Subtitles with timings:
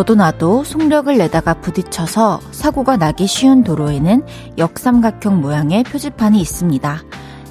[0.00, 4.24] 너도 나도 속력을 내다가 부딪혀서 사고가 나기 쉬운 도로에는
[4.56, 7.02] 역삼각형 모양의 표지판이 있습니다.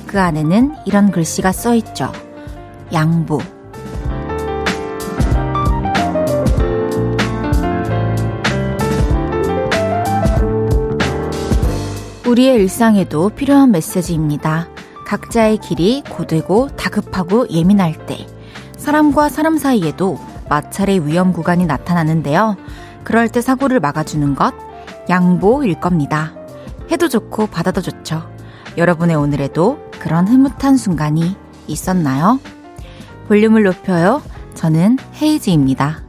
[0.07, 2.11] 그 안에는 이런 글씨가 써 있죠.
[2.92, 3.37] 양보.
[12.25, 14.70] 우리의 일상에도 필요한 메시지입니다.
[15.06, 18.25] 각자의 길이 고되고 다급하고 예민할 때,
[18.75, 20.18] 사람과 사람 사이에도
[20.49, 22.57] 마찰의 위험 구간이 나타나는데요.
[23.03, 24.53] 그럴 때 사고를 막아주는 것,
[25.09, 26.33] 양보일 겁니다.
[26.91, 28.29] 해도 좋고 받아도 좋죠.
[28.77, 31.35] 여러분의 오늘에도 그런 흐뭇한 순간이
[31.67, 32.39] 있었나요?
[33.27, 34.22] 볼륨을 높여요.
[34.56, 36.03] 저는 헤이즈입니다.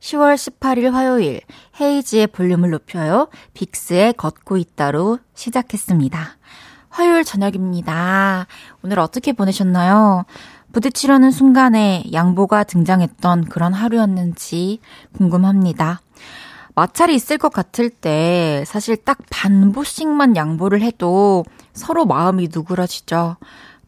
[0.00, 1.40] 10월 18일 화요일
[1.80, 3.28] 헤이지의 볼륨을 높여요.
[3.54, 6.36] 빅스의 걷고 있다로 시작했습니다.
[6.88, 8.46] 화요일 저녁입니다.
[8.82, 10.24] 오늘 어떻게 보내셨나요?
[10.76, 14.80] 부딪히려는 순간에 양보가 등장했던 그런 하루였는지
[15.16, 16.02] 궁금합니다.
[16.74, 23.36] 마찰이 있을 것 같을 때 사실 딱 반보씩만 양보를 해도 서로 마음이 누그러지죠.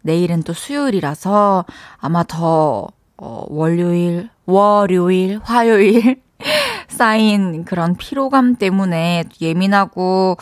[0.00, 1.66] 내일은 또 수요일이라서
[1.98, 6.22] 아마 더 어, 월요일, 월요일, 화요일
[6.89, 10.39] 쌓인 그런 피로감 때문에 예민하고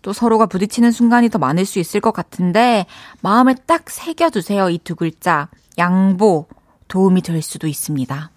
[0.00, 2.86] 또 서로가 부딪히는 순간이 더 많을 수 있을 것 같은데
[3.20, 4.70] 마음에 딱 새겨두세요.
[4.70, 5.48] 이 두 글자.
[5.78, 6.46] 양보
[6.88, 8.30] 도움이 될 수도 있습니다.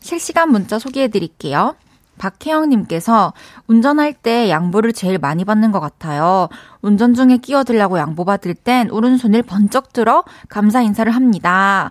[0.00, 1.74] 실시간 문자 소개해 드릴게요.
[2.18, 3.32] 박혜영님께서
[3.66, 6.48] 운전할 때 양보를 제일 많이 받는 것 같아요.
[6.82, 11.90] 운전 중에 끼어들라고 양보받을 땐 오른손을 번쩍 들어 감사 인사를 합니다.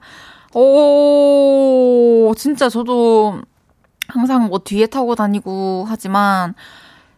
[0.54, 3.42] 오, 진짜 저도
[4.08, 6.54] 항상 뭐 뒤에 타고 다니고 하지만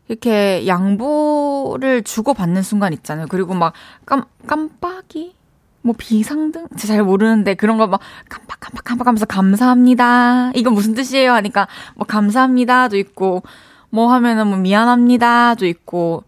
[0.08, 3.28] 이렇게 양보를 주고받는 순간 있잖아요.
[3.30, 3.74] 그리고 막
[4.06, 5.36] 깜, 깜빡이?
[5.82, 6.68] 뭐 비상등?
[6.78, 8.00] 잘 모르는데 그런 거 막
[8.30, 10.52] 깜빡 깜빡 깜빡 하면서 감사합니다.
[10.56, 11.34] 이거 무슨 뜻이에요?
[11.34, 13.44] 하니까 뭐 감사합니다도 있고
[13.90, 16.24] 뭐 하면은 뭐 미안합니다도 있고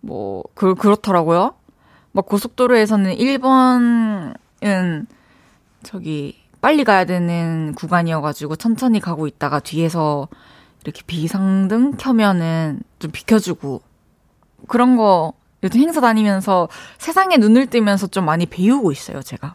[0.00, 1.54] 뭐 그, 그렇더라고요.
[2.12, 5.06] 막 고속도로에서는 1번은
[5.82, 10.28] 저기 빨리 가야 되는 구간이어가지고 천천히 가고 있다가 뒤에서
[10.84, 13.82] 이렇게 비상등 켜면은 좀 비켜주고
[14.68, 15.34] 그런 거
[15.64, 19.54] 요즘 행사 다니면서 세상에 눈을 뜨면서 좀 많이 배우고 있어요, 제가.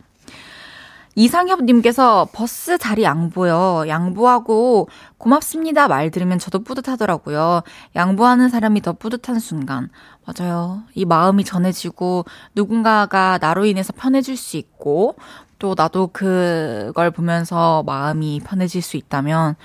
[1.16, 3.86] 이상협님께서 버스 자리 양보요.
[3.88, 4.88] 양보하고
[5.18, 7.62] 고맙습니다 말 들으면 저도 뿌듯하더라고요.
[7.96, 9.90] 양보하는 사람이 더 뿌듯한 순간.
[10.26, 10.84] 맞아요.
[10.96, 15.16] 이 마음이 전해지고 누군가가 나로 인해서 편해질 수 있고
[15.58, 19.56] 또 나도 그걸 보면서 마음이 편해질 수 있다면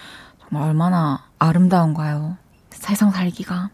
[0.41, 2.37] 정말 얼마나 아름다운가요.
[2.71, 3.71] 세상 살기가.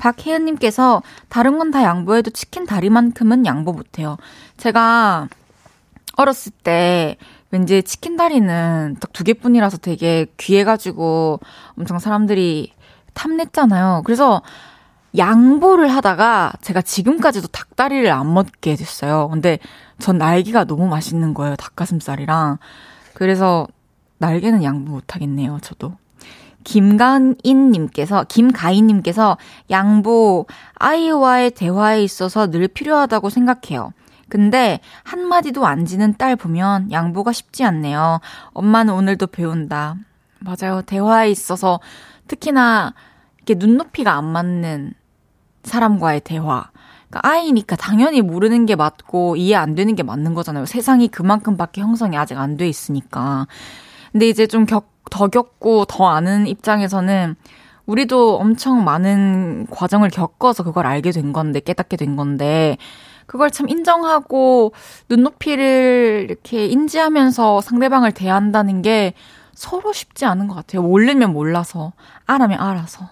[0.00, 4.16] 박혜은님께서 다른 건 다 양보해도 치킨 다리만큼은 양보 못해요.
[4.56, 5.28] 제가
[6.16, 7.16] 어렸을 때
[7.52, 11.40] 왠지 치킨 다리는 딱 두 개뿐이라서 되게 귀해가지고
[11.78, 12.72] 엄청 사람들이
[13.14, 14.02] 탐냈잖아요.
[14.04, 14.42] 그래서
[15.18, 19.28] 양보를 하다가 제가 지금까지도 닭다리를 안 먹게 됐어요.
[19.28, 19.58] 근데
[19.98, 21.56] 전 날개가 너무 맛있는 거예요.
[21.56, 22.58] 닭가슴살이랑.
[23.14, 23.66] 그래서
[24.18, 25.58] 날개는 양보 못 하겠네요.
[25.62, 25.94] 저도.
[26.64, 29.38] 김가인님께서, 김가인님께서
[29.70, 33.92] 양보, 아이와의 대화에 있어서 늘 필요하다고 생각해요.
[34.28, 38.20] 근데 한마디도 안 지는 딸 보면 양보가 쉽지 않네요.
[38.52, 39.96] 엄마는 오늘도 배운다.
[40.38, 40.82] 맞아요.
[40.82, 41.80] 대화에 있어서
[42.28, 42.94] 특히나
[43.38, 44.94] 이렇게 눈높이가 안 맞는
[45.64, 46.70] 사람과의 대화.
[47.08, 50.64] 그러니까 아이니까 당연히 모르는 게 맞고 이해 안 되는 게 맞는 거잖아요.
[50.64, 53.48] 세상이 그만큼밖에 형성이 아직 안 돼 있으니까.
[54.12, 57.36] 근데 이제 좀 겪, 더 겪고 더 아는 입장에서는
[57.86, 62.76] 우리도 엄청 많은 과정을 겪어서 그걸 알게 된 건데, 깨닫게 된 건데,
[63.26, 64.72] 그걸 참 인정하고
[65.08, 69.14] 눈높이를 이렇게 인지하면서 상대방을 대한다는 게
[69.54, 70.82] 서로 쉽지 않은 것 같아요.
[70.82, 71.92] 모르면 몰라서,
[72.26, 73.08] 알아면 알아서.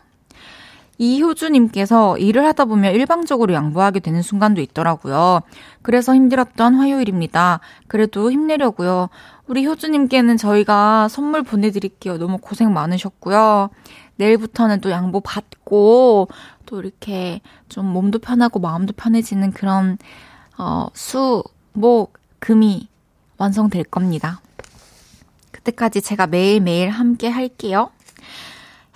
[0.99, 5.43] 이효주님께서 일을 하다 보면 일방적으로 양보하게 되는 순간도 있더라고요.
[5.83, 7.61] 그래서 힘들었던 화요일입니다.
[7.87, 9.09] 그래도 힘내려고요.
[9.49, 12.19] 우리 효주님께는 저희가 선물 보내드릴게요.
[12.19, 13.71] 너무 고생 많으셨고요.
[14.17, 16.29] 내일부터는 또 양보 받고
[16.67, 17.41] 또 이렇게
[17.71, 19.97] 좀 몸도 편하고 마음도 편해지는 그런
[20.59, 21.43] 어, 수,
[21.73, 22.89] 목, 금이
[23.39, 24.41] 완성될 겁니다.
[25.50, 27.91] 그때까지 제가 매일매일 함께 할게요.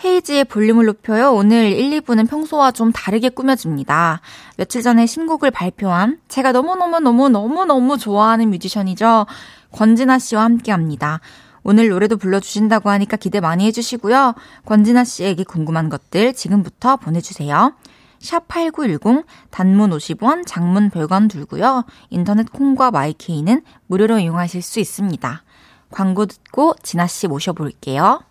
[0.05, 1.33] 헤이지의 볼륨을 높여요.
[1.33, 4.21] 오늘 1, 2부는 평소와 좀 다르게 꾸며집니다.
[4.57, 9.27] 며칠 전에 신곡을 발표한 제가 너무너무너무너무너무 좋아하는 뮤지션이죠.
[9.73, 11.21] 권진아 씨와 함께 합니다.
[11.65, 14.35] 오늘 노래도 불러주신다고 하니까 기대 많이 해주시고요.
[14.67, 17.75] 권진아 씨에게 궁금한 것들 지금부터 보내주세요.
[18.19, 21.85] 샵 8910, 단문 50원, 장문 100원 들고요.
[22.11, 25.43] 인터넷 콩과 마이케이는 무료로 이용하실 수 있습니다.
[25.91, 28.23] 광고 듣고 진아 씨 모셔볼게요.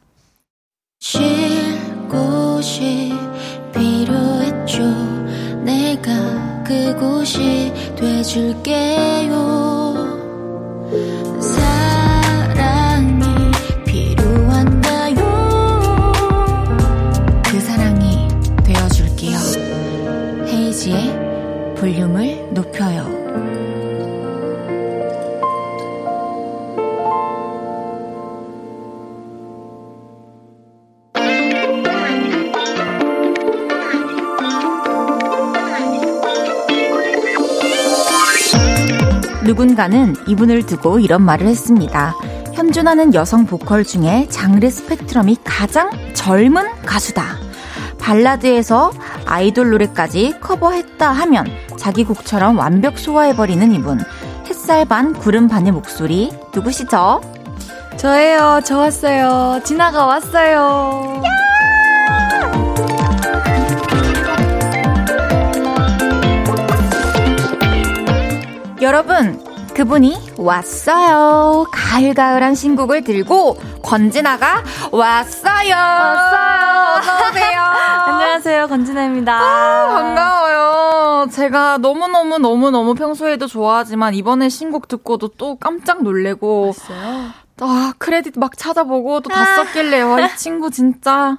[0.99, 1.21] 쉴
[2.07, 3.13] 곳이
[3.73, 4.83] 필요했죠.
[5.63, 9.80] 내가 그곳이 돼줄게요.
[10.93, 11.60] 이
[39.71, 42.13] 누군가는 이분을 두고 이런 말을 했습니다.
[42.53, 47.23] 현존하는 여성 보컬 중에 장르 스펙트럼이 가장 젊은 가수다.
[47.97, 48.91] 발라드에서
[49.25, 51.47] 아이돌 노래까지 커버했다 하면
[51.77, 53.99] 자기 곡처럼 완벽 소화해버리는 이분.
[54.47, 57.21] 햇살 반 구름 반의 목소리 누구시죠?
[57.95, 58.59] 저예요.
[58.65, 59.61] 저 왔어요.
[59.63, 61.21] 지나가 왔어요.
[68.81, 69.50] 여러분,
[69.81, 71.65] 그분이 왔어요.
[71.71, 75.73] 가을가을한 신곡을 들고 권진아가 왔어요.
[75.73, 76.97] 왔어요.
[76.99, 77.61] 어서오세요.
[78.05, 78.67] 안녕하세요.
[78.67, 79.33] 권진아입니다.
[79.33, 81.29] 아, 반가워요.
[81.31, 86.67] 제가 너무너무 너무너무 평소에도 좋아하지만 이번에 신곡 듣고도 또 깜짝 놀래고.
[86.67, 87.29] 왔어요?
[87.61, 91.37] 아, 크레딧 막 찾아보고 또 다 썼길래, 와, 이 친구 진짜.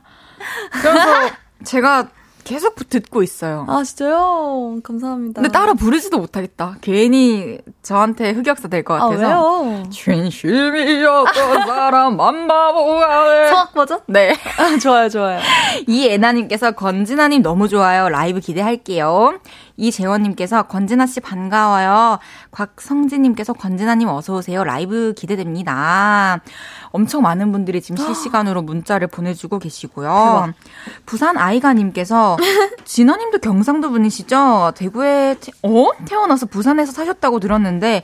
[0.81, 1.11] 그래서
[1.63, 2.09] 제가
[2.45, 3.65] 계속 듣고 있어요.
[3.69, 4.79] 아, 진짜요?
[4.83, 5.41] 감사합니다.
[5.43, 6.77] 근데 따라 부르지도 못하겠다.
[6.81, 9.25] 괜히 저한테 흑역사 될 것 같아서.
[9.25, 9.83] 아, 왜요?
[9.91, 11.35] 진심이었던
[11.67, 13.47] 사람 만바보가 돼.
[13.49, 14.01] 성악 버전?
[14.09, 14.35] 네.
[14.59, 15.41] 아, 좋아요, 좋아요.
[15.87, 18.09] 이 애나님께서 건진아님 너무 좋아요.
[18.09, 19.35] 라이브 기대할게요.
[19.77, 22.19] 이재원님께서 권진아 씨 반가워요.
[22.51, 24.65] 곽성진님께서 권진아님 어서오세요.
[24.65, 26.41] 라이브 기대됩니다.
[26.91, 30.09] 엄청 많은 분들이 지금 실시간으로 문자를 보내주고 계시고요.
[30.09, 30.53] 대박.
[31.07, 32.37] 부산 아이가님께서
[32.85, 34.73] 진아님도 경상도 분이시죠?
[34.77, 35.91] 대구에 태, 어?
[36.05, 38.03] 태어나서 부산에서 사셨다고 들었는데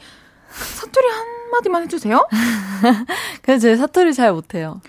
[0.51, 2.27] 사투리 한마디만 해주세요.
[3.43, 4.81] 그래서 제 사투리 잘 못해요.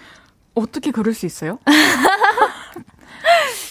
[0.56, 1.60] 어떻게 그럴 수 있어요?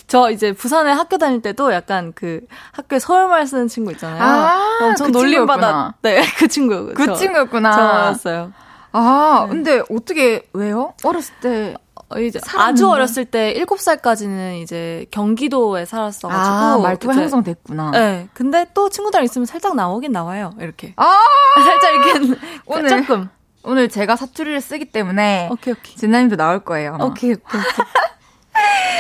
[0.09, 2.41] 저 이제 부산에 학교 다닐 때도 약간 그
[2.73, 4.23] 학교에 서울말 쓰는 친구 있잖아요.
[4.23, 5.95] 아, 엄청 그 놀림받아.
[6.03, 6.93] 네, 그 친구.
[6.95, 7.73] 그 저, 친구였구나.
[7.73, 8.53] 저였어요.
[8.93, 9.55] 아, 네.
[9.55, 10.95] 근데 어떻게, 왜요?
[11.05, 11.75] 어렸을 때.
[12.11, 16.55] 어, 이제 아주 어렸을 때 7살까지는 이제 경기도에 살았어가지고.
[16.57, 17.91] 아, 말투가 이제, 형성됐구나.
[17.91, 18.29] 네.
[18.33, 20.55] 근데 또 친구들 있으면 살짝 나오긴 나와요.
[20.59, 20.95] 이렇게.
[20.97, 21.19] 아!
[21.63, 22.41] 살짝 이렇게.
[22.65, 22.89] 오늘.
[22.89, 23.29] 조금.
[23.63, 25.51] 오늘 제가 사투리를 쓰기 때문에.
[25.53, 25.97] 오케이, 오케이.
[25.97, 26.95] 진나님도 나올 거예요.
[26.95, 27.05] 아마.
[27.05, 27.61] 오케이, 오케이, 오케이.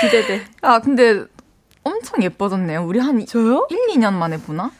[0.00, 0.44] 기대돼.
[0.62, 1.24] 아, 근데
[1.82, 2.84] 엄청 예뻐졌네요.
[2.84, 3.66] 우리 한 저요?
[3.70, 4.70] 1, 2년 만에 보나?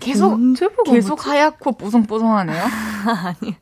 [0.00, 0.38] 계속
[0.84, 1.28] 계속 뭐지?
[1.28, 2.62] 하얗고 뽀송뽀송하네요.
[3.24, 3.56] 아니.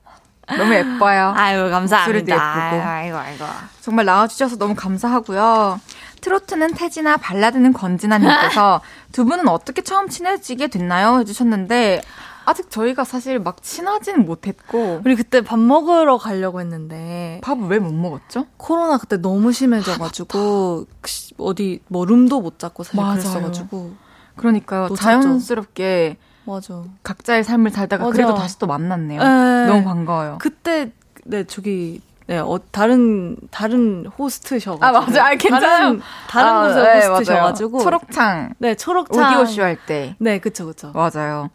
[0.56, 1.32] 너무 예뻐요.
[1.36, 2.18] 아유, 감사합니다.
[2.18, 2.88] 예쁘고.
[2.88, 3.44] 아이고, 아이고.
[3.80, 5.80] 정말 나와주셔서 너무 감사하고요.
[6.20, 8.80] 트로트는 태진아, 발라드는 권진아님께서
[9.12, 11.20] 두 분은 어떻게 처음 친해지게 됐나요?
[11.20, 12.02] 해주셨는데,
[12.44, 17.92] 아직 저희가 사실 막 친하지는 못했고 우리 그때 밥 먹으러 가려고 했는데 밥을 왜 못
[17.92, 18.46] 먹었죠?
[18.56, 21.06] 코로나 그때 너무 심해져가지고 아,
[21.38, 23.12] 어디 뭐 룸도 못 잡고 사실 맞아요.
[23.14, 23.92] 그랬어가지고
[24.36, 24.96] 그러니까요 놓쳤죠.
[24.96, 28.12] 자연스럽게 맞아 각자의 삶을 살다가 맞아.
[28.14, 29.20] 그래도 다시 또 만났네요.
[29.20, 29.66] 에이, 네.
[29.66, 30.38] 너무 반가워요.
[30.40, 30.92] 그때
[31.24, 34.86] 네 저기 네, 어, 다른, 다른 호스트셔가지고.
[34.86, 35.26] 아, 맞아.
[35.26, 35.78] 아, 괜찮아요.
[35.98, 37.70] 다른, 다른 아, 곳에 네, 호스트셔가지고.
[37.72, 37.82] 맞아요.
[37.84, 38.54] 초록창.
[38.58, 39.24] 네, 초록창.
[39.40, 40.14] 오디오 쇼 할 때.
[40.18, 40.92] 네, 그쵸, 그쵸.
[40.94, 41.50] 맞아요.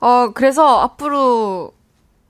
[0.00, 1.72] 어, 그래서 앞으로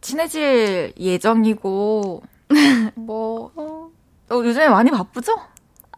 [0.00, 2.22] 친해질 예정이고,
[2.94, 3.90] 뭐, 어,
[4.30, 5.38] 요즘에 많이 바쁘죠?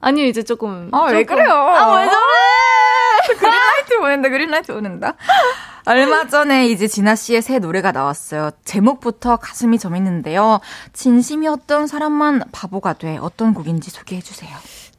[0.01, 0.89] 아니요, 이제 조금.
[0.93, 1.15] 아, 조금.
[1.15, 1.53] 왜 그래요?
[1.53, 3.39] 아, 왜 저래?
[3.39, 5.15] 그린라이트 보낸다, 그린라이트 보낸다.
[5.87, 8.51] 얼마 전에 이제 진아 씨의 새 노래가 나왔어요.
[8.65, 10.61] 제목부터 가슴이 점있는데요.
[10.93, 13.19] 진심이었던 사람만 바보가 돼.
[13.21, 14.51] 어떤 곡인지 소개해 주세요.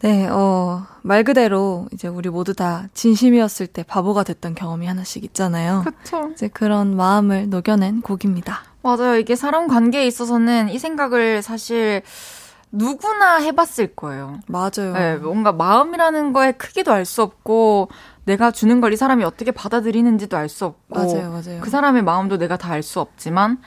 [0.02, 5.84] 네, 어, 말 그대로 이제 우리 모두 다 진심이었을 때 바보가 됐던 경험이 하나씩 있잖아요.
[5.86, 6.30] 그쵸.
[6.34, 8.64] 이제 그런 마음을 녹여낸 곡입니다.
[8.82, 9.16] 맞아요.
[9.18, 12.02] 이게 사람 관계에 있어서는 이 생각을 사실
[12.72, 14.40] 누구나 해봤을 거예요.
[14.48, 14.94] 맞아요.
[14.94, 17.90] 네, 뭔가 마음이라는 거에 크기도 알 수 없고,
[18.26, 21.62] 내가 주는 걸 이 사람이 어떻게 받아들이는지도 알 수 없고, 맞아요, 맞아요.
[21.62, 23.60] 그 사람의 마음도 내가 다 알 수 없지만,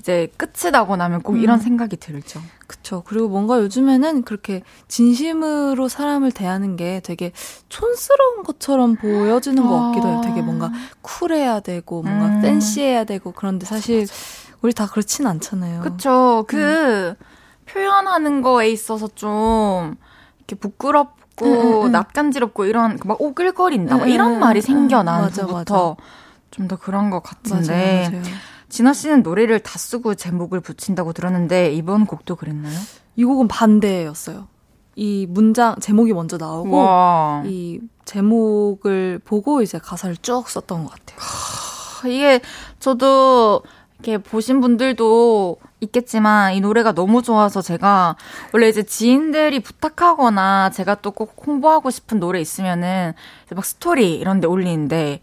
[0.00, 1.40] 이제 끝이 나고 나면 꼭 음.
[1.40, 2.40] 이런 생각이 들죠.
[2.66, 3.02] 그쵸.
[3.06, 7.32] 그리고 뭔가 요즘에는 그렇게 진심으로 사람을 대하는 게 되게
[7.68, 9.68] 촌스러운 것처럼 보여지는 아.
[9.68, 10.20] 것 같기도 해요.
[10.24, 12.40] 되게 뭔가 쿨해야 되고, 뭔가 음.
[12.40, 14.06] 팬시해야 되고, 그런데 사실
[14.62, 15.82] 우리 다 그렇진 않잖아요.
[15.82, 16.44] 그쵸.
[16.48, 17.14] 그, 음.
[17.66, 19.96] 표현하는 거에 있어서 좀,
[20.38, 23.98] 이렇게 부끄럽고, 음, 음, 낯간지럽고, 이런, 막 오글거린다.
[23.98, 25.96] 막 이런 말이 생겨난부터
[26.50, 28.08] 좀 더 그런 것 같은데.
[28.08, 28.34] 맞아요, 맞아요.
[28.70, 32.78] 진아 씨는 노래를 다 쓰고 제목을 붙인다고 들었는데 이번 곡도 그랬나요?
[33.16, 34.48] 이 곡은 반대였어요.
[34.96, 37.42] 이 문장 제목이 먼저 나오고 와.
[37.46, 41.18] 이 제목을 보고 이제 가사를 쭉 썼던 것 같아요.
[41.20, 42.40] 하, 이게
[42.78, 43.62] 저도
[43.98, 48.16] 이렇게 보신 분들도 있겠지만 이 노래가 너무 좋아서 제가
[48.52, 53.14] 원래 이제 지인들이 부탁하거나 제가 또 꼭 홍보하고 싶은 노래 있으면은
[53.54, 55.20] 막 스토리 이런 데 올리는데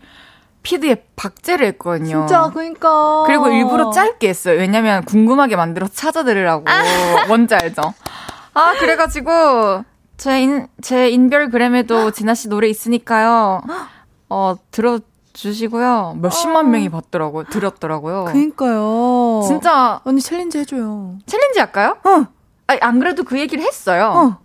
[0.67, 2.27] feed에 박제를 했거든요.
[2.27, 3.24] 진짜 그러니까.
[3.25, 4.59] 그리고 일부러 짧게 했어요.
[4.59, 6.65] 왜냐면 궁금하게 만들어 찾아들으라고.
[6.67, 7.25] 아.
[7.27, 7.93] 뭔지 알죠?
[8.53, 9.86] 아, 그래가지고
[10.17, 13.62] 제 인, 제 인별그램에도 진아 씨 노래 있으니까요.
[14.27, 15.00] 어, 들어
[15.31, 16.17] 주시고요.
[16.21, 16.67] 몇십만 어.
[16.67, 17.45] 명이 봤더라고요.
[17.45, 18.25] 들었더라고요.
[18.25, 19.43] 그니까요.
[19.47, 20.01] 진짜.
[20.03, 21.17] 언니 challenge 해줘요.
[21.27, 21.95] challenge 할까요?
[22.03, 22.25] 어.
[22.67, 24.38] 아니, 안 그래도 그 얘기를 했어요.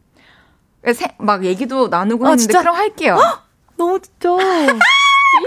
[0.85, 0.93] 어.
[0.93, 2.61] 세, 막 얘기도 나누고 아, 했는데 진짜?
[2.61, 3.19] 그럼 할게요.
[3.21, 3.43] 헉!
[3.77, 4.39] 너무 좋죠.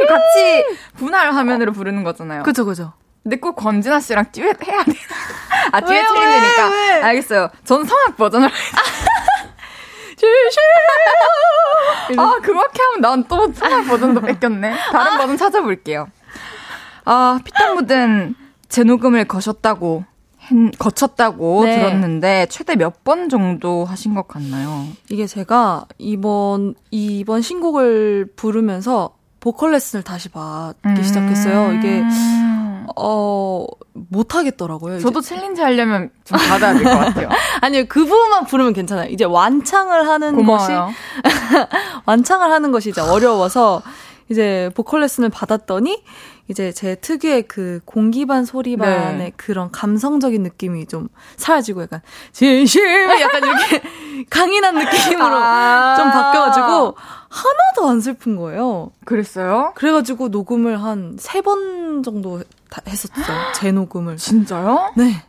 [0.07, 0.65] 같이
[0.97, 2.43] 분할 화면으로 부르는 거잖아요.
[2.43, 2.93] 그죠, 그죠.
[3.23, 4.93] 근데 꼭 권진아 씨랑 듀엣 해야 돼.
[5.71, 7.05] 아, 듀엣 챌린지니까.
[7.07, 7.49] 알겠어요.
[7.63, 8.51] 전 성악 버전으로.
[12.17, 14.75] 아, 그렇게 하면 난 또 성악 버전도 뺏겼네.
[14.91, 15.17] 다른 아.
[15.17, 16.07] 버전 찾아볼게요.
[17.05, 18.35] 아, 피땀 묻은
[18.69, 20.05] 재녹음을 거셨다고
[20.77, 21.77] 거쳤다고 네.
[21.79, 24.85] 들었는데 최대 몇 번 정도 하신 것 같나요?
[25.09, 29.15] 이게 제가 이번 이번 신곡을 부르면서
[29.45, 31.73] 보컬 레슨을 다시 받기 음~ 시작했어요.
[31.73, 32.03] 이게
[32.95, 33.65] 어
[34.09, 34.99] 못 하겠더라고요.
[34.99, 35.35] 저도 이제.
[35.35, 37.29] 챌린지 하려면 좀 받아야 될 것 같아요.
[37.61, 39.09] 아니요 그 부분만 부르면 괜찮아요.
[39.09, 40.89] 이제 완창을 하는 고마워요.
[41.23, 41.65] 것이
[42.05, 43.81] 완창을 하는 것이 이제 어려워서
[44.29, 46.03] 이제 보컬 레슨을 받았더니
[46.47, 49.31] 이제 제 특유의 그 공기반 소리반의 네.
[49.37, 52.01] 그런 감성적인 느낌이 좀 사라지고 약간
[52.33, 52.83] 진심
[53.21, 53.81] 약간 이렇게
[54.29, 56.95] 강인한 느낌으로 아~ 좀 바뀌어가지고
[57.35, 58.91] 하나도 안 슬픈 거예요.
[59.03, 59.73] 그랬어요?
[59.75, 62.41] 그래가지고 녹음을 한 세 번 정도
[62.87, 63.25] 했었어요.
[63.55, 64.17] 재녹음을.
[64.17, 64.93] 진짜요?
[64.95, 65.23] 네.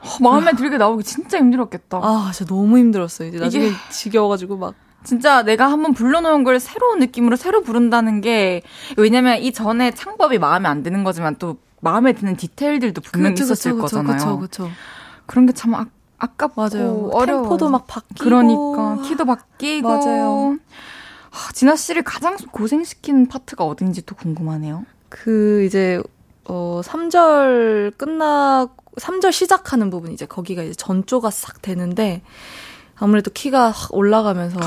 [0.00, 1.98] 어, 마음에 들게 나오기 진짜 힘들었겠다.
[2.02, 3.28] 아, 진짜 너무 힘들었어요.
[3.28, 3.74] 이제 나중에 이게...
[3.90, 4.74] 지겨워가지고 막.
[5.04, 8.62] 진짜 내가 한번 불러놓은 걸 새로운 느낌으로 새로 부른다는 게
[8.96, 13.72] 왜냐면 이 전에 창법이 마음에 안 드는 거지만 또 마음에 드는 디테일들도 분명히 그쵸, 있었을
[13.72, 14.16] 그쵸, 거잖아요.
[14.16, 14.70] 그쵸, 그쵸.
[15.26, 15.84] 그런 게 참 아,
[16.18, 17.10] 아깝고 맞아요.
[17.12, 17.42] 어려워.
[17.42, 20.56] 템포도 막 바뀌고 그러니까 키도 바뀌고 맞아요.
[21.34, 24.84] 아, 진아 씨를 가장 고생시킨 파트가 어딘지 또 궁금하네요.
[25.08, 26.00] 그 이제
[26.44, 32.22] 어 3절 끝나 3절 시작하는 부분 이제 거기가 이제 전조가 싹 되는데
[32.96, 34.60] 아무래도 키가 확 올라가면서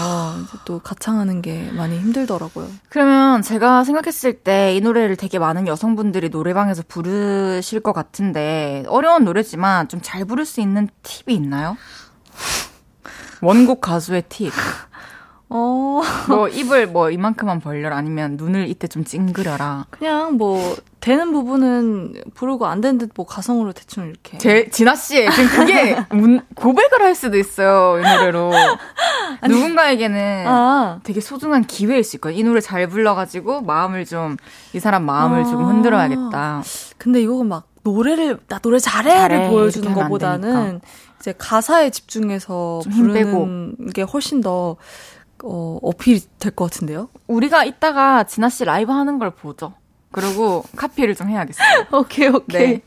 [0.66, 2.68] 또 가창하는 게 많이 힘들더라고요.
[2.90, 9.88] 그러면 제가 생각했을 때 이 노래를 되게 많은 여성분들이 노래방에서 부르실 것 같은데 어려운 노래지만
[9.88, 11.78] 좀 잘 부를 수 있는 팁이 있나요?
[13.42, 14.52] 원곡 가수의 팁.
[15.50, 16.02] 어.
[16.28, 19.86] 뭐 입을 뭐 이만큼만 벌려라 아니면 눈을 이때 좀 찡그려라.
[19.90, 24.38] 그냥 뭐 되는 부분은 부르고 안 되는 듯 뭐 가성으로 대충 이렇게.
[24.40, 28.52] 제 진아 씨 지금 그게 문, 고백을 할 수도 있어요 이 노래로.
[29.42, 31.00] 아니, 누군가에게는 아.
[31.04, 32.40] 되게 소중한 기회일 수 있거든요.
[32.40, 34.38] 이 노래 잘 불러가지고 마음을 좀
[34.74, 35.44] 이 사람 마음을 아.
[35.46, 36.62] 조금 흔들어야겠다.
[36.98, 40.82] 근데 이거는 막 노래를 나 노래 잘해를 잘해, 보여주는 것보다는
[41.20, 44.76] 이제 가사에 집중해서 부르는 게 훨씬 더
[45.44, 47.10] 어, 어필이 될 것 같은데요?
[47.28, 49.74] 우리가 이따가 진아 씨 라이브 하는 걸 보죠.
[50.12, 51.86] 그리고 카피를 좀 해야겠어요.
[51.94, 52.68] 오케이, 오케이.
[52.68, 52.82] 네.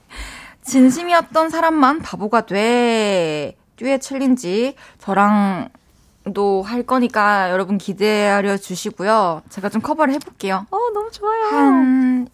[0.62, 3.56] 진심이었던 사람만 바보가 돼.
[3.76, 4.74] 듀엣 challenge.
[4.98, 9.42] 저랑도 할 거니까 여러분 기대해 주시고요.
[9.48, 10.66] 제가 좀 커버를 해볼게요.
[10.70, 11.44] 어, 너무 좋아요.
[11.46, 12.28] 한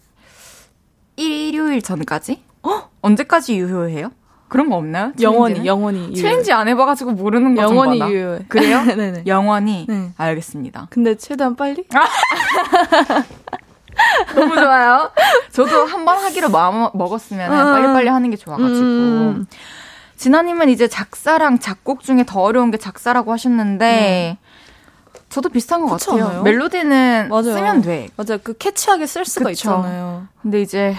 [1.15, 2.43] 일요일 전까지?
[2.63, 2.89] 어?
[3.01, 4.11] 언제까지 유효해요?
[4.47, 5.11] 그런 거 없나요?
[5.19, 6.13] 영원히, 영원히.
[6.15, 8.39] challenge 안 해봐가지고 모르는 거 영원히 유효해.
[8.47, 8.81] 그래요?
[8.95, 9.23] 네네.
[9.27, 9.85] 영원히?
[9.89, 10.11] 네.
[10.17, 10.87] 알겠습니다.
[10.89, 11.85] 근데 최대한 빨리?
[14.35, 15.11] 너무 좋아요.
[15.51, 17.73] 저도 한 번 하기로 마음 먹었으면 음.
[17.73, 18.79] 빨리빨리 하는 게 좋아가지고.
[18.79, 19.47] 음.
[20.15, 24.45] 진아님은 이제 작사랑 작곡 중에 더 어려운 게 작사라고 하셨는데, 음.
[25.29, 26.25] 저도 비슷한 것 같아요.
[26.27, 26.43] 않아요?
[26.43, 27.43] 멜로디는 맞아요.
[27.43, 28.07] 쓰면 돼.
[28.15, 28.39] 맞아요.
[28.41, 29.69] 그 catch하게 쓸 수가 그쵸?
[29.69, 30.27] 있잖아요.
[30.41, 30.95] 근데 이제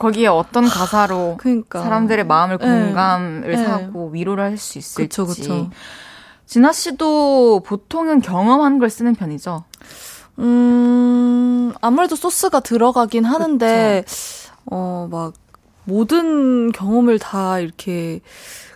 [0.00, 1.82] 거기에 어떤 가사로 그러니까.
[1.82, 2.66] 사람들의 마음을 네.
[2.66, 3.64] 공감을 네.
[3.64, 5.08] 사고 위로를 할 수 있을지.
[5.08, 5.70] 그쵸, 그쵸.
[6.46, 9.64] 진아 씨도 보통은 경험한 걸 쓰는 편이죠?
[10.38, 14.52] 음, 아무래도 소스가 들어가긴 하는데, 그쵸.
[14.66, 15.34] 어, 막,
[15.84, 18.20] 모든 경험을 다 이렇게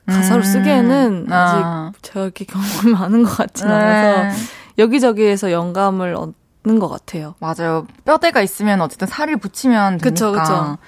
[0.07, 1.93] 가사로 음, 쓰기에는 아직 아.
[2.03, 4.31] 제가 이렇게 경험이 많은 것 같진 않아서, 네.
[4.79, 7.35] 여기저기에서 영감을 얻는 것 같아요.
[7.41, 7.87] 맞아요.
[8.05, 10.11] 뼈대가 있으면 어쨌든 살을 붙이면 되니까.
[10.11, 10.79] 그쵸, 그쵸.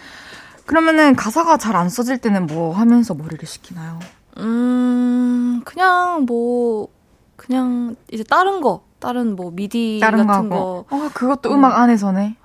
[0.67, 3.99] 그러면은 가사가 잘 안 써질 때는 뭐 하면서 머리를 식히나요?
[4.39, 6.89] 음, 그냥 뭐,
[7.37, 10.85] 그냥 이제 다른 거, 다른 뭐 미디 다른 같은 거.
[10.89, 11.65] 어, 그것도 음.
[11.65, 12.37] 악 안에서네.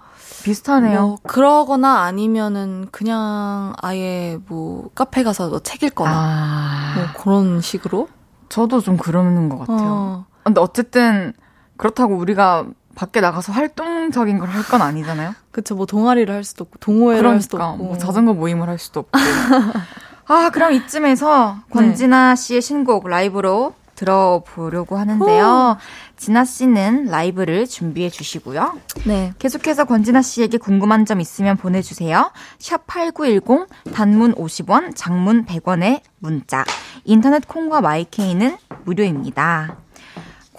[0.44, 1.02] 비슷하네요.
[1.02, 6.94] 뭐 그러거나 아니면은 그냥 아예 뭐 카페 가서 뭐 책 읽거나 아...
[6.96, 8.08] 뭐 그런 식으로.
[8.50, 9.78] 저도 좀 그러는 것 같아요.
[9.80, 10.26] 어.
[10.44, 11.34] 근데 어쨌든
[11.78, 15.34] 그렇다고 우리가 밖에 나가서 활동적인 걸 할 건 아니잖아요.
[15.52, 18.78] 그쵸, 뭐 동아리를 할 수도 없고 동호회를 그러니까, 할 수도 없고 뭐 자전거 모임을 할
[18.80, 19.12] 수도 없고.
[20.28, 25.78] 아, 그럼 이쯤에서 권진아 씨의 신곡 라이브로 들어보려고 하는데요.
[26.18, 28.80] 진아 씨는 라이브를 준비해 주시고요.
[29.06, 29.34] 네.
[29.40, 32.32] 계속해서 권진아 씨에게 궁금한 점 있으면 보내주세요.
[32.60, 36.64] 샵 8910 단문 50원, 장문 100원의 문자.
[37.04, 39.76] 인터넷 콩과 마이케이는 무료입니다.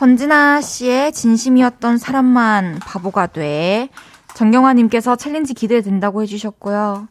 [0.02, 3.88] 권진아 씨의 진심이었던 사람만 바보가 돼.
[4.35, 7.06] 정경화님께서 challenge 기대된다고 해주셨고요.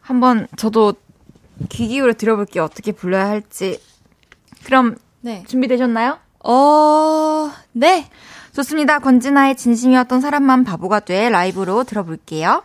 [0.00, 0.94] 한번 저도
[1.68, 2.64] 귀 기울여 들어볼게요.
[2.64, 3.78] 어떻게 불러야 할지.
[4.64, 5.44] 그럼 네.
[5.46, 6.20] 준비되셨나요?
[6.42, 8.08] 어, 네.
[8.54, 8.98] 좋습니다.
[9.00, 12.62] 권진아의 진심이었던 사람만 바보가 돼 라이브로 들어볼게요.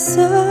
[0.00, 0.49] So.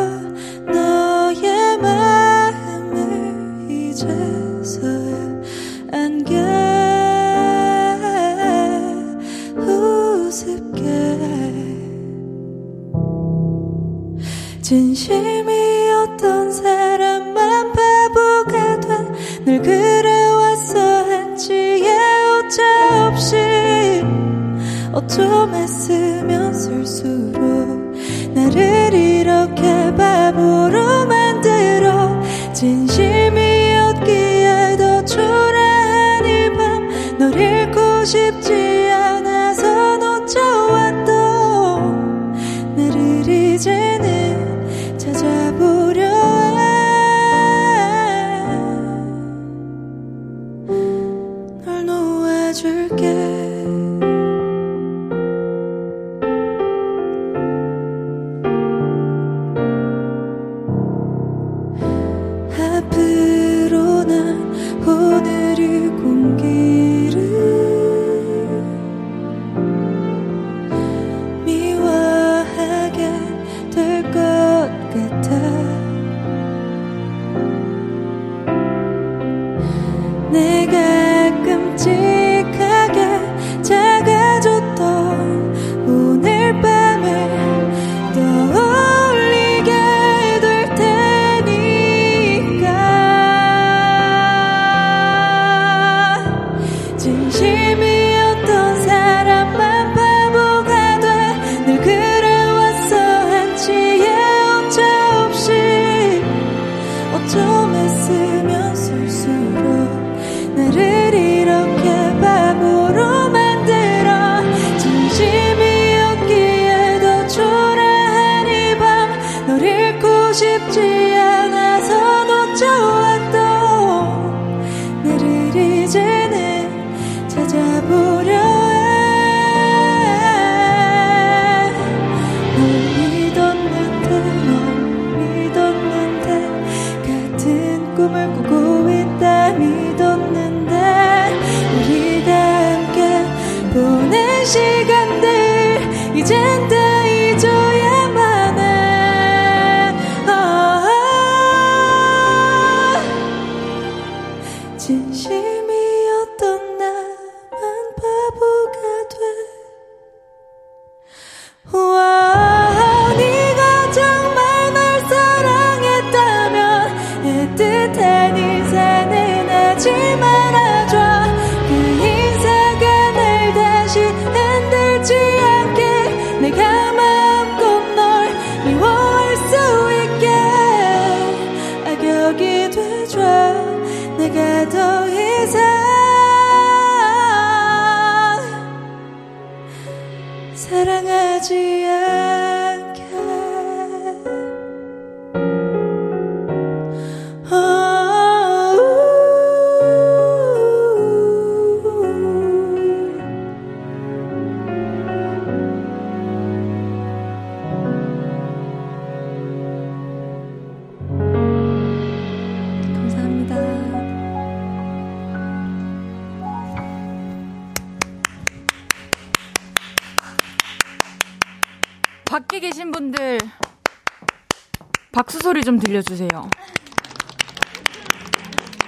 [225.90, 226.30] 들려주세요.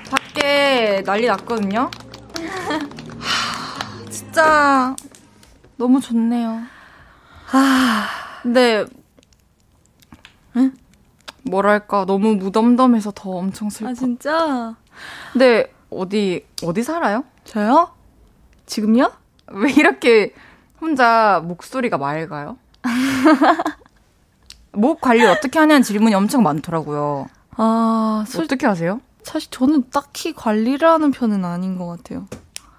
[0.09, 1.89] 밖에 난리 났거든요.
[3.19, 4.95] 하, 진짜
[5.77, 6.61] 너무 좋네요.
[7.51, 8.07] 아,
[8.43, 8.85] 근데
[10.55, 10.73] 응?
[11.43, 13.89] 뭐랄까 너무 무덤덤해서 더 엄청 슬퍼.
[13.89, 14.75] 아 진짜?
[15.33, 17.23] 근데 어디 어디 살아요?
[17.45, 17.93] 저요?
[18.67, 19.11] 지금요?
[19.47, 20.33] 왜 이렇게
[20.79, 22.57] 혼자 목소리가 맑아요?
[24.73, 27.27] 목 관리 어떻게 하냐는 질문이 엄청 많더라고요.
[27.57, 28.45] 아, 솔...
[28.45, 29.01] 어떻게 하세요?
[29.23, 32.27] 사실 저는 딱히 관리를 하는 편은 아닌 것 같아요.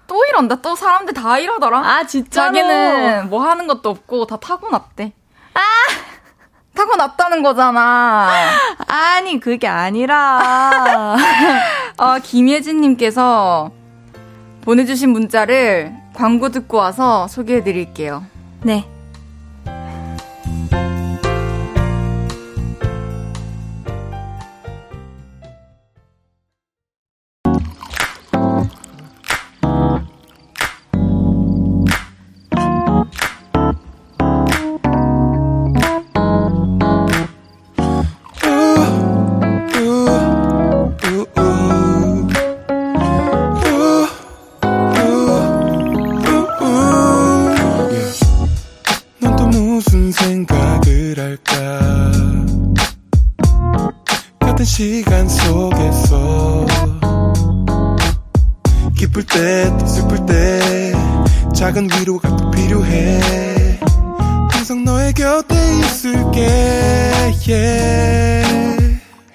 [0.07, 0.61] 또 이런다.
[0.61, 1.79] 또 사람들 다 이러더라.
[1.79, 5.13] 아, 진짜 자기는 뭐 하는 것도 없고 다 타고났대.
[5.53, 5.59] 아!
[6.75, 8.29] 타고났다는 거잖아.
[8.87, 11.15] 아니, 그게 아니라.
[11.97, 13.71] 아, 김예진님께서
[14.61, 18.23] 보내주신 문자를 광고 듣고 와서 소개해 드릴게요.
[18.61, 18.89] 네.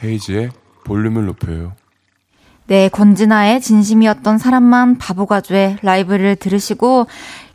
[0.02, 0.50] 헤이지의
[0.84, 1.72] 볼륨을 높여요.
[2.66, 7.06] 네, 권진아의 진심이었던 사람만 바보가 돼 라이브를 들으시고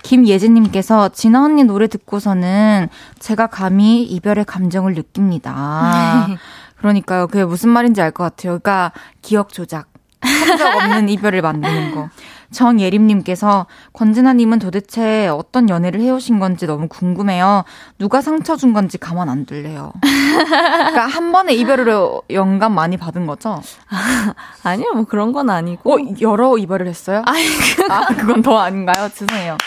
[0.02, 2.90] 김예진님께서 진아 언니 노래 듣고서는
[3.20, 6.28] 제가 감히 이별의 감정을 느낍니다.
[6.78, 8.60] 그러니까요, 그게 무슨 말인지 알 것 같아요.
[8.60, 9.93] 그러니까 기억 조작.
[10.24, 12.10] 한적 없는 이별을 만드는 거.
[12.52, 17.64] 정예림님께서 권진아님은 도대체 어떤 연애를 해오신 건지 너무 궁금해요.
[17.98, 19.92] 누가 상처 준 건지 가만 안 둘래요.
[20.02, 23.62] 그러니까 한 번에 이별으로 영감 많이 받은 거죠?
[24.64, 25.94] 아, 니요 뭐 그런 건 아니고.
[25.94, 27.24] 어, 여러 이별을 했어요?
[27.26, 27.44] 아니,
[27.76, 29.10] 그 아, 그건 더 아닌가요?
[29.14, 29.58] 죄송해요.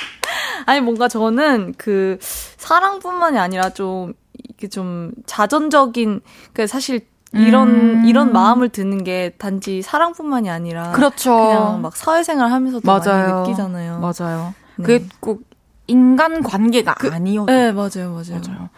[0.64, 4.14] 아니, 뭔가 저는 그 사랑뿐만이 아니라 좀,
[4.48, 6.20] 이게 좀 자전적인,
[6.52, 7.06] 그 사실
[7.38, 8.02] 이런 음.
[8.06, 11.36] 이런 마음을 드는 게 단지 사랑뿐만이 아니라 그렇죠.
[11.36, 13.28] 그냥 막 사회생활 하면서도 맞아요.
[13.28, 14.00] 많이 느끼잖아요.
[14.00, 14.54] 맞아요.
[14.76, 14.84] 네.
[14.84, 15.42] 그게 꼭
[15.86, 18.12] 인간 관계가 그, 아니어도 네, 맞아요.
[18.12, 18.40] 맞아요.
[18.44, 18.68] 맞아요.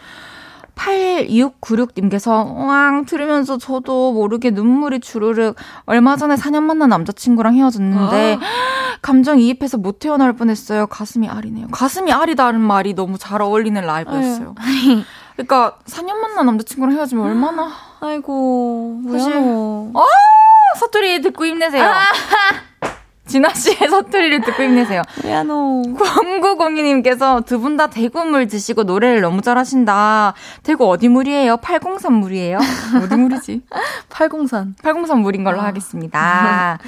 [0.79, 8.47] 8696님께서 왕 들으면서 저도 모르게 눈물이 주르륵 얼마 전에 4년 만난 남자친구랑 헤어졌는데 아.
[9.03, 10.87] 감정이입해서 못 태어날 뻔했어요.
[10.87, 11.69] 가슴이 아리네요.
[11.69, 14.55] 가슴이 아리다는 말이 너무 잘 어울리는 라이브였어요.
[15.37, 19.33] 그러니까 4년 만난 남자친구랑 헤어지면 얼마나 아이고 사실
[19.95, 20.05] 아
[20.79, 21.85] 사투리 듣고 힘내세요.
[21.85, 22.03] 아.
[23.27, 25.03] 진아 씨의 사투리를 듣고 힘내세요.
[25.23, 25.83] 미안호.
[25.99, 30.33] 0902님께서 두 분 다 대구물 드시고 노래를 너무 잘하신다.
[30.63, 31.59] 대구 어디 물이에요?
[31.59, 32.59] 803 물이에요?
[33.05, 33.63] 어디 물이지?
[34.09, 34.77] 803.
[34.83, 35.65] 803 물인 걸로 아.
[35.67, 36.79] 하겠습니다.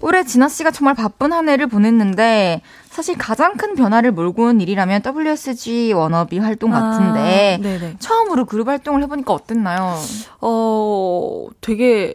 [0.00, 2.62] 올해 진아 씨가 정말 바쁜 한 해를 보냈는데
[2.94, 8.68] 사실 가장 큰 변화를 몰고 온 일이라면 WSG 워너비 활동 아, 같은데 아, 처음으로 그룹
[8.68, 9.96] 활동을 해보니까 어땠나요?
[10.40, 12.14] 어, 되게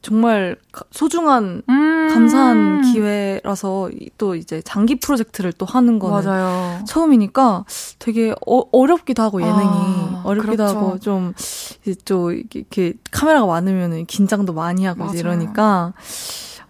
[0.00, 0.54] 정말
[0.92, 6.84] 소중한 음~ 감사한 기회라서 또 이제 장기 프로젝트를 또 하는 거는 맞아요.
[6.86, 7.64] 처음이니까
[7.98, 10.78] 되게 어, 렵기도 하고 예능이 아, 어렵기도 그렇죠.
[10.78, 11.34] 하고 좀
[11.82, 15.94] 이제 좀 이렇게 카메라가 많으면 긴장도 많이 하고 이러니까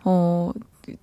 [0.04, 0.52] 어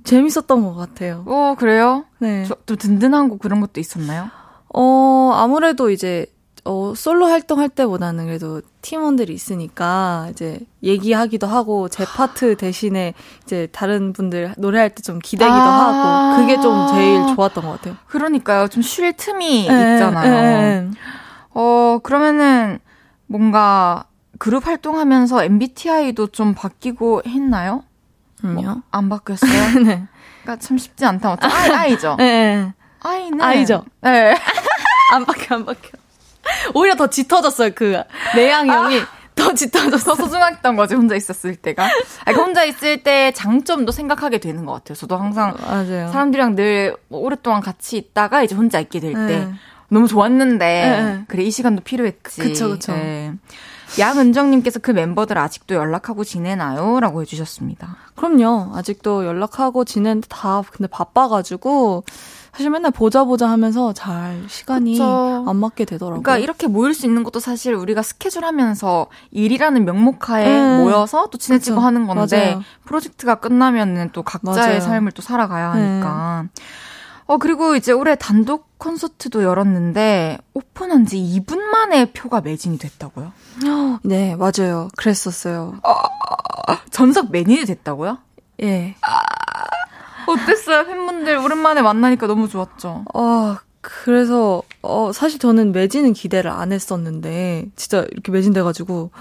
[0.04, 1.24] 재밌었던 것 같아요.
[1.28, 2.06] 어, 그래요?
[2.20, 2.46] 네.
[2.46, 4.30] 저, 또 든든한 곡 그런 것도 있었나요?
[4.74, 6.26] 어, 아무래도 이제,
[6.66, 13.14] 어, 솔로 활동할 때보다는 그래도 팀원들이 있으니까 이제 얘기하기도 하고 제 파트 대신에
[13.44, 17.96] 이제 다른 분들 노래할 때 좀 기대기도 아~ 하고 그게 좀 제일 좋았던 것 같아요.
[18.08, 18.68] 그러니까요.
[18.68, 20.32] 좀 쉴 틈이 네, 있잖아요.
[20.32, 20.92] 네.
[21.54, 22.80] 어, 그러면은
[23.26, 24.06] 뭔가
[24.38, 27.84] 그룹 활동하면서 MBTI도 좀 바뀌고 했나요?
[28.42, 29.80] 뭐, 안 바뀌었어요?
[29.84, 30.04] 네.
[30.44, 31.30] 그러니까 참 쉽지 않다.
[31.30, 31.48] 맞죠?
[31.48, 32.16] 아이, 아이죠?
[32.18, 32.74] 네.
[33.02, 33.42] 아이는.
[33.42, 33.86] 아이죠?
[34.02, 34.36] 네.
[35.14, 35.92] 안 바뀌어, 안 바뀌어.
[36.74, 38.02] 오히려 더 짙어졌어요, 그,
[38.36, 39.00] 내향형이.
[39.00, 39.08] 아.
[39.40, 41.90] 더 짙어져서 소중했던 거지 혼자 있었을 때가.
[42.26, 44.96] 아니, 혼자 있을 때 장점도 생각하게 되는 것 같아요.
[44.96, 46.10] 저도 항상 맞아요.
[46.10, 49.54] 사람들이랑 늘 오랫동안 같이 있다가 이제 혼자 있게 될때 네.
[49.88, 51.24] 너무 좋았는데 네.
[51.30, 52.42] 그래 이 시간도 필요했지.
[52.42, 52.92] 그쵸 그쵸.
[52.92, 53.34] 네.
[53.98, 57.00] 양은정님께서 그 멤버들 아직도 연락하고 지내나요?
[57.00, 57.96] 라고 해주셨습니다.
[58.16, 58.72] 그럼요.
[58.76, 62.04] 아직도 연락하고 지내는데 다 근데 바빠가지고
[62.52, 65.46] 사실 맨날 보자 보자 하면서 잘 시간이 그쵸.
[65.48, 66.22] 안 맞게 되더라고요.
[66.22, 70.84] 그러니까 이렇게 모일 수 있는 것도 사실 우리가 스케줄 하면서 일이라는 명목하에 음.
[70.84, 71.86] 모여서 또 지내치고 그쵸.
[71.86, 72.64] 하는 건데 맞아요.
[72.86, 74.80] 프로젝트가 끝나면은 또 각자의 맞아요.
[74.82, 76.44] 삶을 또 살아가야 하니까.
[76.44, 76.64] 네.
[77.30, 83.32] 어, 그리고 이제 올해 단독 콘서트도 열었는데, 오픈한 지 2분 만에 표가 매진이 됐다고요?
[84.02, 84.88] 네, 맞아요.
[84.98, 85.76] 그랬었어요.
[85.84, 85.94] 어,
[86.90, 88.18] 전석 매진이 됐다고요?
[88.64, 88.96] 예.
[89.02, 89.20] 아,
[90.26, 90.88] 어땠어요?
[90.88, 93.06] 팬분들 오랜만에 만나니까 너무 좋았죠?
[93.14, 99.12] 어, 그래서, 어, 사실 저는 매진은 기대를 안 했었는데, 진짜 이렇게 매진돼가지고,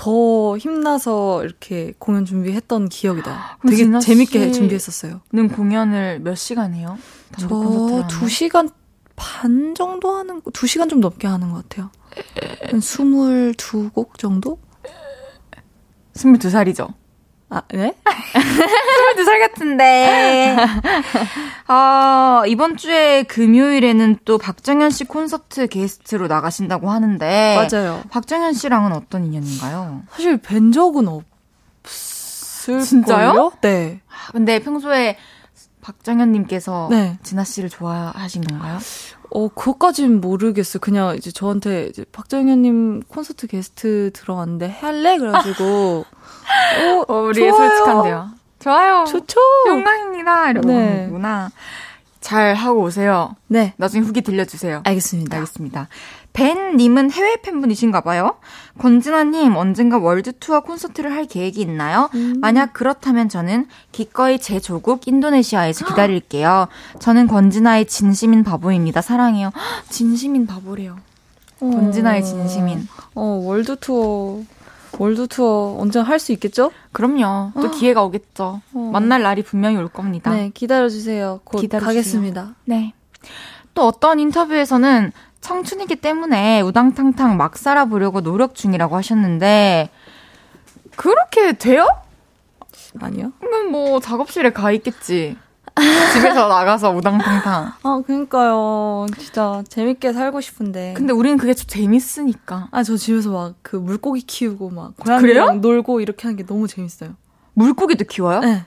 [0.00, 3.58] 더 힘나서 이렇게 공연 준비했던 기억이다.
[3.68, 5.20] 되게 재밌게 준비했었어요.
[5.30, 6.96] 는 공연을 몇 시간 해요?
[7.38, 8.72] 저 2시간
[9.14, 11.90] 반 정도 하는, 2시간 좀 넘게 하는 것 같아요.
[12.70, 14.58] 한 22곡 정도?
[16.14, 16.94] 22살이죠?
[17.50, 17.94] 아, 네?
[19.16, 20.56] 22살 같은데.
[21.66, 27.56] 아, 이번 주에 금요일에는 또 박정현 씨 콘서트 게스트로 나가신다고 하는데.
[27.56, 28.02] 맞아요.
[28.10, 30.02] 박정현 씨랑은 어떤 인연인가요?
[30.10, 33.32] 사실 뵌 적은 없을 진짜요?
[33.32, 33.52] 걸요?
[33.62, 34.00] 네.
[34.08, 35.16] 아, 근데 평소에
[35.80, 37.18] 박정현님께서 네.
[37.24, 38.78] 진아 씨를 좋아하신 건가요?
[39.32, 40.80] 어, 그것까진 모르겠어요.
[40.80, 45.18] 그냥 이제 저한테 이제 박정현님 콘서트 게스트 들어왔는데 할래?
[45.18, 46.04] 그래가지고.
[46.04, 47.52] 어, 어, 우리 좋아요.
[47.52, 48.28] 솔직한데요.
[48.58, 49.04] 좋아요.
[49.04, 49.40] 좋죠.
[49.68, 50.50] 영광입니다.
[50.50, 51.08] 이러고 네.
[51.10, 51.50] 구나.
[52.20, 53.34] 잘 하고 오세요.
[53.46, 53.72] 네.
[53.76, 54.82] 나중에 후기 들려주세요.
[54.84, 55.36] 알겠습니다.
[55.38, 55.88] 알겠습니다.
[56.32, 58.36] 벤님은 해외 팬분이신가 봐요.
[58.78, 62.08] 권진아님 언젠가 월드 투어 콘서트를 할 계획이 있나요?
[62.14, 62.36] 음.
[62.40, 66.68] 만약 그렇다면 저는 기꺼이 제 조국 인도네시아에서 기다릴게요.
[67.00, 69.00] 저는 권진아의 진심인 바보입니다.
[69.02, 69.50] 사랑해요.
[69.88, 70.98] 진심인 바보래요.
[71.60, 71.70] 어.
[71.70, 72.86] 권진아의 진심인.
[73.14, 74.42] 어 world tour.
[75.00, 76.70] world tour 언제 할 수 있겠죠?
[76.92, 77.52] 그럼요.
[77.54, 77.70] 또 어.
[77.70, 78.60] 기회가 오겠죠.
[78.74, 78.90] 어.
[78.92, 80.30] 만날 날이 분명히 올 겁니다.
[80.30, 81.40] 네, 기다려주세요.
[81.42, 81.88] 곧 기다려주세요.
[81.88, 82.54] 가겠습니다.
[82.66, 82.92] 네.
[83.72, 85.10] 또 어떤 인터뷰에서는
[85.40, 89.88] 청춘이기 때문에 우당탕탕 막 살아보려고 노력 중이라고 하셨는데
[90.96, 91.88] 그렇게 돼요?
[93.00, 93.32] 아니요.
[93.40, 95.34] 그러면 뭐 작업실에 가 있겠지.
[96.12, 97.72] 집에서 나가서 우당탕탕.
[97.82, 99.06] 아, 그니까요.
[99.18, 100.94] 진짜 재밌게 살고 싶은데.
[100.96, 102.68] 근데 우리는 그게 좀 재밌으니까.
[102.70, 107.10] 아, 저 집에서 막 그 물고기 키우고 막 고양이랑 놀고 이렇게 하는 게 너무 재밌어요.
[107.54, 108.40] 물고기도 키워요?
[108.40, 108.64] 네.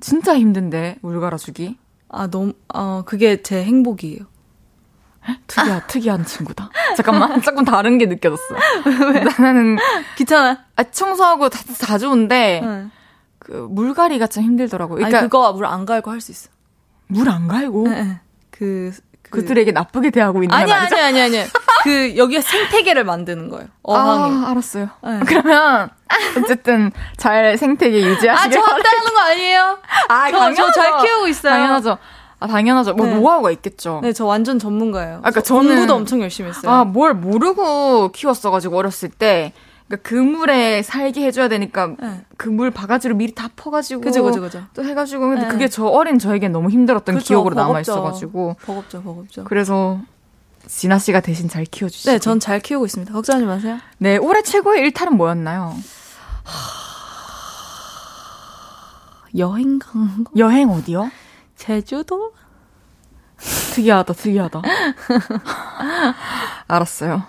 [0.00, 1.76] 진짜 힘든데 물 갈아주기.
[2.08, 4.20] 아, 너무 어 그게 제 행복이에요.
[5.48, 5.86] 특이한, 아.
[5.86, 6.70] 특이한 친구다.
[6.96, 8.42] 잠깐만, 조금 다른 게 느껴졌어.
[9.12, 9.24] 왜?
[9.38, 9.76] 나는.
[10.16, 10.58] 귀찮아.
[10.76, 12.90] 아, 청소하고 다, 다 좋은데, 응.
[13.46, 14.96] 그, 물갈이가 좀 힘들더라고.
[14.96, 15.18] 그러니까.
[15.18, 16.50] 아니, 그거 물 안 갈고 할 수 있어.
[17.06, 17.86] 물 안 갈고?
[17.88, 18.18] 네,
[18.50, 18.90] 그,
[19.22, 21.48] 그, 그들에게 나쁘게 대하고 있는 아니, 아니, 아니, 아니, 아니.
[21.84, 23.68] 그, 여기에 생태계를 만드는 거예요.
[23.82, 24.46] 어항에.
[24.46, 24.88] 아, 알았어요.
[25.04, 25.20] 네.
[25.28, 25.90] 그러면,
[26.42, 29.78] 어쨌든, 잘 생태계 유지하시길 아, 저한테 하는 거 아니에요?
[30.08, 31.52] 아, 저, 저잘 키우고 있어요.
[31.52, 31.98] 당연하죠.
[32.40, 32.94] 아, 당연하죠.
[32.94, 33.14] 뭐, 네.
[33.14, 34.00] 노하우가 있겠죠.
[34.02, 35.18] 네, 저 완전 전문가예요.
[35.18, 35.68] 아, 그러니까 저는.
[35.76, 36.70] 공부도 엄청 열심히 했어요.
[36.72, 39.52] 아, 뭘 모르고 키웠어가지고, 어렸을 때.
[39.88, 42.24] 그러니까 그 물에 살게 해줘야 되니까 네.
[42.36, 45.48] 그물 바가지로 미리 다 퍼가지고 그죠 그죠 그죠 또 해가지고 근데 네.
[45.48, 50.00] 그게 저 어린 저에겐 너무 힘들었던 그쵸, 기억으로 남아 있어가지고 버겁죠 버겁죠 그래서
[50.66, 52.10] 진아 씨가 대신 잘 키워주시죠.
[52.10, 53.12] 네, 전 잘 키우고 있습니다.
[53.12, 53.78] 걱정하지 마세요.
[53.98, 55.76] 네, 올해 최고의 일탈은 뭐였나요?
[59.38, 60.32] 여행 간 거?
[60.36, 61.10] 여행 어디요?
[61.56, 62.32] 제주도?
[63.74, 64.62] 특이하다, 특이하다.
[66.66, 67.22] 알았어요.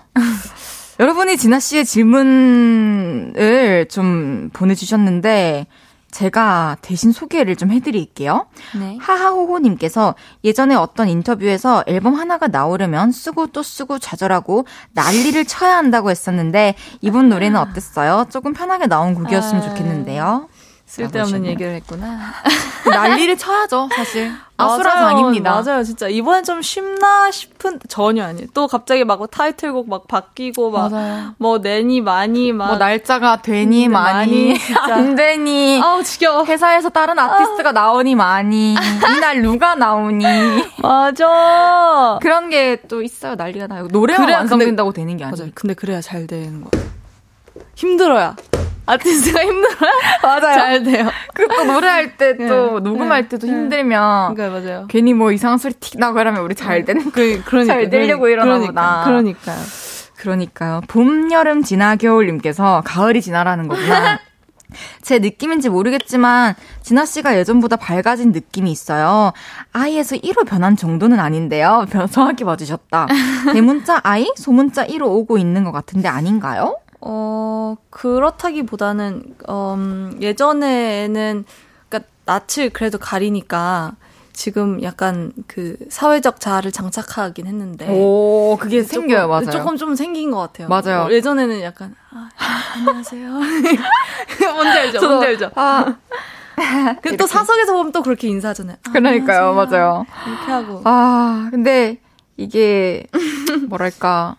[0.98, 5.66] 여러분이 진아 씨의 질문을 좀 보내주셨는데,
[6.10, 8.46] 제가 대신 소개를 좀 해드릴게요.
[8.78, 8.96] 네.
[9.00, 16.74] 하하호호님께서 예전에 어떤 인터뷰에서 앨범 하나가 나오려면 쓰고 또 쓰고 좌절하고 난리를 쳐야 한다고 했었는데
[17.02, 18.26] 이번 노래는 어땠어요?
[18.30, 19.68] 조금 편하게 나온 곡이었으면 아.
[19.68, 20.48] 좋겠는데요.
[20.88, 22.18] 쓸데없는 얘기를 했구나.
[22.90, 24.32] 난리를 쳐야죠, 사실.
[24.56, 25.62] 아수라장입니다.
[25.62, 26.08] 맞아요, 진짜.
[26.08, 28.48] 이번엔 좀 쉽나 싶은, 전혀 아니에요.
[28.54, 31.34] 또 갑자기 막 타이틀곡 막 바뀌고, 막, 맞아요.
[31.38, 32.66] 뭐, 내니, 많이, 막.
[32.68, 35.80] 뭐, 날짜가 되니, 음, 많이, 많이 안 되니.
[35.80, 36.44] 아우, 지겨워.
[36.44, 37.72] 회사에서 다른 아티스트가 아.
[37.72, 38.74] 나오니, 많이.
[39.16, 40.24] 이날 누가 나오니.
[40.82, 42.18] 맞아.
[42.20, 43.86] 그런 게 또 있어요, 난리가 나요.
[43.90, 45.50] 노래가 완성된다고 되는 게 아니에요.
[45.54, 46.70] 근데 그래야 잘 되는 거.
[47.74, 48.36] 힘들어야.
[48.86, 49.92] 아티스트가 힘들어요?
[50.22, 50.40] 맞아요.
[50.40, 51.10] 잘 돼요.
[51.34, 52.90] 그또 노래할 때, 또 네.
[52.90, 53.52] 녹음할 때도 네.
[53.52, 54.34] 힘들면.
[54.34, 54.86] 그러니까 맞아요.
[54.88, 56.84] 괜히 뭐 이상한 소리 틱 나고 이러면 우리 잘 네.
[56.86, 59.02] 되는 그, 그러니까, 잘 되려고 이러나 그러니까.
[59.04, 59.58] 그러니까요.
[60.16, 60.80] 그러니까요.
[60.88, 64.20] 봄, 여름, 지나, 겨울님께서 가을이 지나라는 거구나.
[65.00, 69.32] 제 느낌인지 모르겠지만 진아 씨가 예전보다 밝아진 느낌이 있어요.
[69.72, 71.86] 아이에서 1호 변한 정도는 아닌데요.
[72.10, 73.06] 정확히 봐주셨다.
[73.54, 76.76] 대문자 I, 소문자 1호 오고 있는 것 같은데 아닌가요?
[77.00, 81.44] 어, 그렇다기보다는, 음, 예전에는,
[81.88, 83.92] 그니까 낯을 그래도 가리니까,
[84.32, 87.88] 지금 약간 그 사회적 자아를 장착하긴 했는데.
[87.90, 89.50] 오, 그게 조금, 생겨요, 맞아요.
[89.50, 90.68] 조금 좀 생긴 것 같아요.
[90.68, 91.06] 맞아요.
[91.06, 92.28] 어, 예전에는 약간, 아,
[92.76, 93.30] 안녕하세요.
[94.54, 95.00] 뭔지 알죠?
[95.08, 95.50] 뭔지 알죠?
[95.56, 95.96] 아.
[97.02, 98.76] 근데 또 사석에서 보면 또 그렇게 인사하잖아요.
[98.88, 99.54] 아, 그러니까요, 안녕하세요.
[99.80, 100.06] 맞아요.
[100.26, 100.82] 이렇게 하고.
[100.84, 102.00] 아, 근데
[102.36, 103.06] 이게,
[103.68, 104.36] 뭐랄까.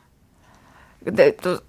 [1.04, 1.60] 근데 또,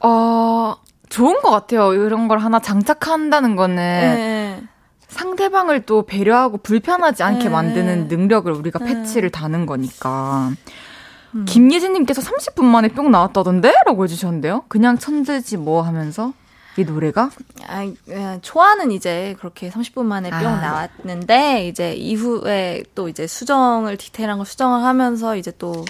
[0.00, 0.76] 어,
[1.08, 1.92] 좋은 것 같아요.
[1.94, 3.76] 이런 걸 하나 장착한다는 거는.
[3.76, 4.62] 네.
[5.08, 7.48] 상대방을 또 배려하고 불편하지 않게 네.
[7.48, 8.86] 만드는 능력을 우리가 네.
[8.86, 10.50] 패치를 다는 거니까.
[11.34, 11.44] 음.
[11.46, 13.72] 김예진님께서 30분 만에 뿅 나왔다던데?
[13.86, 14.64] 라고 해주셨는데요.
[14.68, 16.32] 그냥 천재지 뭐 하면서.
[16.78, 17.30] 이 노래가?
[17.66, 20.60] 아, 초아는 이제 그렇게 30분 만에 뿅 아.
[20.60, 25.86] 나왔는데, 이제 이후에 또 이제 수정을, 디테일한 걸 수정을 하면서 이제 또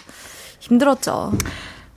[0.60, 1.32] 힘들었죠.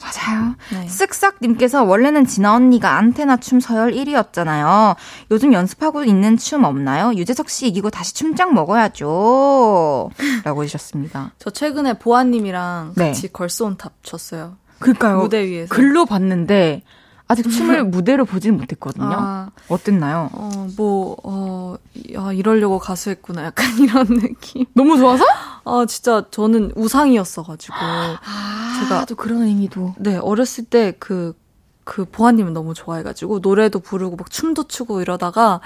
[0.02, 0.56] 맞아요.
[0.72, 0.88] 네.
[0.88, 4.96] 쓱싹님께서 원래는 진아 언니가 안테나 춤 서열 1위였잖아요.
[5.32, 7.14] 요즘 연습하고 있는 춤 없나요?
[7.16, 10.10] 유재석 씨 이기고 다시 춤장 먹어야죠.
[10.44, 11.34] 라고 해주셨습니다.
[11.40, 13.08] 저 최근에 보아님이랑 네.
[13.08, 14.58] 같이 걸스온탑 췄어요.
[14.80, 15.18] 그니까요.
[15.20, 15.74] 무대 위에서.
[15.76, 16.84] 글로 봤는데
[17.30, 19.06] 아직 춤을 무대로 보지는 못했거든요.
[19.12, 20.30] 아, 어땠나요?
[20.34, 21.76] 어, 뭐, 어,
[22.14, 23.46] 야, 이러려고 가수 했구나.
[23.46, 24.66] 약간 이런 느낌.
[24.74, 25.24] 너무 좋아서?
[25.64, 27.76] 아, 진짜 저는 우상이었어가지고.
[27.78, 29.06] 아, 제가.
[29.06, 29.94] 또 그런 의미도.
[30.00, 31.38] 네, 어렸을 때 그,
[31.84, 35.60] 그 보아님을 너무 좋아해가지고 노래도 부르고 막 춤도 추고 이러다가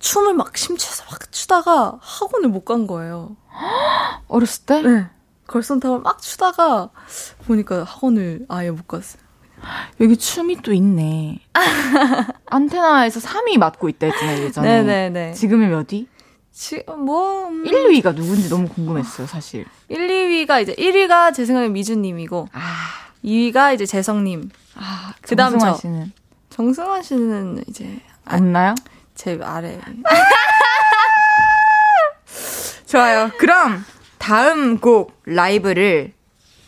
[0.00, 3.36] 춤을 막 심취해서 막 추다가 학원을 못 간 거예요.
[4.28, 4.82] 어렸을 때?
[4.82, 5.06] 네.
[5.46, 6.88] 걸선탑을 막 추다가
[7.46, 9.22] 보니까 학원을 아예 못 갔어요.
[10.00, 11.40] 여기 춤이 또 있네.
[12.46, 14.82] 안테나에서 3위 맡고 있다 했잖아요, 예전에.
[14.82, 15.32] 네네네.
[15.34, 16.06] 지금은 몇 위?
[16.52, 17.66] 지금 뭐 음...
[17.66, 19.66] 1, 2위가 누군지 너무 궁금했어요, 사실.
[19.88, 22.60] 1, 2위가 이제 1위가 제 생각에 미주 님이고 아.
[23.24, 24.50] 2위가 이제 재성 님.
[24.76, 26.12] 아, 그다음 저 씨는
[26.50, 28.74] 정승환 씨는 이제 없나요?
[29.14, 29.80] 제 아래.
[32.86, 33.30] 좋아요.
[33.38, 33.84] 그럼
[34.18, 36.12] 다음 곡 라이브를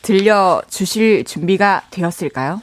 [0.03, 2.63] 들려 주실 준비가 되었을까요?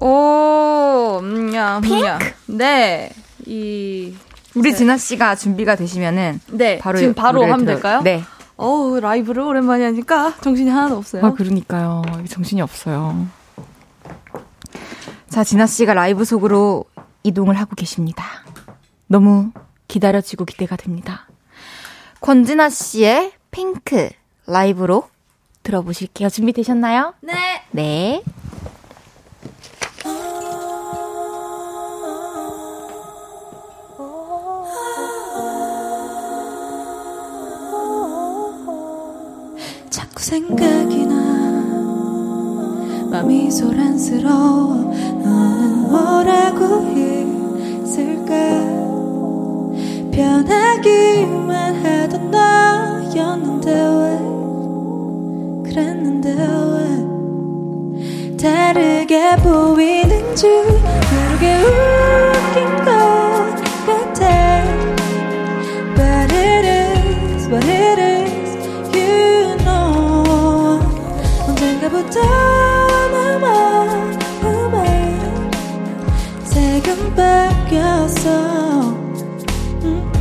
[0.00, 2.18] 오, 음야, 음야.
[2.46, 3.10] 네.
[3.46, 4.14] 이
[4.54, 4.76] 우리 네.
[4.76, 6.78] 진아 씨가 준비가 되시면은 네.
[6.78, 7.74] 바로 지금 바로 하면 들어...
[7.74, 8.02] 될까요?
[8.02, 8.22] 네.
[8.56, 11.26] 어우, 라이브를 오랜만에 하니까 정신이 하나도 없어요.
[11.26, 12.02] 아, 그러니까요.
[12.28, 13.26] 정신이 없어요.
[15.28, 16.84] 자, 진아 씨가 라이브 속으로
[17.24, 18.24] 이동을 하고 계십니다.
[19.08, 19.50] 너무
[19.88, 21.26] 기다려지고 기대가 됩니다.
[22.20, 24.10] 권진아 씨의 핑크
[24.46, 25.08] 라이브로
[25.64, 26.28] 들어보실게요.
[26.28, 27.14] 준비되셨나요?
[27.20, 27.62] 네.
[27.72, 28.22] 네.
[39.90, 41.14] 자꾸 생각이 나.
[43.10, 44.74] 맘이 소란스러워.
[45.22, 48.34] 너는 뭐라고 했을까?
[50.10, 54.18] 변하기만 하던 너였는데 왜
[55.70, 57.13] 그랬는데 왜
[58.44, 62.84] 다르게 보이는 줄 그러게 웃긴 것
[63.86, 64.62] 같아
[65.96, 68.54] But it is what it is
[68.94, 70.78] You know
[71.48, 72.20] 언젠가부터
[73.12, 74.76] 내 마음에
[76.44, 78.28] 색은 바뀌었어
[79.84, 80.12] 음.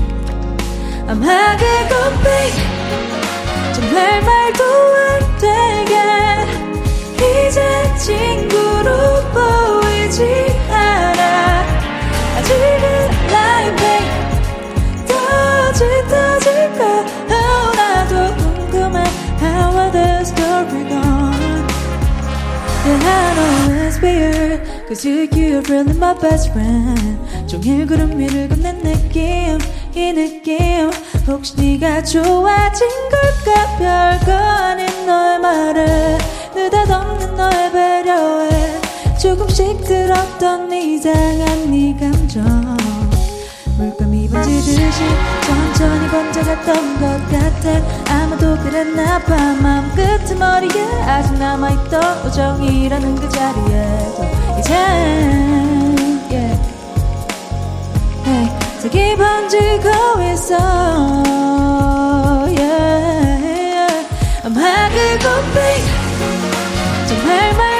[1.09, 2.55] I'm hanging on babe
[3.73, 4.21] 정말
[24.03, 27.17] weird Cause you, you're really my best friend.
[27.47, 29.57] 종일 구름 위를 걷는 느낌
[29.95, 30.91] 이 느낌.
[31.25, 33.77] 혹시 네가 좋아진 걸까?
[33.77, 36.17] 별거 아닌 너의 말에
[36.53, 38.81] 느닷없는 너의 배려에
[39.19, 42.92] 조금씩 들었던 이상한 네 감정
[44.33, 45.03] 물감 입은 지듯이
[45.45, 54.25] 천천히 번져갔던 것 같아 아마도 그랬나 봐 마음 끄트머리에 아직 남아있던 우정이라는 그 자리에도
[54.59, 54.73] 이제
[56.31, 56.59] yeah.
[58.25, 58.49] hey.
[58.79, 59.89] 색이 번지고
[60.33, 60.57] 있어
[62.47, 64.07] yeah.
[64.45, 65.83] 음악을 곱게
[67.07, 67.72] 정말 말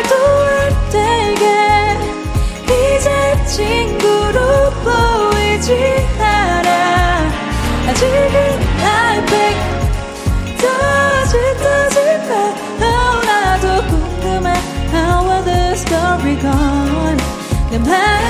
[17.74, 18.23] 내마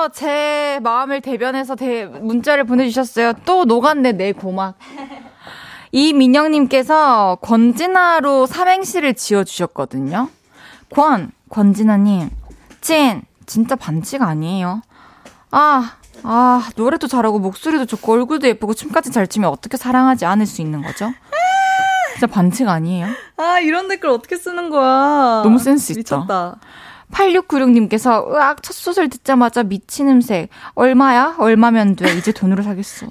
[0.00, 3.34] 님께서 제 마음을 대변해서 대, 문자를 보내주셨어요.
[3.44, 4.78] 또 녹았네, 내 고막.
[5.92, 10.30] 이민영님께서 권진아로 삼행시를 지어주셨거든요.
[10.90, 12.30] 권, 권진아님.
[12.80, 14.80] 찐, 진짜 반칙 아니에요.
[15.50, 20.62] 아, 아, 노래도 잘하고 목소리도 좋고 얼굴도 예쁘고 춤까지 잘 추면 어떻게 사랑하지 않을 수
[20.62, 21.12] 있는 거죠?
[22.12, 23.08] 진짜 반칙 아니에요?
[23.36, 25.42] 아, 이런 댓글 어떻게 쓰는 거야?
[25.42, 26.18] 너무 센스 있죠?
[26.18, 26.56] 미쳤다.
[27.12, 31.36] 8696님께서 으악 첫 소설 듣자마자 미친 음색 얼마야?
[31.38, 32.16] 얼마면 돼?
[32.16, 33.06] 이제 돈으로 사겠어.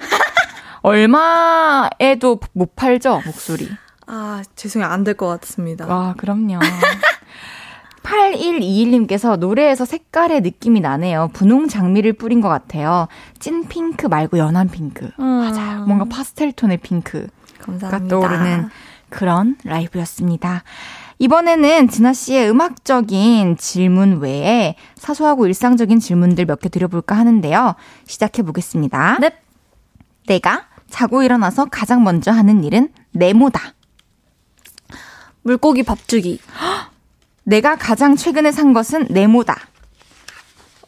[0.82, 3.70] 얼마에도 못 팔죠 목소리.
[4.08, 4.90] 아, 죄송해요.
[4.90, 5.86] 안 될 것 같습니다.
[5.86, 6.60] 와 그럼요.
[8.04, 11.30] 8121님께서 노래에서 색깔의 느낌이 나네요.
[11.34, 13.08] 분홍 장미를 뿌린 것 같아요.
[13.40, 15.10] 찐 핑크 말고 연한 핑크.
[15.20, 15.24] 음.
[15.26, 15.86] 맞아요.
[15.86, 17.28] 뭔가 파스텔 톤의 핑크가
[17.62, 18.08] 감사합니다.
[18.16, 18.70] 떠오르는
[19.10, 20.64] 그런 라이브였습니다.
[21.20, 27.76] 이번에는 진아 씨의 음악적인 질문 외에 사소하고 일상적인 질문들 몇 개 드려볼까 하는데요.
[28.06, 29.18] 시작해 보겠습니다.
[29.20, 29.34] 넵.
[30.28, 33.74] 내가 자고 일어나서 가장 먼저 하는 일은 네모다.
[35.44, 36.40] 물고기 밥 주기.
[37.44, 39.56] 내가 가장 최근에 산 것은 네모다.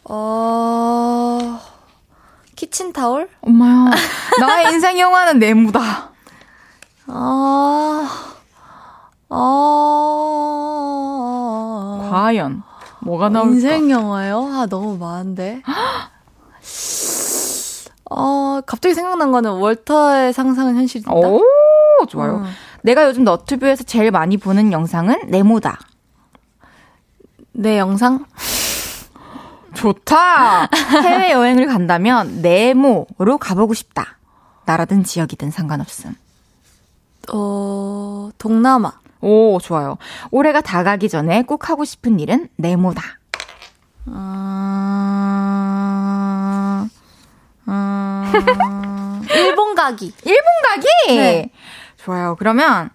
[0.04, 1.60] 어,
[2.56, 3.30] 키친타올?
[3.42, 3.92] 엄마야,
[4.40, 6.12] 나의 인생 영화는 네모다.
[7.08, 8.08] 어,
[9.34, 10.90] 어,
[12.12, 12.64] 과연
[13.00, 13.52] 뭐가 나올까?
[13.52, 14.44] 인생 영화요?
[14.52, 15.62] 아, 너무 많은데.
[18.12, 21.14] 어, 갑자기 생각난 거는 월터의 상상은 현실이다.
[21.14, 21.42] 오,
[22.10, 22.40] 좋아요.
[22.40, 22.46] 음.
[22.84, 25.80] 내가 요즘 너튜브에서 제일 많이 보는 영상은 네모다.
[27.54, 28.26] 내 영상?
[29.76, 30.68] 좋다.
[31.04, 34.18] 해외 여행을 간다면 네모로 가보고 싶다.
[34.66, 36.14] 나라든 지역이든 상관없음.
[37.32, 39.01] 어, 동남아.
[39.22, 39.98] 오, 좋아요.
[40.32, 43.02] 올해가 다 가기 전에 꼭 하고 싶은 일은 네모다.
[44.08, 44.12] 음,
[47.68, 50.14] 음, 일본 가기.
[50.26, 50.88] 일본 가기!
[51.16, 51.52] 네.
[51.98, 52.36] 좋아요.
[52.40, 52.90] 그러면,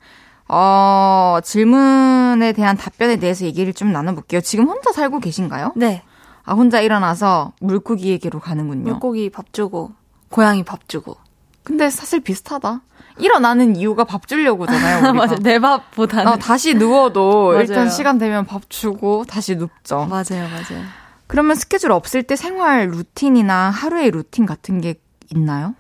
[0.49, 4.41] 어, 질문에 대한 답변에 대해서 얘기를 좀 나눠볼게요.
[4.41, 5.72] 지금 혼자 살고 계신가요?
[5.77, 6.03] 네.
[6.45, 8.83] 아, 혼자 일어나서 물고기에게로 가는군요.
[8.91, 9.93] 물고기 밥 주고,
[10.31, 11.16] 고양이 밥 주고.
[11.62, 12.81] 근데 사실 비슷하다.
[13.19, 15.12] 일어나는 이유가 밥 주려고잖아요.
[15.14, 16.33] 맞아, 내 밥보다는.
[16.33, 17.55] 어, 다시 누워도.
[17.61, 20.07] 일단 시간 되면 밥 주고 다시 눕죠.
[20.07, 20.85] 맞아요, 맞아요.
[21.27, 24.95] 그러면 스케줄 없을 때 생활 루틴이나 하루의 루틴 같은 게
[25.35, 25.75] 있나요?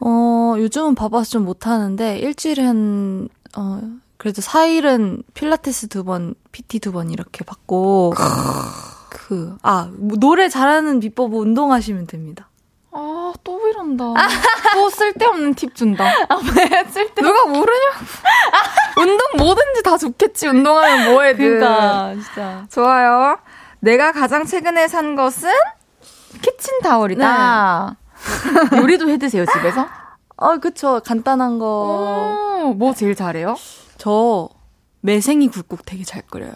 [0.00, 3.80] 어, 요즘은 바빠서 좀 못하는데, 일주일에 한, 어,
[4.16, 8.14] 그래도 4일은 필라테스 두 번, PT 두 번 이렇게 받고,
[9.10, 12.48] 그, 아, 뭐 노래 잘하는 비법은 운동하시면 됩니다.
[12.92, 14.04] 아, 또 이런다.
[14.74, 16.04] 또 쓸데없는 팁 준다.
[16.28, 17.96] 아, 왜 쓸데 누가 모르냐고.
[18.96, 20.48] 운동 뭐든지 다 좋겠지.
[20.48, 21.60] 운동하면 뭐해든.
[21.60, 22.66] 그러니까, 진짜.
[22.70, 23.38] 좋아요.
[23.80, 25.50] 내가 가장 최근에 산 것은
[26.42, 27.96] 키친타월이다.
[28.76, 29.88] 요리도 해 드세요, 집에서?
[30.36, 31.00] 어, 그쵸.
[31.04, 31.66] 간단한 거.
[31.66, 33.56] 어, 뭐 제일 잘해요?
[33.98, 34.48] 저,
[35.00, 36.52] 매생이 굴국 되게 잘 끓여요.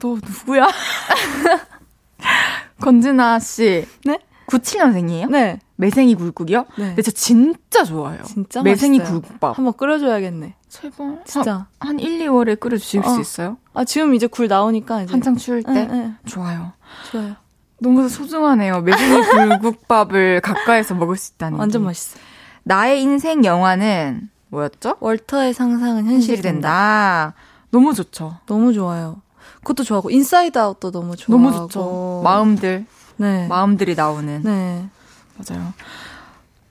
[0.00, 0.68] 너 누구야?
[2.80, 3.86] 건진아 씨.
[4.04, 4.18] 네?
[4.48, 5.30] 97년생이에요?
[5.30, 5.60] 네.
[5.76, 6.64] 매생이 굴국이요?
[6.78, 6.86] 네.
[6.86, 8.22] 근데 저 진짜 좋아해요.
[8.24, 9.20] 진짜 매생이 맛있어요.
[9.20, 9.56] 굴국밥.
[9.58, 10.54] 한번 끓여줘야겠네.
[10.68, 11.22] 제발.
[11.24, 11.66] 진짜.
[11.78, 13.08] 한, 한 1, 2월에 끓여주실 어.
[13.10, 13.58] 수 있어요?
[13.74, 15.12] 아, 지금 이제 굴 나오니까 이제.
[15.12, 15.72] 한창 추울 때?
[15.72, 16.12] 네, 네.
[16.26, 16.72] 좋아요.
[17.10, 17.36] 좋아요.
[17.80, 18.80] 너무 소중하네요.
[18.80, 19.22] 매생이
[19.60, 21.86] 굴국밥을 가까이서 먹을 수 있다는 완전 게.
[21.86, 22.20] 맛있어요.
[22.64, 24.96] 나의 인생 영화는 뭐였죠?
[25.00, 26.52] 월터의 상상은 현실이 현실이 된다.
[26.52, 27.34] 된다.
[27.70, 28.38] 너무 좋죠.
[28.46, 29.20] 너무 좋아요.
[29.58, 31.50] 그것도 좋아하고 인사이드 아웃도 너무 좋아하고.
[31.50, 32.20] 너무 좋죠.
[32.24, 32.86] 마음들,
[33.18, 33.46] 네.
[33.48, 34.42] 마음들이 나오는.
[34.42, 34.88] 네.
[35.36, 35.72] 맞아요.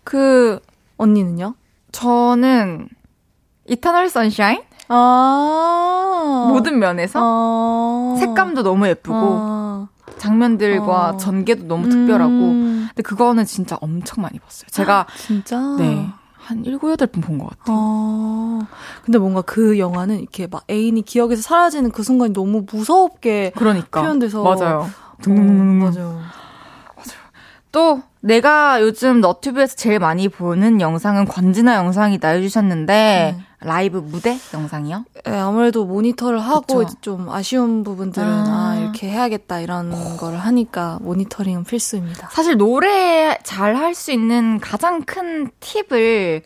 [0.04, 0.60] 그,
[0.98, 1.54] 언니는요?
[1.91, 2.89] 저는
[3.68, 4.62] 이터널 선샤인?
[4.89, 6.48] 아.
[6.50, 8.16] 모든 면에서 아.
[8.20, 9.88] 색감도 너무 예쁘고 아.
[10.18, 11.18] 장면들과 어.
[11.18, 12.88] 전개도 너무 특별하고 음.
[12.89, 14.68] 근데 그거는 진짜 엄청 많이 봤어요.
[14.72, 15.60] 제가 진짜?
[15.78, 16.10] 네.
[16.38, 17.78] 한 7, 8번 본 것 같아요.
[17.78, 18.68] 아.
[19.04, 24.41] 근데 뭔가 그 영화는 이렇게 막 애인이 기억에서 사라지는 그 순간이 너무 무섭게 그러니까 표현돼서.
[24.43, 24.88] 맞아요.
[25.18, 25.80] 어, 둥둥둥둥.
[25.80, 26.22] 맞아요.
[27.72, 33.43] 또 내가 요즘 너튜브에서 제일 많이 보는 영상은 권진아 영상이다 해주셨는데 네.
[33.59, 35.03] 라이브 무대 영상이요?
[35.26, 38.72] 네, 아무래도 모니터를 하고 좀 아쉬운 부분들은 아.
[38.72, 42.30] 아, 이렇게 해야겠다 이런 거를 하니까 모니터링은 필수입니다.
[42.32, 46.41] 사실 노래 잘 할 수 있는 가장 큰 팁을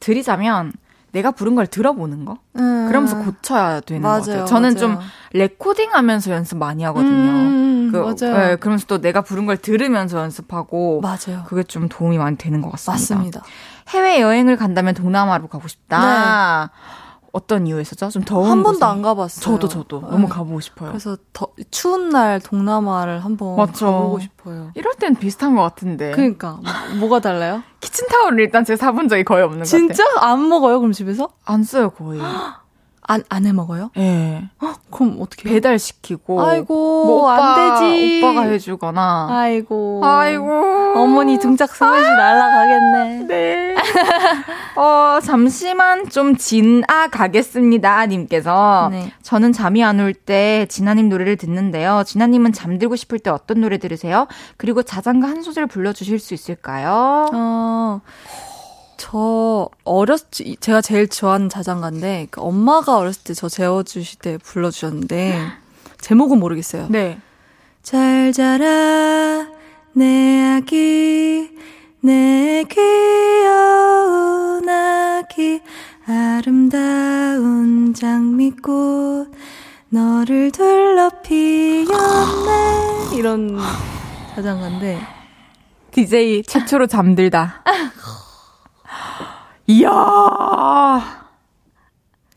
[0.00, 0.72] 드리자면
[1.14, 2.38] 내가 부른 걸 들어보는 거.
[2.56, 2.86] 음.
[2.88, 4.44] 그러면서 고쳐야 되는 것 같아요.
[4.46, 5.06] 저는 좀 맞아요.
[5.32, 7.30] 레코딩 하면서 연습 많이 하거든요.
[7.30, 8.36] 음, 그, 맞아요.
[8.36, 11.44] 네, 그러면서 또 내가 부른 걸 들으면서 연습하고 맞아요.
[11.46, 13.14] 그게 좀 도움이 많이 되는 것 같습니다.
[13.14, 13.42] 맞습니다.
[13.90, 16.70] 해외 여행을 간다면 동남아로 가고 싶다.
[16.72, 17.03] 네.
[17.34, 18.10] 어떤 이유에서죠?
[18.10, 18.84] 좀 더운 한 번도 곳에?
[18.84, 19.42] 안 가봤어요.
[19.42, 20.08] 저도 저도 네.
[20.08, 20.90] 너무 가보고 싶어요.
[20.90, 23.86] 그래서 더, 추운 날 동남아를 한번 맞죠.
[23.86, 24.70] 가보고 싶어요.
[24.76, 26.12] 이럴 땐 비슷한 것 같은데.
[26.12, 26.60] 그러니까
[27.00, 27.64] 뭐, 가 달라요?
[27.80, 29.78] 키친타올을 일단 제가 사본 적이 거의 없는 것 같아요.
[29.88, 30.78] 진짜 안 먹어요?
[30.78, 31.28] 그럼 집에서?
[31.44, 32.20] 안 써요 거의.
[33.06, 33.90] 안 안 해 먹어요?
[33.96, 34.00] 예.
[34.00, 34.48] 네.
[34.90, 35.48] 그럼 어떻게?
[35.48, 36.40] 배달 시키고.
[36.42, 36.74] 아이고
[37.06, 38.22] 뭐 오빠, 안 되지.
[38.22, 39.28] 오빠가 해주거나.
[39.30, 40.00] 아이고.
[40.04, 40.92] 아이고.
[40.96, 43.26] 어머니 등짝 스매시 날라가겠네.
[43.26, 43.74] 네.
[44.76, 48.06] 어, 잠시만 좀 지나 가겠습니다.
[48.06, 48.88] 님께서.
[48.90, 49.12] 네.
[49.22, 52.02] 저는 잠이 안 올 때 진아님 노래를 듣는데요.
[52.06, 54.26] 진아님은 잠들고 싶을 때 어떤 노래 들으세요?
[54.56, 57.28] 그리고 자장가 한 소절 불러주실 수 있을까요?
[57.32, 58.00] 어,
[58.96, 60.20] 저 어렸
[60.60, 65.38] 제가 제일 좋아하는 자장가인데 그 엄마가 어렸을 때 저 재워주실 때 불러주셨는데
[66.00, 66.86] 제목은 모르겠어요.
[66.90, 67.18] 네.
[67.82, 69.46] 잘 자라
[69.92, 71.50] 내 아기
[72.00, 75.60] 내 귀여운 아기
[76.06, 79.32] 아름다운 장미꽃
[79.88, 83.58] 너를 둘러 피었네 이런
[84.34, 85.00] 자장가인데
[85.92, 87.62] DJ 최초로 잠들다.
[89.66, 89.90] 이야.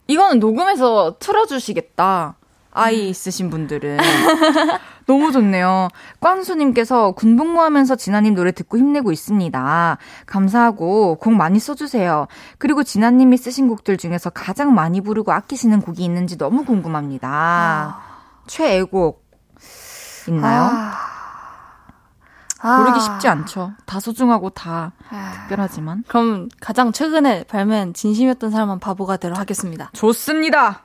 [0.07, 2.35] 이거는 녹음해서 틀어주시겠다.
[2.71, 3.97] 아이 있으신 분들은.
[5.07, 5.87] 너무 좋네요.
[6.19, 9.97] 꽝수님께서 군복무하면서 진아님 노래 듣고 힘내고 있습니다.
[10.25, 12.27] 감사하고 곡 많이 써주세요.
[12.57, 17.99] 그리고 진아님이 쓰신 곡들 중에서 가장 많이 부르고 아끼시는 곡이 있는지 너무 궁금합니다.
[18.47, 19.25] 최애곡
[20.27, 20.69] 있나요?
[20.71, 21.16] 아.
[22.61, 23.73] 고르기 쉽지 않죠.
[23.85, 24.93] 다 소중하고 다
[25.41, 26.03] 특별하지만.
[26.07, 29.89] 그럼 가장 최근에 발매한 진심이었던 사람만 바보가 되로 하겠습니다.
[29.93, 30.83] 좋습니다.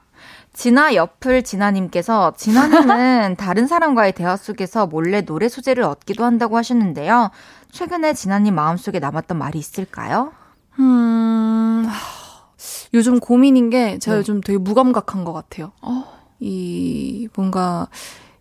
[0.53, 7.31] 진아 옆을 진아님께서 진아님은 다른 사람과의 대화 속에서 몰래 노래 소재를 얻기도 한다고 하셨는데요.
[7.71, 10.33] 최근에 진아님 마음속에 남았던 말이 있을까요?
[10.79, 12.47] 음, 하,
[12.93, 14.19] 요즘 고민인 게 제가 네.
[14.19, 15.73] 요즘 되게 무감각한 것 같아요.
[15.81, 16.05] 어.
[16.39, 17.89] 이 뭔가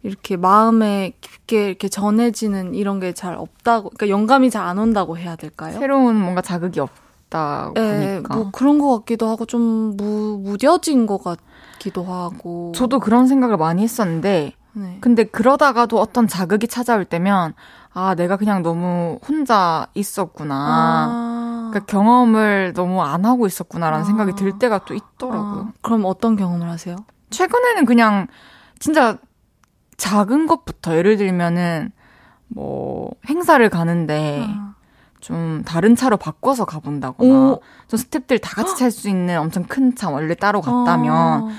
[0.04, 5.36] 이렇게 마음에 깊게 이렇게 전해지는 이런 게 잘 없다고, 그러니까 영감이 잘 안 온다고 해야
[5.36, 5.78] 될까요?
[5.80, 7.82] 새로운 뭔가 자극이 없다 예,
[8.22, 8.36] 보니까.
[8.36, 12.72] 뭐 그런 것 같기도 하고 좀 무, 무뎌진 것 같기도 하고.
[12.76, 14.98] 저도 그런 생각을 많이 했었는데, 네.
[15.02, 17.54] 근데 그러다가도 어떤 자극이 찾아올 때면,
[17.94, 20.56] 아, 내가 그냥 너무 혼자 있었구나.
[20.56, 24.08] 아, 그러니까 경험을 너무 안 하고 있었구나라는 아.
[24.08, 25.68] 생각이 들 때가 또 있더라고요.
[25.70, 26.96] 아, 그럼 어떤 경험을 하세요?
[27.32, 28.28] 최근에는 그냥
[28.80, 29.18] 진짜
[30.06, 31.92] 작은 것부터 예를 들면은
[32.48, 34.74] 뭐 행사를 가는데 아.
[35.20, 37.62] 좀 다른 차로 바꿔서 가본다거나 오.
[37.88, 41.50] 좀 스탭들 다 같이 탈 수 있는 엄청 큰 차 원래 따로 갔다면 어.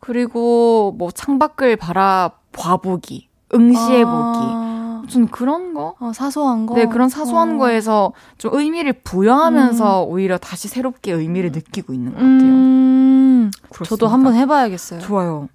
[0.00, 5.02] 그리고 뭐 창밖을 바라 봐보기 응시해보기 아.
[5.08, 6.74] 좀 그런 거 어, 사소한 거?
[6.74, 7.58] 네, 그런 사소한 어.
[7.58, 12.40] 거에서 좀 의미를 부여하면서 오히려 다시 새롭게 의미를 느끼고 있는 것 같아요.
[12.42, 13.50] 음.
[13.84, 14.98] 저도 한번 해봐야겠어요.
[15.00, 15.48] 좋아요.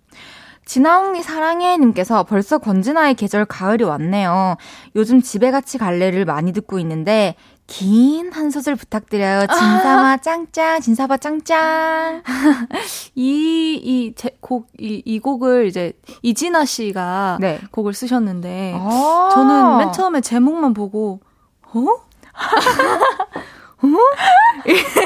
[0.69, 4.55] 진아언니 사랑해님께서 벌써 권진아의 계절 가을이 왔네요.
[4.95, 7.33] 요즘 집에 같이 갈래를 많이 듣고 있는데
[7.65, 9.47] 긴한 소절 부탁드려요.
[9.49, 12.21] 진사마 짱짱, 진사바 짱짱.
[13.15, 17.59] 이, 이, 제, 곡, 이, 이 곡을 이제 이진아 씨가 네.
[17.71, 19.29] 곡을 쓰셨는데, 아.
[19.33, 21.19] 저는 맨 처음에 제목만 보고,
[21.63, 21.79] 어?
[23.81, 23.87] 어?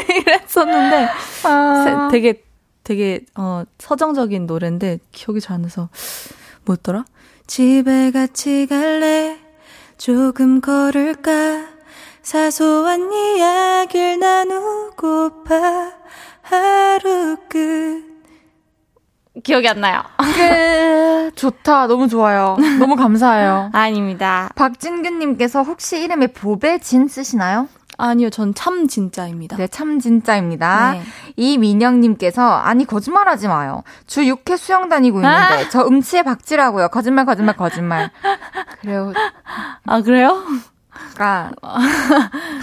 [0.09, 1.09] 이랬었는데,
[1.45, 1.83] 아.
[1.85, 2.42] 세- 되게,
[2.83, 5.89] 되게, 어, 서정적인 노래인데, 기억이 잘 안 나서,
[6.65, 7.05] 뭐였더라?
[7.47, 9.37] 집에 같이 갈래?
[9.97, 11.67] 조금 걸을까?
[12.21, 15.91] 사소한 이야기를 나누고파
[16.41, 18.03] 하루 끝.
[19.43, 20.01] 기억이 안 나요.
[20.17, 21.35] 끝.
[21.35, 21.87] 좋다.
[21.87, 22.55] 너무 좋아요.
[22.79, 23.71] 너무 감사해요.
[23.73, 24.49] 아닙니다.
[24.55, 27.67] 박진규님께서 혹시 이름에 보배진 쓰시나요?
[28.05, 29.55] 아니요, 전 참 진짜입니다.
[29.57, 30.91] 네, 참 진짜입니다.
[30.93, 31.01] 네.
[31.37, 33.83] 이민영님께서 아니 거짓말하지 마요.
[34.07, 36.89] 주 6회 수영 다니고 있는데 저 음치에 박지라고요.
[36.89, 38.11] 거짓말 거짓말 거짓말.
[38.81, 39.13] 그래요.
[39.85, 40.43] 아, 그래요?
[41.17, 41.51] 가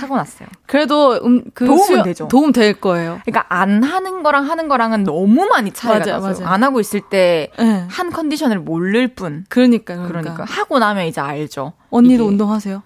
[0.01, 0.49] 타고났어요.
[0.66, 2.28] 그래도 음, 그 도움은 수요- 되죠.
[2.28, 3.20] 도움 될 거예요.
[3.24, 6.55] 그러니까 안 하는 거랑 하는 거랑은 너무 많이 차이가 맞아요, 나서 맞아요.
[6.55, 7.86] 안 하고 있을 때 네.
[7.88, 9.45] 한 컨디션을 모를 뿐.
[9.49, 10.34] 그러니까, 그러니까.
[10.34, 11.72] 그러니까 하고 나면 이제 알죠.
[11.91, 12.30] 언니도 이게.
[12.30, 12.82] 운동하세요?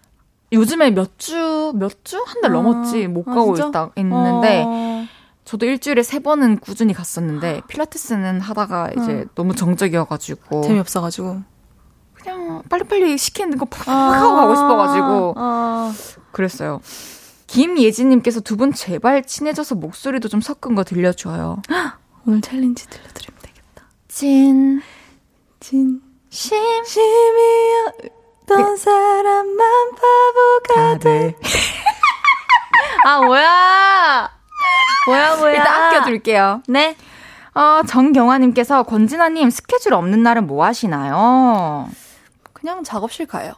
[0.55, 2.23] 요즘에 몇 주, 몇 주?
[2.27, 3.07] 한달 아, 넘었지.
[3.09, 3.57] 못 아, 가고?
[3.57, 5.05] 있다, 있는데, 어,
[5.45, 11.43] 저도 일주일에 세 번은 꾸준히 갔었는데, 필라테스는 하다가 이제 너무 정적이어가지고, 재미없어가지고.
[12.15, 15.93] 그냥 빨리빨리 시키는 거 팍 하고 가고 싶어가지고, 아,
[16.33, 16.81] 그랬어요.
[17.47, 21.61] 김예진님께서 두 분 제발 친해져서 목소리도 좀 섞은 거 들려줘요.
[22.27, 23.85] 오늘 챌린지 들려드리면 되겠다.
[24.09, 24.81] 진,
[25.61, 26.01] 진,
[26.31, 27.43] 심, 심이
[28.45, 31.35] 었던 사람만 바보가 가들.
[33.07, 34.31] 아, 뭐야!
[35.07, 35.53] 뭐야, 뭐야.
[35.53, 36.63] 일단 아껴둘게요.
[36.69, 36.97] 네.
[37.55, 41.89] 어, 정경화님께서 권진아님 스케줄 없는 날은 뭐 하시나요?
[42.53, 43.53] 그냥 작업실 가요.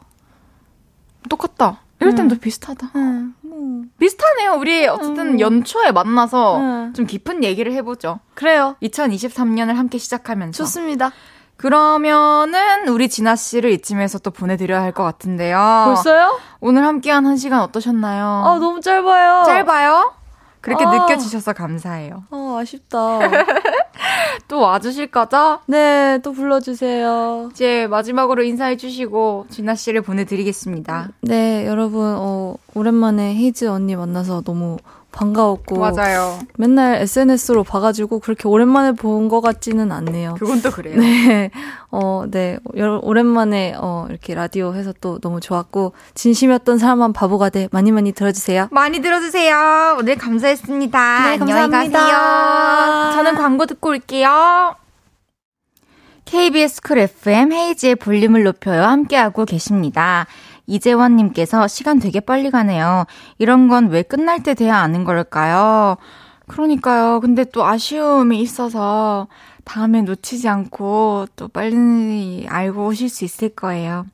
[1.29, 1.81] 똑같다.
[1.99, 2.91] 이럴 땐또 비슷하다.
[2.95, 3.33] 응.
[3.41, 3.83] 뭐.
[3.97, 4.53] 비슷하네요.
[4.53, 5.39] 우리 어쨌든 음.
[5.39, 6.93] 연초에 만나서 음.
[6.93, 8.19] 좀 깊은 얘기를 해보죠.
[8.35, 8.75] 그래요.
[8.83, 10.55] 2023년을 함께 시작하면서.
[10.63, 11.11] 좋습니다.
[11.57, 15.57] 그러면은 우리 진아 씨를 이쯤에서 또 보내드려야 할 것 같은데요.
[15.85, 16.39] 벌써요?
[16.59, 18.25] 오늘 함께한 한 시간 어떠셨나요?
[18.25, 19.43] 아, 너무 짧아요.
[19.45, 20.13] 짧아요?
[20.61, 20.91] 그렇게 아.
[20.91, 22.23] 느껴주셔서 감사해요.
[22.31, 23.19] 어, 아쉽다.
[24.47, 25.59] 또 와주실 거죠?
[25.67, 27.49] 네, 또 불러주세요.
[27.51, 31.09] 이제 마지막으로 인사해 주시고 진아 씨를 보내드리겠습니다.
[31.21, 34.77] 네, 여러분, 어, 오랜만에 헤이즈 언니 만나서 너무
[35.17, 35.79] 반가웠고.
[35.79, 36.37] 맞아요.
[36.57, 40.35] 맨날 SNS로 봐가지고 그렇게 오랜만에 본 것 같지는 않네요.
[40.37, 40.99] 그건 또 그래요.
[40.99, 41.49] 네,
[41.91, 47.67] 어, 네, 여- 오랜만에, 어, 이렇게 라디오 해서 또 너무 좋았고, 진심이었던 사람만 바보가 돼.
[47.71, 48.67] 많이 많이 들어주세요.
[48.71, 49.97] 많이 들어주세요.
[49.99, 51.29] 오늘 감사했습니다.
[51.29, 53.11] 네, 감사합니다.
[53.13, 54.75] 저는 광고 듣고 올게요.
[56.25, 58.83] KBS 쿨 FM 헤이즈의 볼륨을 높여요.
[58.83, 60.25] 함께하고 계십니다.
[60.67, 63.05] 이재원님께서 시간 되게 빨리 가네요.
[63.39, 65.97] 이런 건 왜 끝날 때 돼야 아는 걸까요?
[66.47, 67.19] 그러니까요.
[67.19, 69.27] 근데 또 아쉬움이 있어서
[69.65, 74.05] 다음에 놓치지 않고 또 빨리 알고 오실 수 있을 거예요.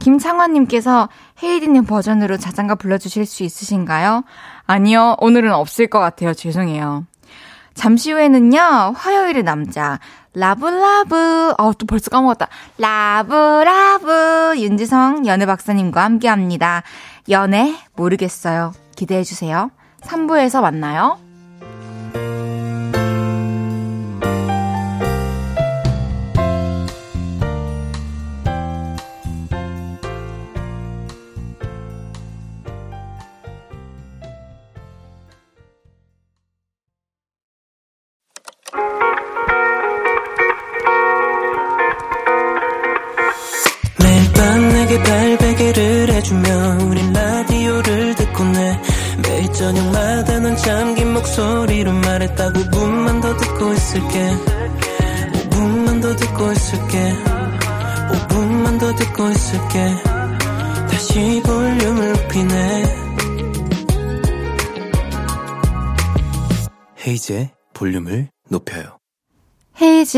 [0.00, 1.08] 김창환님께서
[1.42, 4.24] 헤이디님 버전으로 자장가 불러주실 수 있으신가요?
[4.66, 5.16] 아니요.
[5.20, 6.32] 오늘은 없을 것 같아요.
[6.32, 7.04] 죄송해요.
[7.74, 9.98] 잠시 후에는요, 화요일의 남자,
[10.34, 12.48] 라브라브, 어, 또 벌써 까먹었다.
[12.78, 16.82] 라브라브, 윤지성 연애 박사님과 함께 합니다.
[17.28, 18.72] 연애, 모르겠어요.
[18.96, 19.70] 기대해 주세요.
[20.02, 21.23] 3부에서 만나요.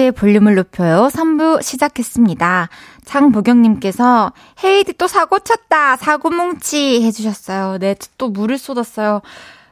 [0.06, 1.08] 헤이즈의 볼륨을 높여요.
[1.12, 2.68] 3부 시작했습니다.
[3.04, 4.32] 장보경님께서
[4.62, 5.96] 헤이디 또 사고 쳤다.
[5.96, 7.78] 사고 뭉치 해주셨어요.
[7.78, 9.22] 네, 또 물을 쏟았어요.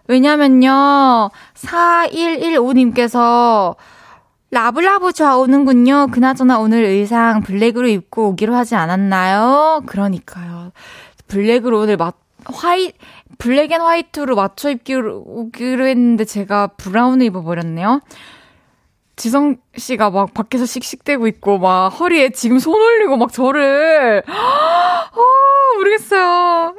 [0.08, 1.30] 왜냐면요.
[1.54, 3.76] 4115님께서
[4.50, 6.08] love love 돌아오는군요.
[6.12, 9.82] 그나저나 오늘 의상 black으로 입고 오기로 하지 않았나요?
[9.86, 10.72] 그러니까요.
[11.26, 12.14] black으로 오늘 맞,
[12.44, 12.92] 화이,
[13.38, 18.00] black and white로 맞춰 입기로 오기로 했는데 제가 brown을 입어버렸네요.
[19.16, 26.74] 지성 씨가 막 밖에서 씩씩대고 있고 막 허리에 지금 손 올리고 막 저를 어, 모르겠어요.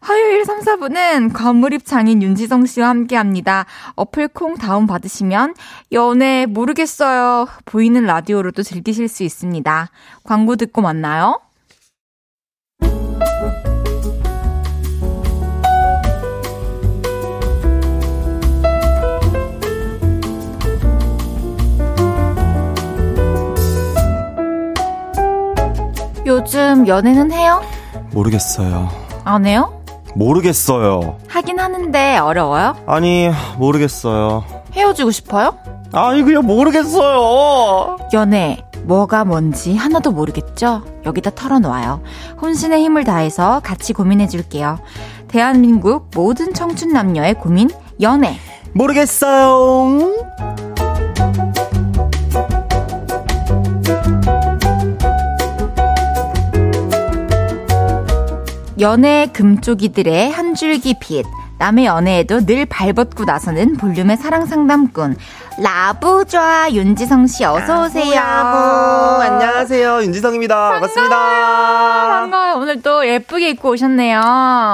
[0.00, 3.66] 화요일 3, 4부는 과물입 장인 윤지성 씨와 함께 합니다.
[3.96, 5.54] 어플 콩 다운 받으시면
[5.92, 7.46] 연애 모르겠어요.
[7.64, 9.90] 보이는 라디오로도 즐기실 수 있습니다.
[10.22, 11.40] 광고 듣고 만나요.
[26.26, 27.62] 요즘 연애는 해요?
[28.12, 28.90] 모르겠어요.
[29.24, 29.80] 안 해요?
[30.16, 31.18] 모르겠어요.
[31.28, 32.74] 하긴 하는데 어려워요?
[32.86, 34.44] 아니, 모르겠어요.
[34.72, 35.56] 헤어지고 싶어요?
[35.92, 37.96] 아니, 그냥 모르겠어요.
[38.12, 40.82] 연애, 뭐가 뭔지 하나도 모르겠죠?
[41.04, 42.00] 여기다 털어놓아요.
[42.42, 44.78] 혼신의 힘을 다해서 같이 고민해줄게요.
[45.28, 47.70] 대한민국 모든 청춘 남녀의 고민,
[48.00, 48.36] 연애.
[48.72, 50.12] 모르겠어요.
[58.78, 61.24] 연애 금쪽이들의 한 줄기 빛.
[61.58, 65.16] 남의 연애에도 늘 발벗고 나서는 볼륨의 사랑 상담꾼.
[65.58, 68.20] 라부좌 윤지성 씨 어서 오세요.
[68.20, 70.02] 안녕하세요.
[70.02, 70.72] 윤지성입니다.
[70.72, 71.16] 반갑습니다.
[71.16, 72.56] 반가워요.
[72.56, 74.20] 오늘 또 예쁘게 입고 오셨네요.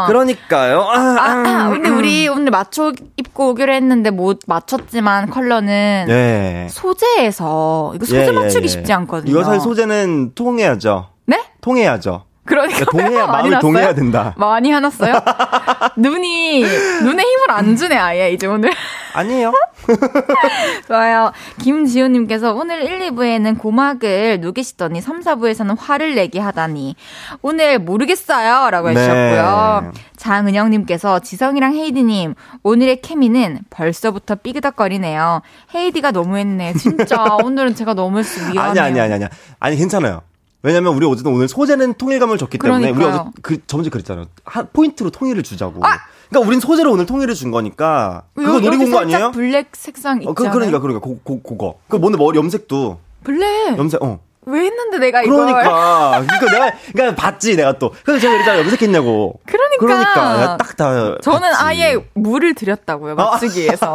[0.08, 0.80] 그러니까요.
[0.80, 1.98] 아, 아, 아, 아, 근데 음.
[1.98, 6.66] 우리 오늘 맞춰 입고 오기로 했는데 못 맞췄지만 컬러는 네.
[6.68, 8.68] 소재에서 이거 소재 예, 예, 맞추기 예.
[8.68, 9.30] 쉽지 않거든요.
[9.30, 11.06] 이거 사실 소재는 통해야죠.
[11.26, 11.40] 네?
[11.60, 12.24] 통해야죠.
[12.44, 13.60] 그러니까 동해야 많이 마음이 났어요?
[13.60, 14.34] 동해야 된다.
[14.36, 15.12] 많이 화났어요?
[15.96, 16.62] 눈이
[17.04, 18.72] 눈에 힘을 안 주네 아예 이제 오늘.
[19.14, 19.52] 아니에요.
[20.88, 21.32] 좋아요.
[21.60, 26.96] 김지호님께서 오늘 1, 2부에는 고막을 녹이시더니 3, 4부에서는 화를 내게 하다니.
[27.42, 28.70] 오늘 모르겠어요.
[28.70, 28.94] 라고 네.
[28.94, 29.92] 해주셨고요.
[30.16, 35.42] 장은영님께서 지성이랑 헤이디님, 오늘의 케미는 벌써부터 삐그덕거리네요.
[35.74, 36.74] 헤이디가 너무했네.
[36.74, 37.22] 진짜.
[37.44, 38.50] 오늘은 제가 너무했어.
[38.52, 38.70] 미안해요.
[38.70, 39.24] 아니 아니 아니 아니
[39.60, 40.22] 아니 괜찮아요.
[40.62, 43.06] 왜냐면 우리 어쨌든 오늘 소재는 통일감을 줬기 때문에 그러니까요.
[43.08, 44.26] 우리 어제 그 저번에 그랬잖아요.
[44.44, 45.84] 한 포인트로 통일을 주자고.
[45.84, 45.98] 아!
[46.28, 49.32] 그러니까 우린 소재로 오늘 통일을 준 거니까 그거 노리고 온 거 아니에요?
[49.32, 50.30] black 색상 있잖아요.
[50.30, 51.74] 어, 그, 그러니까 그러니까 그, 그, 그거.
[51.88, 53.76] 그 뭔데 머리 염색도 black.
[53.76, 54.20] 염색 어.
[54.46, 55.46] 왜 했는데 내가 이걸.
[55.46, 57.92] 그러니까 그러니까 내가 그러니까 봤지 내가 또.
[58.04, 59.40] 그래서 제가 그랬잖아 염색했냐고.
[59.46, 59.86] 그러니까.
[59.86, 61.18] 그러니까 딱다.
[61.22, 63.92] 저는 아예 물을 드렸다고요, 맞추기 위해서.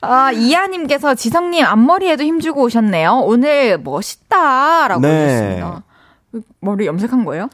[0.00, 3.20] 아, 이하님께서 지성님 앞머리에도 힘주고 오셨네요.
[3.24, 5.08] 오늘 멋있다라고 네.
[5.24, 5.82] 해주셨습니다.
[6.60, 7.48] 머리 염색한 거예요?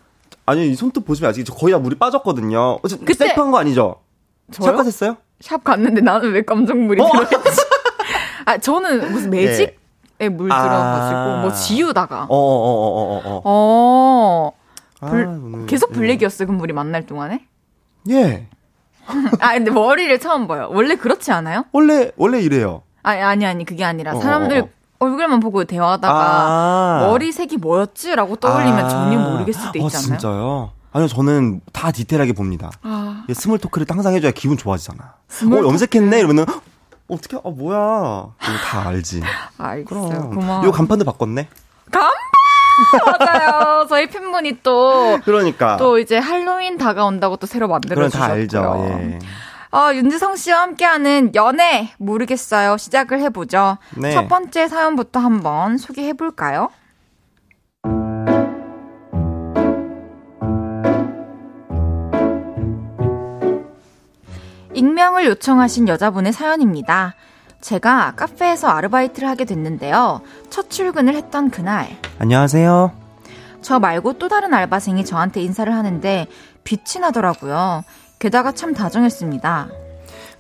[0.47, 2.61] 아니 이 손톱 보시면 아직 저 거의 다 물이 빠졌거든요.
[2.61, 3.97] 어, 저 그때- 셀프한 거 아니죠?
[4.53, 4.67] 저요?
[4.71, 5.17] 샵 가셨어요?
[5.41, 7.11] 샵 갔는데 나는 왜 깜짝물이 어?
[7.11, 7.37] 들어있지?
[8.45, 9.77] 아, 저는 무슨 매직에
[10.29, 10.63] 물 아.
[10.63, 12.27] 들어가지고 뭐 지우다가.
[12.29, 12.35] 어.
[12.37, 13.43] 어어어어어 어.
[13.45, 14.53] 어,
[15.01, 15.09] 어.
[15.09, 15.95] 불- 아, 오늘, 계속 예.
[15.95, 17.45] 블랙이었어요, 그 우리 만날 동안에?
[18.11, 18.47] 예.
[19.41, 20.69] 아, 근데 머리를 처음 봐요.
[20.73, 21.65] 원래 그렇지 않아요?
[21.73, 22.83] 원래 원래 이래요.
[23.03, 24.69] 아니, 아니, 아니, 그게 아니라 어, 사람들 어, 어.
[25.01, 27.07] 얼굴만 보고 대화하다가 아.
[27.09, 28.89] 머리색이 뭐였지라고 떠올리면 아.
[28.89, 30.07] 전혀 모르겠을 때 어, 있잖아요.
[30.07, 30.71] 진짜요?
[30.93, 32.71] 아니요, 저는 다 디테일하게 봅니다.
[32.83, 35.15] 아, 이 small talk를 항상 해줘야 기분 좋아지잖아.
[35.27, 36.19] small 어, 염색했네?
[36.19, 36.63] 이러면은, 헉,
[37.13, 38.27] 어떻게, 아, 뭐야.
[38.43, 39.23] 이거 다 알지.
[39.59, 40.09] 알겠어요.
[40.09, 40.35] 그럼.
[40.35, 40.63] 고마워.
[40.63, 41.49] 이거 간판도 바꿨네?
[41.91, 42.11] 간판!
[43.19, 43.87] 맞아요.
[43.91, 45.77] 저희 팬분이 또, 그러니까.
[45.77, 48.29] 또 이제 할로윈 다가온다고 또 새로 만들어 주셨고요.
[48.29, 48.87] 다 알죠.
[48.89, 49.19] 예.
[49.73, 52.77] 어, 윤지성 씨와 함께하는 연애 모르겠어요.
[52.77, 53.79] 시작을 해보죠.
[53.97, 54.13] 네.
[54.13, 56.69] 첫 번째 사연부터 한번 소개해 볼까요?
[64.75, 67.15] 익명을 요청하신 여자분의 사연입니다.
[67.61, 70.21] 제가 카페에서 아르바이트를 하게 됐는데요.
[70.51, 72.93] 첫 출근을 했던 그날, 안녕하세요.
[73.61, 76.27] 저 말고 또 다른 알바생이 저한테 인사를 하는데
[76.65, 77.85] 빛이 나더라고요.
[78.19, 79.69] 게다가 참 다정했습니다.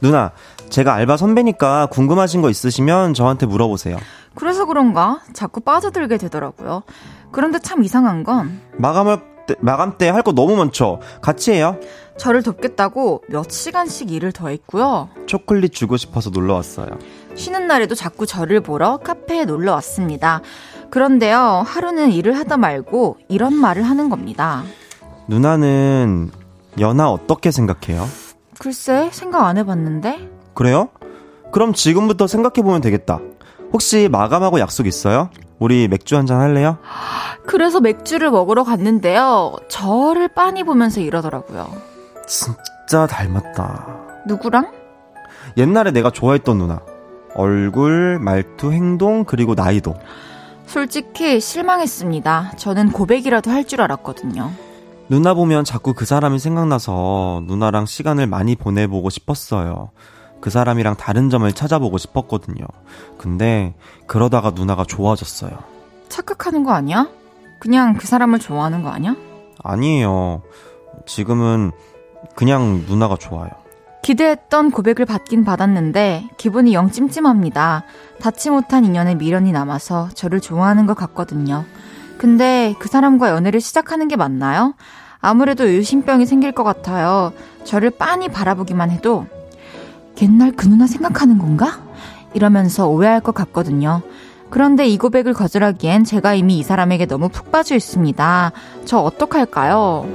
[0.01, 0.33] 누나,
[0.69, 3.99] 제가 알바 선배니까 궁금하신 거 있으시면 저한테 물어보세요.
[4.35, 6.83] 그래서 그런가 자꾸 빠져들게 되더라고요.
[7.31, 11.01] 그런데 참 이상한 건 마감할 때, 마감 때 할 거 너무 많죠?
[11.21, 11.79] 같이 해요.
[12.19, 15.09] 저를 돕겠다고 몇 시간씩 일을 더 했고요.
[15.27, 16.89] 초콜릿 주고 싶어서 놀러 왔어요.
[17.35, 20.43] 쉬는 날에도 자꾸 저를 보러 카페에 놀러 왔습니다.
[20.91, 24.63] 그런데요, 하루는 일을 하다 말고 이런 말을 하는 겁니다.
[25.29, 26.31] 누나는
[26.79, 28.07] 연하 어떻게 생각해요?
[28.59, 30.29] 글쎄, 생각 안 해봤는데?
[30.55, 30.91] 그래요?
[31.51, 33.21] 그럼 지금부터 생각해보면 되겠다.
[33.73, 35.31] 혹시 마감하고 약속 있어요?
[35.59, 36.79] 우리 맥주 한잔 할래요?
[37.47, 39.57] 그래서 맥주를 먹으러 갔는데요.
[39.69, 41.71] 저를 빤히 보면서 이러더라고요.
[42.27, 43.87] 진짜 닮았다.
[44.27, 44.73] 누구랑?
[45.57, 46.81] 옛날에 내가 좋아했던 누나.
[47.35, 49.95] 얼굴, 말투, 행동, 그리고 나이도.
[50.67, 52.53] 솔직히 실망했습니다.
[52.57, 54.51] 저는 고백이라도 할 줄 알았거든요.
[55.09, 59.91] 누나 보면 자꾸 그 사람이 생각나서 누나랑 시간을 많이 보내보고 싶었어요.
[60.43, 62.67] 그 사람이랑 다른 점을 찾아보고 싶었거든요.
[63.17, 63.75] 근데
[64.09, 65.53] 그러다가 누나가 좋아졌어요.
[66.09, 67.09] 착각하는 거 아니야?
[67.61, 69.15] 그냥 그 사람을 좋아하는 거 아니야?
[69.63, 70.43] 아니에요.
[71.07, 71.71] 지금은
[72.35, 73.51] 그냥 누나가 좋아요.
[74.03, 77.85] 기대했던 고백을 받긴 받았는데 기분이 영 찜찜합니다.
[78.21, 81.65] 닿지 못한 인연에 미련이 남아서 저를 좋아하는 것 같거든요.
[82.19, 84.75] 근데 그 사람과 연애를 시작하는 게 맞나요?
[85.21, 87.33] 아무래도 의심병이 생길 것 같아요.
[87.63, 89.27] 저를 빤히 바라보기만 해도
[90.21, 91.81] 옛날 그 누나 생각하는 건가?
[92.35, 94.03] 이러면서 오해할 것 같거든요.
[94.51, 98.53] 그런데 이 고백을 거절하기엔 제가 이미 이 사람에게 너무 푹 빠져 있습니다.
[98.85, 100.07] 저 어떡할까요?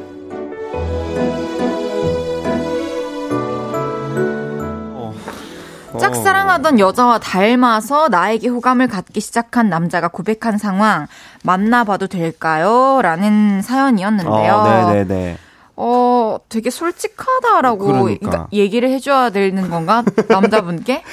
[6.00, 11.08] 짝사랑하던 여자와 닮아서 나에게 호감을 갖기 시작한 남자가 고백한 상황
[11.44, 13.00] 만나봐도 될까요?
[13.02, 14.54] 라는 사연이었는데요.
[14.54, 15.38] 어, 네네네.
[15.78, 18.20] 어, 되게 솔직하다라고 그러니까.
[18.30, 20.04] 그러니까 얘기를 해줘야 되는 건가?
[20.28, 21.04] 남자분께?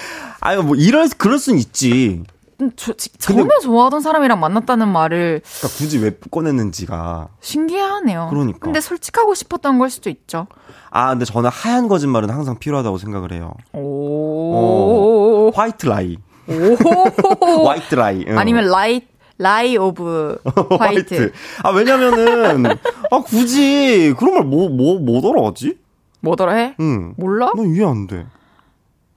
[0.40, 2.22] 아유, 뭐, 이럴, 그럴 순 있지.
[2.60, 7.28] 음, 저, 지- 전에 좋아하던 사람이랑 만났다는 말을 그러니까 굳이 왜 꺼냈는지가.
[7.40, 8.28] 신기하네요.
[8.30, 8.58] 그러니까.
[8.60, 10.46] 근데 솔직하고 싶었던 걸 수도 있죠.
[10.90, 13.54] 아, 근데 저는 하얀 거짓말은 항상 필요하다고 생각을 해요.
[13.72, 15.50] 오.
[15.54, 16.16] white lie.
[16.48, 17.66] 오.
[17.68, 18.24] white lie.
[18.28, 18.38] 응.
[18.38, 19.02] 아니면 lie,
[19.38, 20.38] lie of
[20.78, 21.32] white.
[21.62, 22.66] 아, 왜냐면은,
[23.10, 25.76] 아, 굳이, 그런 말 뭐, 뭐, 뭐하러 하지?
[26.20, 26.74] 뭐하러 해?
[26.80, 27.14] 응.
[27.16, 27.50] 몰라?
[27.56, 28.26] 난 이해 안 돼.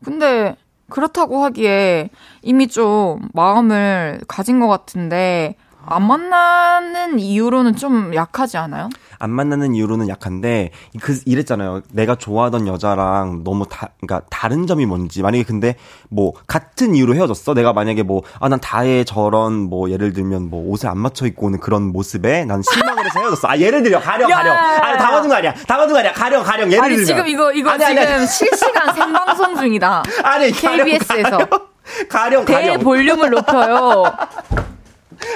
[0.04, 0.56] 근데
[0.90, 2.10] 그렇다고 하기에
[2.42, 5.56] 이미 좀 마음을 가진 것 같은데
[5.90, 8.90] 안 만나는 이유로는 좀 약하지 않아요?
[9.20, 10.72] 안 만나는 이유로는 약한데
[11.02, 11.82] 그 이랬잖아요.
[11.92, 15.76] 내가 좋아하던 여자랑 너무 다 그러니까 다른 점이 뭔지 만약에 근데
[16.10, 17.54] 뭐 같은 이유로 헤어졌어.
[17.54, 21.48] 내가 만약에 뭐 아 난 다의 저런 뭐 예를 들면 뭐 옷을 안 맞춰 입고
[21.48, 23.48] 오는 그런 모습에 난 실망을 해서 헤어졌어.
[23.50, 24.54] 아 예를 들어 가령 가령.
[24.56, 25.54] 아니 당황한 거 아니야.
[25.68, 26.14] 당황한 거 아니야.
[26.14, 28.28] 가령 가령 예를 아니 들면 지금 이거 이거 아니, 지금 아니, 아니.
[28.28, 30.04] 실시간 생방송 중이다.
[30.24, 31.66] 아니 KBS에서 가령
[32.10, 32.78] 가령 가령.
[32.78, 34.04] 대 볼륨을 높여요.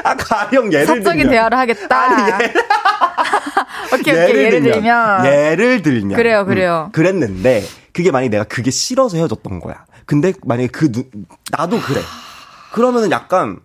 [0.03, 1.95] 아 가령 예를 사적인 들면 대화를 하겠다.
[2.01, 2.53] 아니, 예.
[3.93, 6.85] 오케이 오케이 예를 들면 예를 들면 그래요, 그래요.
[6.87, 7.63] 음, 그랬는데
[7.93, 9.85] 그게 만약에 내가 그게 싫어서 헤어졌던 거야.
[10.05, 11.03] 근데 만약에 그 누,
[11.51, 12.01] 나도 그래.
[12.73, 13.59] 그러면은 약간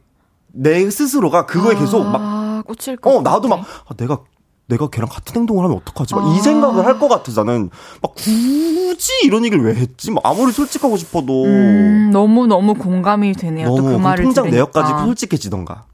[0.53, 3.47] 내 스스로가 그거에 계속 막 아, 꽂힐 것 어, 나도.
[3.49, 4.21] 막, 아, 내가,
[4.69, 6.15] 내가 걔랑 같은 행동을 하면 어떡하지?
[6.15, 6.35] 막 아.
[6.35, 7.71] 이 생각을 할 것 같아서 나는,
[8.03, 10.11] 막 굳이 이런 얘기를 왜 했지?
[10.11, 11.45] 막 아무리 솔직하고 싶어도.
[11.45, 13.69] 음, 너무 너무 공감이 되네요.
[13.69, 14.81] 또 그 말을 통장 들으니까.
[14.81, 15.85] 내역까지 솔직해지던가.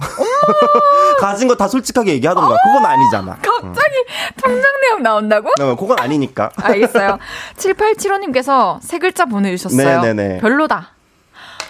[1.20, 2.56] 가진 거 다 솔직하게 얘기하던가.
[2.64, 3.36] 그건 아니잖아.
[3.42, 3.94] 갑자기
[4.42, 5.50] 통장 내역 나온다고?
[5.60, 5.70] 응.
[5.70, 6.50] 어, 그건 아니니까.
[6.56, 7.18] 알겠어요.
[7.56, 10.00] 7875님께서 세 글자 보내주셨어요.
[10.02, 10.38] 네네네.
[10.40, 10.92] 별로다.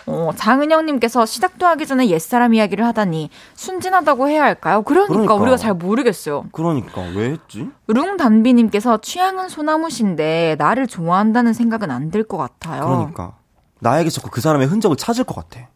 [0.06, 4.82] 어, 장은영님께서 시작도 하기 전에 옛사람 이야기를 하다니 순진하다고 해야 할까요?
[4.82, 5.34] 그러니까, 그러니까.
[5.34, 6.46] 우리가 잘 모르겠어요.
[6.52, 7.68] 그러니까, 왜 했지?
[7.86, 12.86] 룽단비님께서 취향은 소나무신데 나를 좋아한다는 생각은 안 들 것 같아요.
[12.86, 13.32] 그러니까.
[13.80, 15.68] 나에게 자꾸 그 사람의 흔적을 찾을 것 같아.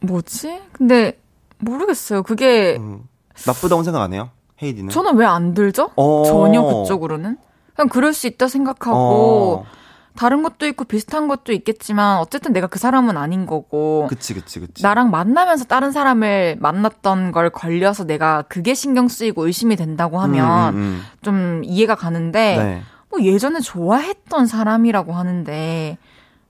[0.00, 0.60] 뭐지?
[0.72, 1.18] 근데
[1.58, 2.22] 모르겠어요.
[2.22, 3.02] 그게 음.
[3.46, 4.30] 나쁘다고 생각 안 해요?
[4.62, 4.90] 헤이디는?
[4.90, 5.90] 저는 왜 안 들죠?
[5.96, 6.24] 어.
[6.26, 7.38] 전혀 그쪽으로는.
[7.74, 9.80] 그냥 그럴 수 있다 생각하고 어.
[10.16, 14.82] 다른 것도 있고 비슷한 것도 있겠지만 어쨌든 내가 그 사람은 아닌 거고 그치, 그치, 그치.
[14.82, 20.78] 나랑 만나면서 다른 사람을 만났던 걸 걸려서 내가 그게 신경 쓰이고 의심이 된다고 하면 음,
[20.78, 21.02] 음, 음.
[21.22, 22.82] 좀 이해가 가는데 네.
[23.08, 25.96] 뭐 예전에 좋아했던 사람이라고 하는데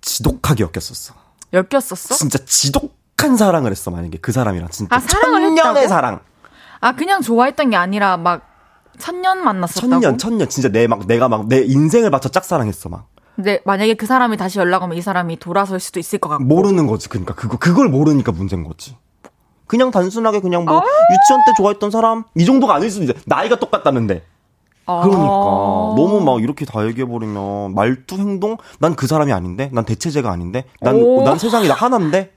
[0.00, 1.14] 지독하게 엮였었어.
[1.52, 2.14] 엮였었어?
[2.16, 4.68] 진짜 지독 한 사랑을 했어 만약에 그 사람이랑.
[4.70, 5.88] 진짜 아, 천년의 했다고?
[5.88, 6.20] 사랑.
[6.80, 8.42] 아 그냥 좋아했던 게 아니라 막
[8.98, 9.90] 천년 만났었다고?
[9.90, 10.48] 천년 천년.
[10.48, 13.06] 진짜 내 막 내가 막 내 인생을 바쳐 짝사랑했어 막.
[13.36, 16.44] 근데 만약에 그 사람이 다시 연락 오면 이 사람이 돌아설 수도 있을 것 같고.
[16.44, 17.34] 모르는 거지 그러니까.
[17.34, 18.96] 그거 그걸 모르니까 문제인 거지.
[19.66, 20.72] 그냥 단순하게 그냥 아.
[20.72, 22.24] 뭐 유치원 때 좋아했던 사람?
[22.34, 23.12] 이 정도가 아닐 수도 있어.
[23.26, 24.24] 나이가 똑같다는데.
[24.86, 25.00] 아.
[25.02, 25.22] 그러니까.
[25.96, 28.56] 너무 막 이렇게 다 얘기해 버리면 말투 행동?
[28.80, 29.70] 난 그 사람이 아닌데?
[29.72, 30.64] 난 대체제가 아닌데?
[30.80, 31.22] 난 오.
[31.24, 32.32] 난 세상이 나 하나인데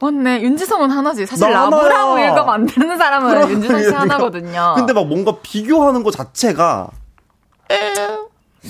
[0.00, 0.42] 맞네.
[0.42, 1.26] 윤지성은 하나지.
[1.26, 2.32] 사실 나 라브라고 하나야.
[2.32, 3.90] 읽어 만드는 사람은 그럼, 윤지성 씨.
[3.90, 4.74] 하나거든요.
[4.76, 6.88] 근데 막 뭔가 비교하는 거 자체가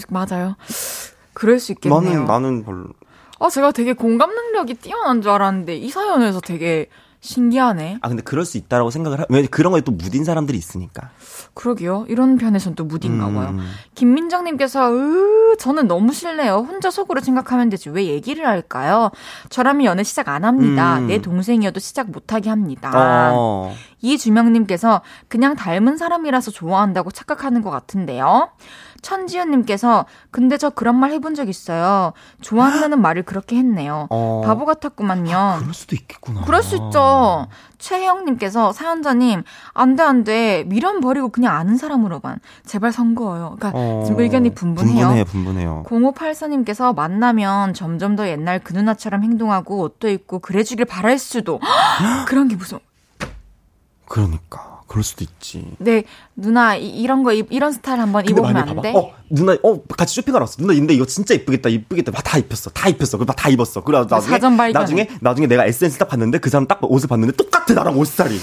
[0.09, 0.57] 맞아요.
[1.33, 2.01] 그럴 수 있겠네요.
[2.01, 2.87] 나는 나는 별로
[3.41, 6.89] 아, 제가 되게 공감 능력이 뛰어난 줄 알았는데 이 사연에서 되게
[7.21, 7.99] 신기하네.
[8.03, 11.11] 아 근데 그럴 수 있다라고 생각을 하, 왜 그런 거에 또 무딘 사람들이 있으니까.
[11.55, 12.05] 그러게요.
[12.09, 13.51] 이런 편에선 또 무딘가 봐요.
[13.51, 13.61] 음.
[13.95, 16.67] 김민정님께서 으 저는 너무 싫네요.
[16.69, 19.11] 혼자 속으로 생각하면 되지 왜 얘기를 할까요?
[19.51, 20.99] 저라면 연애 시작 안 합니다.
[20.99, 21.07] 음.
[21.07, 22.91] 내 동생이어도 시작 못하게 합니다.
[23.35, 23.75] 어.
[24.05, 28.51] 이주명님께서 그냥 닮은 사람이라서 좋아한다고 착각하는 것 같은데요.
[29.05, 32.13] 천지연님께서 근데 저 그런 말 해본 적 있어요.
[32.41, 34.07] 좋아한다는 말을 그렇게 했네요.
[34.11, 34.43] 어.
[34.45, 35.57] 바보 같았구만요.
[35.61, 36.41] 그럴 수도 있겠구나.
[36.43, 37.47] 그럴 수 있죠.
[37.79, 39.43] 최혜영님께서 사연자님
[39.75, 43.57] 안돼 안돼 미련 버리고 그냥 아는 사람으로만 제발 선거요.
[43.59, 44.05] 그러니까 어.
[44.07, 44.95] 지금 의견이 분분해요.
[44.95, 45.83] 분분해요, 분분해요.
[45.87, 51.61] 0584님께서 만나면 점점 더 옛날 그 누나처럼 행동하고 옷도 입고 그래주길 바랄 수도
[52.27, 52.81] 그런 게 무서워.
[54.07, 54.75] 그러니까.
[54.87, 55.67] 그럴 수도 있지.
[55.79, 56.05] 네
[56.37, 58.81] 누나 이, 런거 이런 스타일 한번 입어보면 안.
[58.83, 58.93] 돼?
[58.95, 60.57] 어, 누나, 어, 같이 쇼핑하러 왔어.
[60.61, 62.13] 누나, 근데 이거 진짜 이쁘겠다, 이쁘겠다.
[62.13, 62.71] 막다 입혔어.
[62.71, 63.19] 다 입혔어.
[63.19, 63.83] 그거 다 입었어.
[63.83, 64.39] 그래 나중에.
[64.57, 64.81] 발견.
[64.83, 68.39] 나중에, 나중에 내가 SNS 딱 봤는데 그 사람 딱 옷을 봤는데 똑같아, 나랑 옷 스타일이.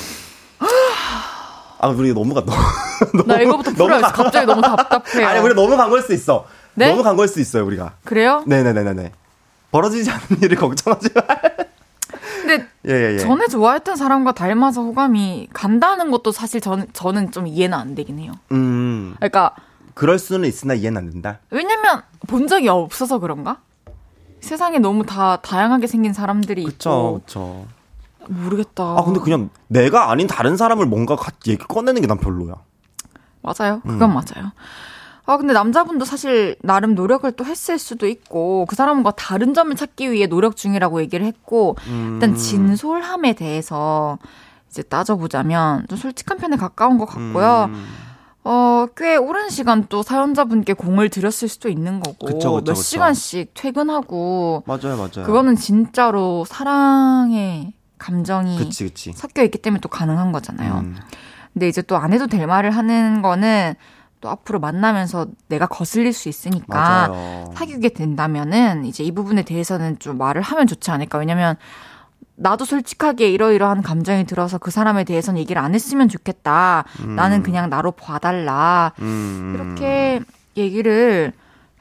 [1.80, 3.24] 아, 우리 너무 가, 너무.
[3.28, 3.74] 나 이거부터.
[3.88, 5.28] 가- 갑자기 너무 답답해요.
[5.28, 6.46] 아니, 우리 너무 간걸수 있어.
[6.76, 6.90] 네?
[6.90, 7.94] 너무 간걸수 있어요, 우리가.
[8.04, 8.44] 그래요?
[8.46, 9.12] 네네네네네.
[9.72, 11.22] 벌어지지 않는 일을 걱정하지 마.
[12.42, 13.18] 근데 예, 예, 예.
[13.20, 18.32] 전에 좋아했던 사람과 닮아서 호감이 간다는 것도 사실 저는 저는 좀 이해는 안 되긴 해요.
[18.52, 19.56] 음, 그러니까
[19.94, 21.40] 그럴 수는 있으나 이해는 안 된다.
[21.50, 23.58] 왜냐면 본 적이 없어서 그런가?
[24.40, 27.66] 세상에 너무 다 다양하게 생긴 사람들이 그쵸, 있고 그쵸.
[28.28, 28.84] 모르겠다.
[28.98, 31.16] 아, 근데 그냥 내가 아닌 다른 사람을 뭔가
[31.48, 32.56] 얘기 꺼내는 게 난 별로야.
[33.44, 33.82] 맞아요.
[33.86, 33.92] 음.
[33.94, 34.52] 그건 맞아요.
[35.32, 40.12] 아 근데 남자분도 사실 나름 노력을 또 했을 수도 있고 그 사람과 다른 점을 찾기
[40.12, 42.16] 위해 노력 중이라고 얘기를 했고 음.
[42.16, 44.18] 일단 진솔함에 대해서
[44.70, 47.70] 이제 따져보자면 좀 솔직한 편에 가까운 것 같고요.
[47.70, 47.86] 음.
[48.44, 52.74] 어, 꽤 오랜 시간 또 사연자분께 공을 들였을 수도 있는 거고 그쵸, 그쵸, 몇 그쵸.
[52.82, 55.26] 시간씩 퇴근하고 맞아요, 맞아요.
[55.26, 59.14] 그거는 진짜로 사랑의 감정이 그치, 그치.
[59.14, 60.80] 섞여 있기 때문에 또 가능한 거잖아요.
[60.80, 60.98] 음.
[61.54, 63.76] 근데 이제 또 안 해도 될 말을 하는 거는
[64.22, 67.52] 또 앞으로 만나면서 내가 거슬릴 수 있으니까 맞아요.
[67.56, 71.18] 사귀게 된다면은 이제 이 부분에 대해서는 좀 말을 하면 좋지 않을까.
[71.18, 71.56] 왜냐면
[72.36, 76.86] 나도 솔직하게 이러이러한 감정이 들어서 그 사람에 대해서는 얘기를 안 했으면 좋겠다.
[77.04, 77.16] 음.
[77.16, 78.94] 나는 그냥 나로 봐달라.
[79.00, 79.54] 음.
[79.56, 80.22] 이렇게
[80.56, 81.34] 얘기를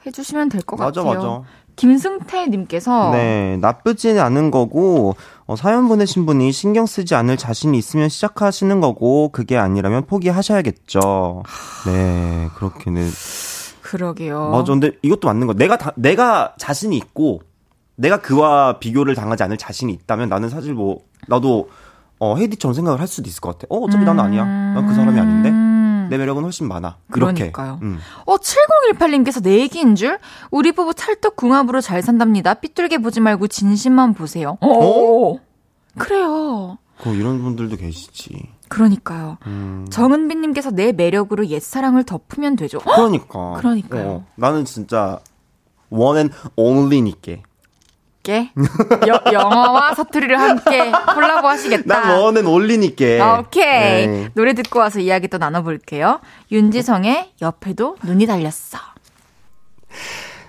[0.05, 1.05] 해주시면 될 것 같아요.
[1.05, 1.43] 맞아.
[1.75, 5.15] 김승태님께서 네, 나쁘지는 않은 거고,
[5.45, 11.43] 어, 사연 보내신 분이 신경 쓰지 않을 자신이 있으면 시작하시는 거고, 그게 아니라면 포기하셔야겠죠.
[11.87, 13.09] 네, 그렇게는.
[13.81, 14.49] 그러게요.
[14.51, 14.71] 맞아.
[14.71, 15.53] 근데 이것도 맞는 거.
[15.53, 17.41] 내가 다, 내가 자신이 있고,
[17.95, 21.69] 내가 그와 비교를 당하지 않을 자신이 있다면 나는 사실 뭐, 나도,
[22.19, 23.67] 어, 헤이디처럼 생각을 할 수도 있을 것 같아.
[23.69, 24.45] 어, 어차피 난 아니야.
[24.45, 25.51] 난 그 사람이 아닌데?
[26.11, 26.13] 음.
[26.13, 26.97] 내 매력은 훨씬 많아.
[27.09, 27.51] 그렇게.
[27.51, 27.79] 그러니까요.
[27.81, 27.99] 음.
[28.25, 30.19] 어, 7018님께서 내 얘기인 줄?
[30.51, 32.53] 우리 부부 찰떡궁합으로 잘 산답니다.
[32.55, 34.57] 삐뚤게 보지 말고 진심만 보세요.
[34.61, 35.37] 어?
[35.97, 36.77] 그래요.
[37.01, 38.49] 그 이런 분들도 계시지.
[38.67, 39.37] 그러니까요.
[39.47, 39.87] 음.
[39.89, 42.79] 정은비님께서 내 매력으로 옛사랑을 덮으면 되죠.
[42.79, 43.53] 그러니까.
[43.57, 44.09] 그러니까요.
[44.09, 45.19] 어, 나는 진짜
[45.89, 47.21] one and only니
[48.23, 48.31] 까.
[48.33, 48.51] 게
[49.07, 51.99] 여- 영어와 사투리를 함께 콜라보 하시겠다.
[52.01, 53.23] 난 one and only니까.
[53.25, 54.07] 아, 오케이.
[54.07, 54.29] 네.
[54.35, 56.19] 노래 듣고 와서 이야기 또 나눠볼게요.
[56.51, 58.77] 윤지성의 옆에도 눈이 달렸어.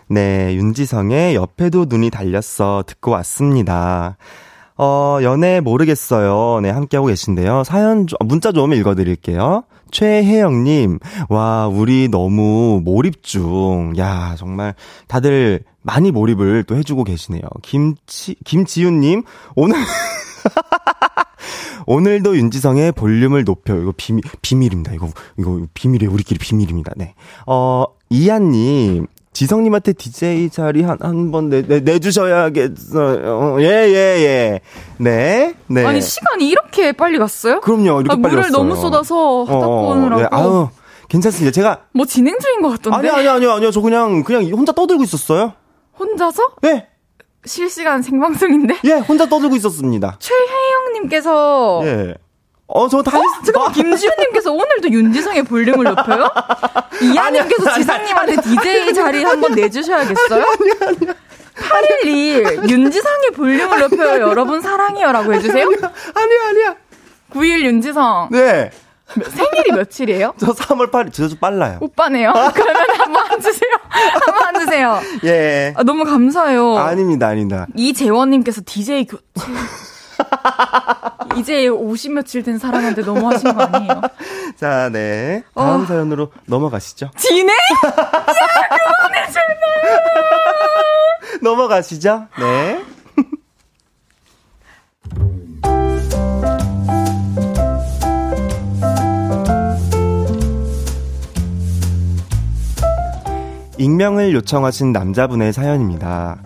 [0.08, 4.16] 네, 윤지성의 옆에도 눈이 달렸어 듣고 왔습니다.
[4.84, 6.58] 어, 연애 모르겠어요.
[6.60, 7.62] 네, 함께하고 계신데요.
[7.62, 9.62] 사연, 좀- 문자 좀 읽어드릴게요.
[9.92, 13.92] 최혜영님, 와, 우리 너무 몰입 중.
[13.98, 14.74] 야, 정말
[15.06, 17.42] 다들 많이 몰입을 또 해주고 계시네요.
[17.62, 19.22] 김치, 김지윤님,
[19.54, 19.76] 오늘,
[21.86, 23.76] 오늘도 윤지성의 볼륨을 높여.
[23.76, 24.92] 이거 비밀, 비밀입니다.
[24.94, 25.08] 이거,
[25.38, 26.12] 이거 비밀이에요.
[26.12, 26.92] 우리끼리 비밀입니다.
[26.96, 27.14] 네.
[27.46, 33.60] 어, 이한님, 지성님한테 DJ 자리 한, 한 번 내, 내, 내주셔야겠어요.
[33.62, 34.60] 예, 예, 예.
[34.98, 35.84] 네, 네.
[35.86, 37.60] 아니, 시간이 이렇게 빨리 갔어요?
[37.60, 38.00] 그럼요.
[38.02, 38.52] 이렇게 아, 빨리 물을 왔어요.
[38.52, 40.22] 너무 쏟아서 하다 오느라고.
[40.22, 40.68] 네, 아유,
[41.08, 41.52] 괜찮습니다.
[41.54, 42.96] 제가, 뭐 진행 중인 것 같던데?
[43.08, 43.70] 아니, 아니, 아니요, 아니요.
[43.70, 45.54] 저 그냥, 그냥 혼자 떠들고 있었어요.
[45.98, 46.42] 혼자서?
[46.66, 46.88] 예,
[47.46, 48.80] 실시간 생방송인데?
[48.84, 50.16] 예, 혼자 떠들고 있었습니다.
[50.18, 51.80] 최혜영님께서.
[51.84, 52.14] 예.
[52.74, 53.16] 어, 저 다시.
[53.18, 53.20] 어?
[53.44, 56.30] 잠깐만, 김지훈님께서 오늘도 윤지성의 볼륨을 높여요?
[57.02, 60.44] 이하님께서 지성님한테 DJ 자리 한번 내주셔야겠어요?
[61.54, 64.22] 812 윤지성의 볼륨을 높여요.
[64.28, 65.12] 여러분 사랑해요.
[65.12, 65.66] 라고 해주세요.
[65.66, 66.76] 아니야, 아니야.
[67.34, 68.28] 9일 윤지성.
[68.30, 68.70] 네.
[69.28, 70.32] 생일이 며칠이에요?
[70.38, 71.76] 저 3월 8일, 저도 빨라요.
[71.82, 72.32] 오빠네요.
[72.54, 73.70] 그러면 한번 앉으세요.
[73.90, 75.00] 한번 앉으세요.
[75.24, 75.74] 예.
[75.76, 76.78] 아, 너무 감사해요.
[76.78, 77.66] 아닙니다, 아닙니다.
[77.76, 79.22] 이재원님께서 DJ 교체.
[81.38, 84.02] 이제 50 며칠 된 사람한테 너무 하신 거 아니에요?
[84.56, 85.42] 자, 네.
[85.54, 85.86] 다음 어.
[85.86, 87.10] 사연으로 넘어가시죠.
[87.16, 87.56] 진행?
[91.42, 92.28] 넘어가시죠.
[92.38, 92.84] 네.
[103.78, 106.38] 익명을 요청하신 남자분의 사연입니다.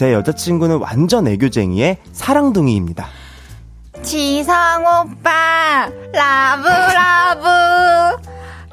[0.00, 3.06] 제 여자친구는 완전 애교쟁이의 사랑둥이입니다.
[4.02, 7.46] 지성 오빠, love, love.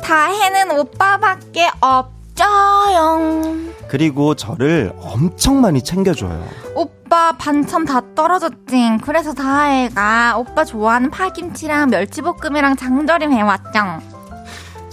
[0.02, 3.56] 다혜는 오빠밖에 없죠요.
[3.90, 6.48] 그리고 저를 엄청 많이 챙겨줘요.
[6.76, 9.00] 오빠 반찬 다 떨어졌지.
[9.04, 14.17] 그래서 다혜가 오빠 좋아하는 파김치랑 멸치볶음이랑 장조림 해왔죠.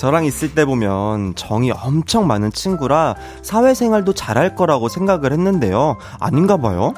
[0.04, 5.96] 저랑 있을 때 보면 정이 엄청 많은 친구라 사회생활도 잘할 거라고 생각을 했는데요.
[6.20, 6.92] 아닌가 봐요.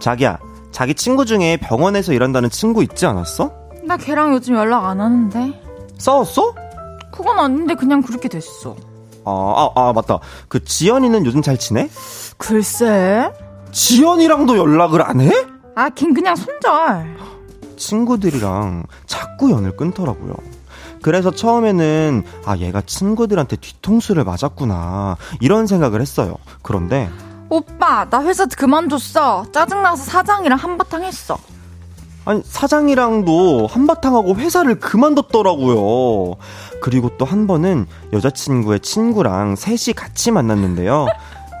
[0.00, 0.40] 자기야,
[0.72, 3.52] 자기 친구 중에 병원에서 일한다는 친구 있지 않았어?
[3.84, 5.62] 나 걔랑 요즘 연락 안 하는데.
[5.98, 6.54] 싸웠어?
[7.12, 8.74] 그건 아닌데 그냥 그렇게 됐어.
[9.24, 10.18] 아, 아, 아, 맞다.
[10.48, 11.88] 그 지연이는 요즘 잘 지내?
[12.36, 13.30] 글쎄.
[13.70, 15.30] 지연이랑도 연락을 안 해?
[15.76, 17.16] 아, 걘 그냥 손절.
[17.76, 20.34] 친구들이랑 자꾸 연을 끊더라고요.
[21.08, 26.34] 그래서 처음에는 아 얘가 친구들한테 뒤통수를 맞았구나 이런 생각을 했어요.
[26.60, 27.08] 그런데
[27.48, 29.46] 오빠, 나 회사 그만뒀어.
[29.50, 31.38] 짜증나서 사장이랑 한바탕 했어.
[32.26, 36.36] 아니 사장이랑도 한바탕하고 회사를 그만뒀더라고요.
[36.82, 41.06] 그리고 또 한 번은 여자친구의 친구랑 셋이 같이 만났는데요.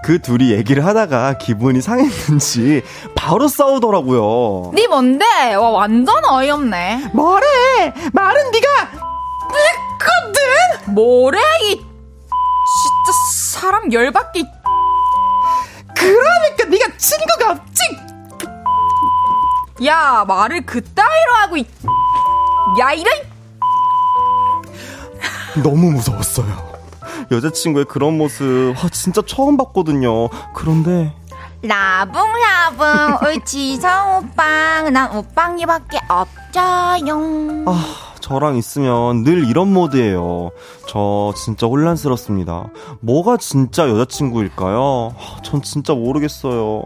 [0.04, 2.82] 그 둘이 얘기를 하다가 기분이 상했는지
[3.14, 4.72] 바로 싸우더라고요.
[4.74, 5.24] 니 뭔데?
[5.54, 7.12] 와, 완전 어이없네.
[7.14, 7.46] 뭐래?
[8.12, 9.07] 말은 네가
[9.56, 10.94] 했거든.
[10.94, 11.76] 뭐래, 이.
[11.76, 13.12] 진짜
[13.60, 14.44] 사람 열받게.
[15.96, 17.82] 그러니까 네가 친구가 없지.
[19.86, 21.66] 야, 말을 그따위로 하고, 이.
[22.80, 23.12] 야, 이런.
[25.62, 26.78] 너무 무서웠어요.
[27.30, 30.28] 여자친구의 그런 모습 와, 진짜 처음 봤거든요.
[30.54, 31.14] 그런데
[31.62, 34.92] 라붕라붕, 우리 지성 오빵.
[34.92, 37.64] 난 오빵이밖에 없죠용.
[37.66, 40.50] 아, 저랑 있으면 늘 이런 모드예요.
[40.86, 42.68] 저 진짜 혼란스럽습니다.
[43.00, 45.14] 뭐가 진짜 여자친구일까요?
[45.16, 46.82] 아, 전 진짜 모르겠어요.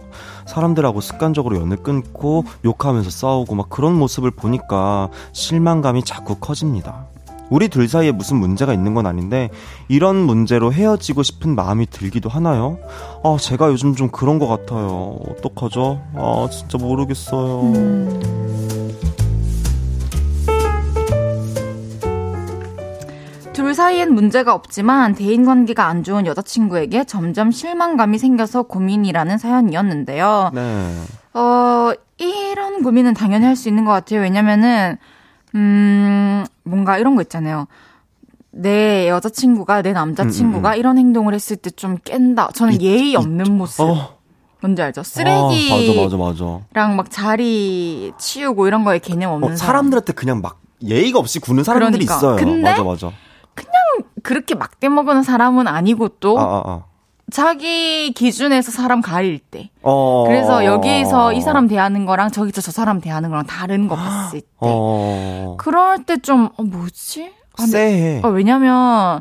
[0.46, 7.06] 사람들하고 습관적으로 연을 끊고 욕하면서 싸우고 막 그런 모습을 보니까 실망감이 자꾸 커집니다.
[7.50, 9.50] 우리 둘 사이에 무슨 문제가 있는 건 아닌데
[9.88, 12.78] 이런 문제로 헤어지고 싶은 마음이 들기도 하나요?
[13.24, 15.18] 아, 제가 요즘 좀 그런 것 같아요.
[15.28, 16.00] 어떡하죠?
[16.14, 17.62] 아, 진짜 모르겠어요.
[17.62, 18.81] 음.
[23.52, 30.50] 둘 사이엔 문제가 없지만 대인 관계가 안 좋은 여자친구에게 점점 실망감이 생겨서 고민이라는 사연이었는데요.
[30.54, 30.94] 네.
[31.34, 34.20] 어, 이런 고민은 당연히 할 수 있는 것 같아요.
[34.22, 34.96] 왜냐면은,
[35.54, 37.66] 음, 뭔가 이런 거 있잖아요.
[38.50, 40.78] 내 여자친구가, 내 남자친구가 음, 음.
[40.78, 42.48] 이런 행동을 했을 때 좀 깬다.
[42.54, 43.82] 저는 이, 예의 없는 이, 모습.
[43.82, 44.18] 어.
[44.62, 45.02] 뭔지 알죠?
[45.02, 45.70] 쓰레기.
[45.70, 46.60] 아, 맞아, 맞아, 맞아.
[46.72, 52.06] 랑막 자리 치우고 이런 거에 개념 없는 어, 사람들한테 그냥 막 예의가 없이 구는 사람들이
[52.06, 52.16] 그러니까.
[52.16, 52.36] 있어요.
[52.36, 53.10] 근데 맞아, 맞아.
[53.54, 53.72] 그냥
[54.22, 56.84] 그렇게 막대 먹는 사람은 아니고 또 아, 아, 아.
[57.30, 59.70] 자기 기준에서 사람 가릴 때.
[59.82, 64.40] 어, 그래서 여기서 이 사람 대하는 거랑 저기서 저 사람 대하는 거랑 다른 거 봤을
[64.40, 64.46] 때.
[64.58, 65.56] 어.
[65.58, 67.32] 그럴 때 좀, 어, 뭐지?
[67.58, 68.20] 아, 쎄해.
[68.22, 69.20] 어, 왜냐면,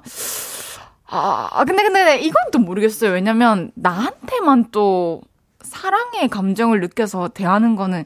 [1.07, 3.11] 아, 근데, 근데 이건 또 모르겠어요.
[3.11, 5.21] 왜냐면 나한테만 또
[5.61, 8.05] 사랑의 감정을 느껴서 대하는 거는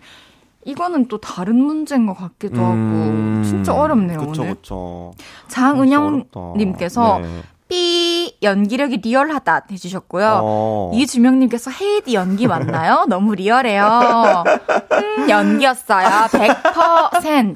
[0.66, 4.56] 이거는 또 다른 문제인 것 같기도 음, 하고 진짜 어렵네요 그쵸, 오늘.
[4.56, 5.14] 그쵸.
[5.48, 7.42] 장은영님께서 네.
[7.68, 10.40] 삐 연기력이 리얼하다 해주셨고요.
[10.44, 10.92] 어.
[10.94, 13.06] 이주명님께서 헤이디 연기 맞나요?
[13.10, 14.44] 너무 리얼해요.
[14.92, 16.08] 음, 연기였어요.
[16.08, 17.56] 100%.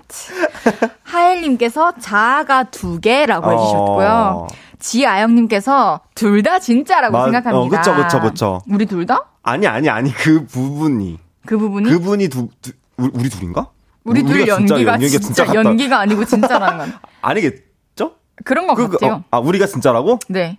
[1.03, 4.07] 하엘님께서 자아가 두 개라고 해주셨고요.
[4.09, 4.47] 어.
[4.79, 7.57] 지아영님께서 둘 다 진짜라고 마, 생각합니다.
[7.59, 8.61] 어, 그쵸, 그쵸, 그쵸.
[8.69, 9.25] 우리 둘 다?
[9.43, 11.19] 아니, 아니, 아니, 그 부분이.
[11.45, 11.89] 그 부분이?
[11.89, 13.69] 그분이 두, 두 우리, 우리 둘인가?
[14.03, 16.93] 우리 둘 연기가, 진짜, 진짜, 진짜 연기가 아니고 진짜라는 건.
[17.21, 18.13] 아니겠죠?
[18.43, 19.13] 그런 것 그, 같아요.
[19.15, 20.19] 어, 아, 우리가 진짜라고?
[20.29, 20.57] 네.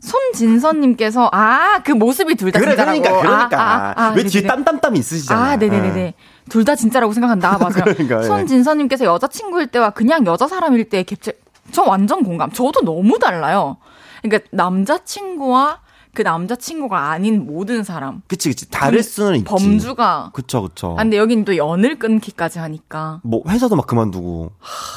[0.00, 3.00] 손진선님께서 아 그 모습이 둘다 그래, 진짜라고.
[3.00, 5.44] 그러니까 그러니까 아, 아, 아, 왜 뒤에 땀땀땀 있으시잖아요.
[5.52, 5.94] 아 네네네네.
[5.94, 6.14] 네.
[6.50, 7.58] 둘 다 진짜라고 생각한다.
[7.58, 7.84] 맞아요.
[7.96, 8.22] 그러니까, 예.
[8.26, 11.34] 손진선님께서 여자친구일 때와 그냥 여자 사람일 때의 갭차
[11.72, 12.50] 저 완전 공감.
[12.52, 13.78] 저도 너무 달라요.
[14.22, 15.80] 그러니까 남자친구와
[16.14, 18.22] 그 남자친구가 아닌 모든 사람.
[18.28, 18.70] 그치, 그치.
[18.70, 19.44] 다를 수는 있지.
[19.44, 20.30] 범주가.
[20.32, 20.92] 그쵸, 그쵸.
[20.98, 23.20] 아, 근데 여긴 또 연을 끊기까지 하니까.
[23.24, 24.52] 뭐, 회사도 막 그만두고.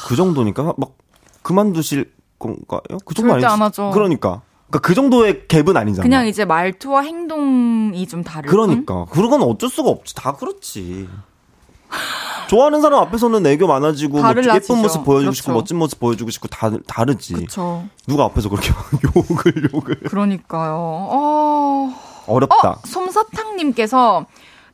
[0.08, 0.74] 그 정도니까.
[0.78, 0.92] 막,
[1.42, 2.82] 그만두실 건가요?
[3.06, 3.46] 그 정도 아니지.
[3.46, 3.92] 안 하죠.
[3.94, 4.42] 그러니까.
[4.70, 6.04] 그러니까 그 정도의 갭은 아니잖아.
[6.04, 9.06] 그냥 이제 말투와 행동이 좀 다를 그러니까.
[9.12, 10.14] 그런 건 어쩔 수가 없지.
[10.14, 11.08] 다 그렇지.
[12.48, 15.32] 좋아하는 사람 앞에서는 애교 많아지고 뭐 예쁜 모습 보여주고 그렇죠.
[15.34, 17.34] 싶고 멋진 모습 보여주고 싶고 다 다르지.
[17.34, 17.86] 그쵸.
[18.08, 18.72] 누가 앞에서 그렇게
[19.16, 20.00] 욕을 욕을.
[20.02, 20.76] 그러니까요.
[20.80, 21.96] 어...
[22.28, 22.70] 어렵다.
[22.70, 24.26] 어, 솜사탕님께서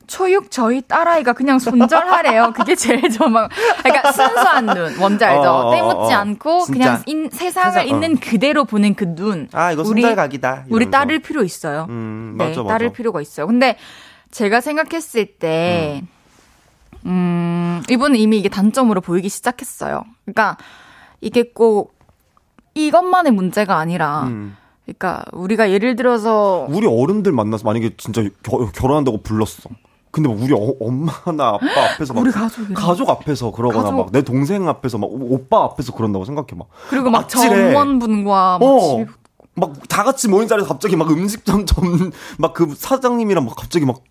[0.06, 2.52] 초육 저희 딸아이가 그냥 손절하래요.
[2.54, 3.50] 그게 제일 저막
[3.82, 5.48] 그러니까 순수한 눈 뭔지 알죠?
[5.48, 9.48] 어, 어, 떼묻지 어, 않고 그냥 인, 세상을 세상, 있는 그대로 보는 그 눈.
[9.52, 10.66] 아 이거 손절각이다.
[10.70, 11.86] 우리 딸을 필요 있어요.
[11.88, 12.68] 음, 맞아, 네, 맞아.
[12.68, 13.46] 딸을 필요가 있어요.
[13.46, 13.76] 근데
[14.30, 16.08] 제가 생각했을 때 음.
[17.06, 20.04] 음, 이분은 이미 이게 단점으로 보이기 시작했어요.
[20.24, 20.56] 그러니까
[21.20, 21.94] 이게 꼭
[22.74, 24.56] 이것만의 문제가 아니라 음.
[24.84, 29.70] 그러니까 우리가 예를 들어서 우리 어른들 만나서 만약에 진짜 겨, 결혼한다고 불렀어.
[30.10, 34.22] 근데 막 우리 어, 엄마나 아빠 앞에서 막 우리 가족 가족 앞에서 그러거나 막 내
[34.22, 39.04] 동생 앞에서 막 오빠 앞에서 그런다고 생각해 막 그리고 막 정원분과 막 어.
[39.56, 44.02] 막다 같이 모인 자리에서 갑자기 막 음식점 점 막 그 사장님이랑 막 갑자기 막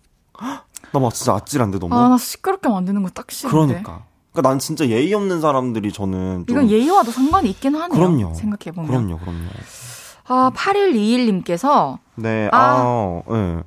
[0.94, 1.94] 나막 진짜 아찔한데 너무.
[1.94, 3.66] 아, 나 시끄럽게 만드는 거 딱 싫은데.
[3.82, 4.04] 그러니까.
[4.32, 7.88] 그러니까 난 진짜 예의 없는 사람들이 저는 이건 예의와도 상관이 있긴 하네요.
[7.98, 8.34] 그럼요.
[8.34, 8.90] 생각해 보면.
[8.90, 9.48] 그럼요, 그럼요.
[10.26, 12.48] 아, 8121님께서 네.
[12.52, 13.62] 아, 아 네.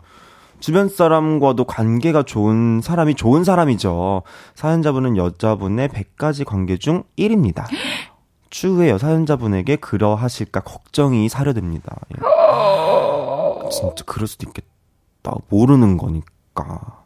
[0.60, 4.24] 주변 사람과도 관계가 좋은 사람이 좋은 사람이죠.
[4.56, 7.66] 사연자분은 여자분의 100가지 관계 중 1입니다.
[8.50, 11.96] 추후에 사연자분에게 그러하실까 걱정이 사려됩니다.
[12.16, 12.22] 예.
[13.70, 15.34] 진짜 그럴 수도 있겠다.
[15.50, 16.97] 모르는 거니까.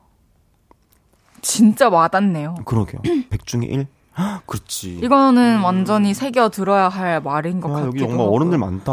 [1.42, 2.56] 진짜 와닿네요.
[2.66, 3.02] 그러게요.
[3.30, 3.88] 100 중에 1?
[4.46, 5.00] 그렇지.
[5.02, 5.64] 이거는 음.
[5.64, 8.36] 완전히 새겨 들어야 할 말인 것 야, 같기도 여기 정말 하고.
[8.36, 8.92] 어른들 많다.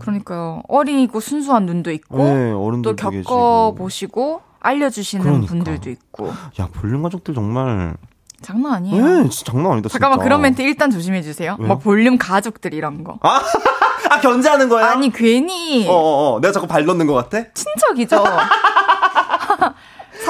[0.00, 0.62] 그러니까요.
[0.68, 2.52] 어리고 순수한 눈도 있고 네,
[2.82, 5.48] 또 겪어 보시고 알려주시는 그러니까.
[5.48, 6.28] 분들도 있고.
[6.60, 7.96] 야 볼륨 가족들 정말
[8.40, 9.04] 장난 아니에요.
[9.22, 9.88] 네, 진짜 장난 아니다.
[9.88, 11.56] 잠깐만 그런 멘트 일단 조심해 주세요.
[11.58, 13.18] 막 볼륨 가족들 이런 거.
[13.22, 13.40] 아,
[14.10, 14.90] 아 견제하는 거야?
[14.90, 15.88] 아니 괜히.
[15.88, 16.40] 어, 어, 어.
[16.40, 17.44] 내가 자꾸 발 넣는 것 같아?
[17.52, 18.22] 친척이죠.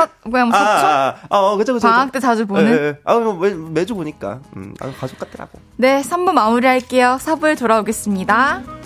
[0.07, 0.91] 사, 뭐야, 뭐, 사촌?
[0.91, 1.89] 아, 아, 어, 그쵸, 그쵸.
[1.89, 2.67] 방학 때 자주 보는?
[2.67, 2.99] 예, 예.
[3.05, 4.41] 아, 뭐, 매, 매주 보니까.
[4.57, 5.59] 음, 아, 가족 같더라고.
[5.77, 7.19] 네, 3부 마무리 할게요.
[7.21, 8.82] 4부에 돌아오겠습니다.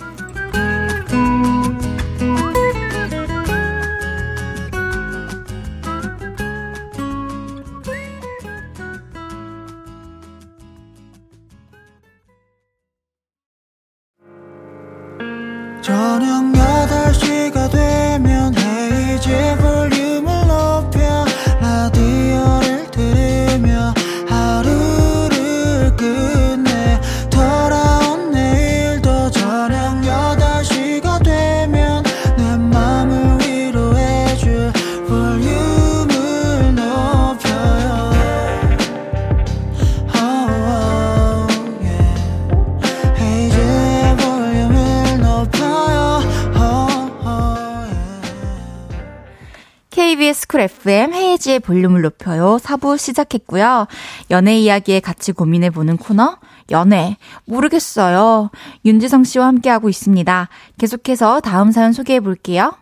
[51.59, 52.57] 볼륨을 높여요.
[52.61, 53.87] 4부 시작했고요.
[54.31, 56.37] 연애 이야기에 같이 고민해보는 코너,
[56.71, 57.17] 연애.
[57.45, 58.49] 모르겠어요.
[58.85, 60.49] 윤지성 씨와 함께하고 있습니다.
[60.77, 62.73] 계속해서 다음 사연 소개해볼게요.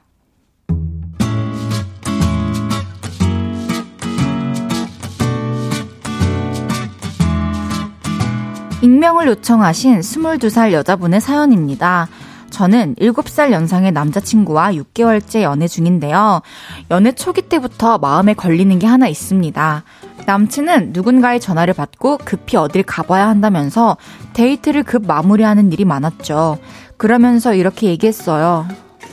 [8.81, 12.07] 익명을 요청하신 22살 여자분의 사연입니다.
[12.56, 16.41] 저는 7살 연상의 남자친구와 6개월째 연애 중인데요.
[16.90, 19.84] 연애 초기 때부터 마음에 걸리는 게 하나 있습니다.
[20.26, 23.98] 남친은 누군가의 전화를 받고 급히 어딜 가봐야 한다면서
[24.32, 26.57] 데이트를 급 마무리하는 일이 많았죠.
[26.95, 28.65] 그러면서 이렇게 얘기했어요.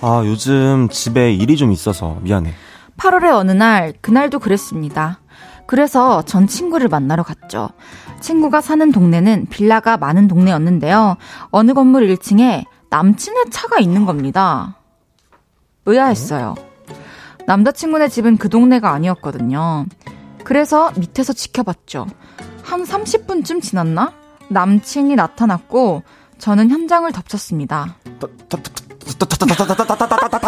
[0.02, 2.52] 아, 요즘 집에 일이 좀 있어서 미안해.
[2.96, 5.18] 8월의 어느 날, 그날도 그랬습니다.
[5.66, 7.70] 그래서 전 친구를 만나러 갔죠.
[8.20, 11.16] 친구가 사는 동네는 빌라가 많은 동네였는데요.
[11.50, 14.76] 어느 건물 1층에 남친의 차가 있는 겁니다.
[15.86, 16.54] 의아했어요.
[17.46, 19.86] 남자친구네 집은 그 동네가 아니었거든요.
[20.44, 22.06] 그래서 밑에서 지켜봤죠.
[22.62, 24.12] 한 30분쯤 지났나?
[24.50, 26.02] 남친이 나타났고
[26.36, 27.96] 저는 현장을 덮쳤습니다.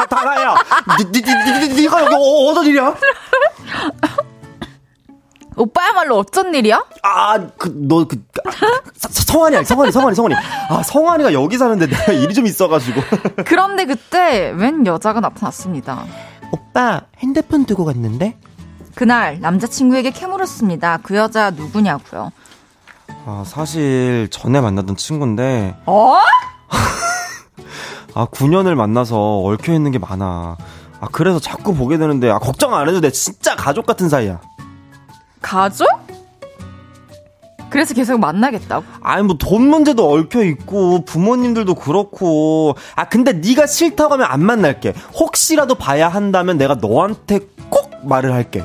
[0.07, 0.55] 다다야,
[1.12, 2.95] 네가 여기 어떤 일이야?
[5.56, 6.85] 오빠야말로 어쩐 일이야?
[7.02, 8.22] 아, 그, 너, 그,
[9.01, 10.35] 성환이 아니, 성환이, 성환이, 성환이.
[10.68, 13.01] 아, 성환이가 여기 사는데 내가 일이 좀 있어가지고.
[13.47, 16.05] 그런데 그때 웬 여자가 나타났습니다.
[16.51, 18.36] 오빠, 핸드폰 두고 갔는데?
[18.94, 21.01] 그날 남자친구에게 캐물었습니다.
[21.02, 22.31] 그 여자 누구냐고요.
[23.26, 25.76] 아, 사실 전에 만나던 친구인데.
[25.86, 26.18] 어?
[28.14, 30.56] 아, 9년을 만나서 얽혀 있는 게 많아.
[31.01, 33.10] 아, 그래서 자꾸 보게 되는데, 아, 걱정 안 해도 돼.
[33.10, 34.40] 진짜 가족 같은 사이야.
[35.49, 35.87] 가족?
[37.69, 38.85] 그래서 계속 만나겠다고?
[39.03, 42.77] 아니 뭐 돈 문제도 얽혀 있고 부모님들도 그렇고.
[42.97, 44.95] 아 근데 네가 싫다고 하면 안 만날게.
[45.19, 48.65] 혹시라도 봐야 한다면 내가 너한테 꼭 말을 할게.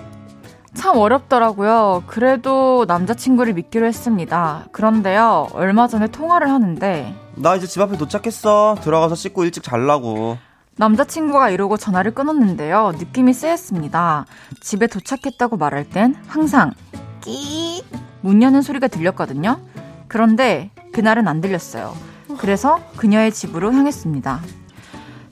[0.75, 2.03] 참 어렵더라고요.
[2.07, 4.65] 그래도 남자친구를 믿기로 했습니다.
[4.71, 7.13] 그런데요 얼마 전에 통화를 하는데.
[7.35, 8.77] 나 이제 집 앞에 도착했어.
[8.81, 10.37] 들어가서 씻고 일찍 잘라고
[10.79, 14.25] 남자친구가 이러고 전화를 끊었는데요 느낌이 쎄했습니다
[14.61, 16.73] 집에 도착했다고 말할 땐 항상
[17.21, 17.83] 끼
[18.21, 19.59] 문 여는 소리가 들렸거든요.
[20.07, 21.95] 그런데 그날은 안 들렸어요.
[22.37, 24.41] 그래서 그녀의 집으로 향했습니다.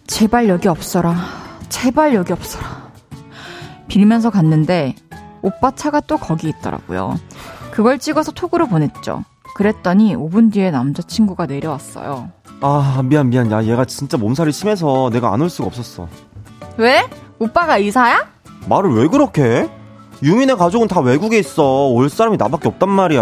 [0.06, 1.16] 제발 여기 없어라.
[1.70, 2.92] 제발 여기 없어라.
[3.88, 4.96] 빌면서 갔는데
[5.42, 7.16] 오빠 차가 또 거기 있더라고요.
[7.72, 9.24] 그걸 찍어서 톡으로 보냈죠.
[9.56, 12.32] 그랬더니 5분 뒤에 남자친구가 내려왔어요.
[12.62, 13.52] 아, 미안, 미안.
[13.52, 16.08] 야, 얘가 진짜 몸살이 심해서 내가 안 올 수가 없었어.
[16.78, 17.08] 왜?
[17.40, 18.28] 오빠가 의사야?
[18.68, 19.70] 말을 왜 그렇게 해?
[20.24, 21.88] 유민의 가족은 다 외국에 있어.
[21.88, 23.22] 올 사람이 나밖에 없단 말이야.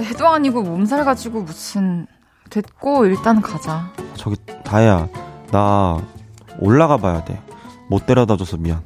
[0.00, 2.06] 애도 아니고 몸살 가지고 무슨
[2.50, 3.92] 됐고 일단 가자.
[4.14, 5.08] 저기 다혜야,
[5.52, 6.02] 나
[6.58, 7.40] 올라가 봐야 돼.
[7.88, 8.82] 못 데려다 줘서 미안.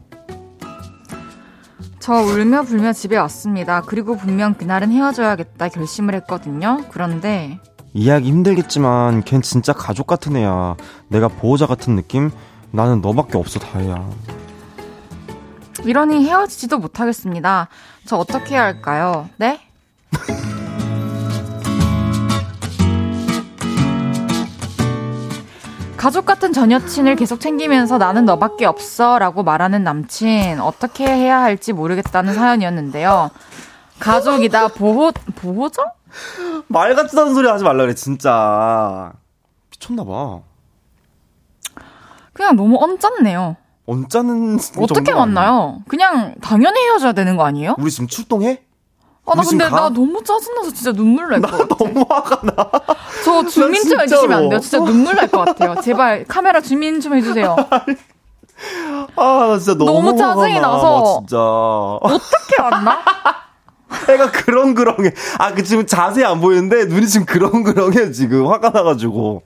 [1.98, 3.80] 저 울며 불며 집에 왔습니다.
[3.80, 6.80] 그리고 분명 그날은 헤어져야겠다 결심을 했거든요.
[6.90, 7.58] 그런데
[7.94, 10.76] 이해하기 힘들겠지만 걘 진짜 가족 같은 애야.
[11.08, 12.30] 내가 보호자 같은 느낌?
[12.72, 14.10] 나는 너밖에 없어 다혜야.
[15.84, 17.68] 이러니 헤어지지도 못하겠습니다.
[18.04, 19.28] 저 어떻게 해야 할까요?
[19.36, 19.60] 네?
[25.96, 31.72] 가족 같은 전 여친을 계속 챙기면서 나는 너밖에 없어 라고 말하는 남친 어떻게 해야 할지
[31.72, 33.30] 모르겠다는 사연이었는데요.
[34.00, 35.84] 가족이다 보호 보호자?
[36.68, 39.12] 말 같지도 않은 소리 하지 말라 그래 진짜
[39.70, 40.40] 미쳤나 봐.
[42.32, 43.56] 그냥 너무 언짢네요.
[43.86, 45.82] 언짢은 어떻게 만나요?
[45.88, 47.76] 그냥 당연히 헤어져야 되는 거 아니에요?
[47.78, 48.62] 우리 지금 출동해?
[49.26, 51.76] 아, 나 근데 나 너무 짜증나서 진짜 눈물 날 것 같아.
[51.84, 52.70] 너무 화가 나.
[53.24, 54.60] 저 주민 좀 해주시면 안 돼요?
[54.60, 55.80] 진짜 눈물 날 것 같아요.
[55.80, 57.56] 제발 카메라 주민 좀 해주세요.
[59.16, 60.68] 아, 나 진짜 너무, 너무 짜증이 나.
[60.68, 61.18] 나서.
[61.20, 61.38] 진짜.
[61.38, 62.98] 어떻게 왔나?
[64.08, 65.10] 애가 그렁그렁해.
[65.38, 69.42] 아, 그 지금 자세히 안 보이는데 눈이 지금 그렁그렁해 지금 화가 나가지고.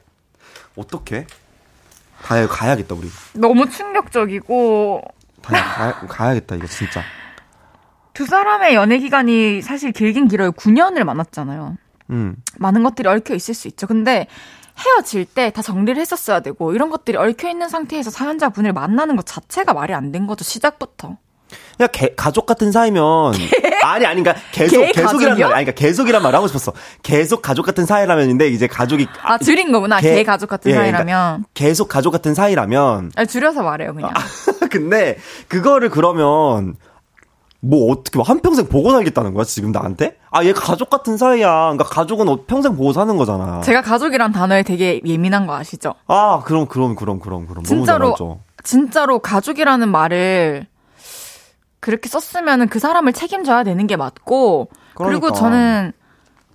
[0.77, 1.27] 어떻게?
[2.23, 3.09] 가야 가야겠다 우리.
[3.35, 5.03] 너무 충격적이고.
[5.43, 7.03] 가야, 가야, 가야 겠다 이거 진짜.
[8.13, 10.51] 두 사람의 연애 기간이 사실 길긴 길어요.
[10.53, 11.77] 9년을 만났잖아요.
[12.11, 12.37] 음.
[12.59, 13.87] 많은 것들이 얽혀 있을 수 있죠.
[13.87, 14.27] 근데
[14.79, 19.73] 헤어질 때 다 정리를 했었어야 되고 이런 것들이 얽혀 있는 상태에서 사연자분을 만나는 것 자체가
[19.75, 20.45] 말이 안 된 거죠.
[20.45, 21.17] 시작부터.
[21.77, 23.33] 그냥 개, 가족 같은 사이면
[23.89, 25.39] 아니 아니 그러니까 계속 개 계속이란?
[25.39, 26.73] 말 아니 그러니까 계속이란 말을 하고 싶었어.
[27.03, 30.01] 계속 가족 같은 사이라면인데 이제 가족이 아, 줄인 거구나.
[30.01, 31.07] 개, 가족 같은 예, 사이라면.
[31.07, 34.13] 그러니까 계속 가족 같은 사이라면 아, 줄여서 말해요, 그냥.
[34.71, 35.17] 근데
[35.49, 36.77] 그거를 그러면
[37.61, 40.17] 뭐 어떻게 한 평생 보고 살겠다는 거야 지금 나한테?
[40.31, 41.49] 아 얘 가족 같은 사이야.
[41.73, 43.61] 그러니까 가족은 어- 평생 보고 사는 거잖아.
[43.63, 45.95] 제가 가족이란 단어에 되게 예민한 거 아시죠?
[46.07, 48.15] 아 그럼 그럼 그럼 그럼 그럼 진짜로.
[48.63, 50.67] 진짜로 가족이라는 말을
[51.81, 55.33] 그렇게 썼으면 그 사람을 책임져야 되는 게 맞고 그리고 그러니까.
[55.33, 55.93] 저는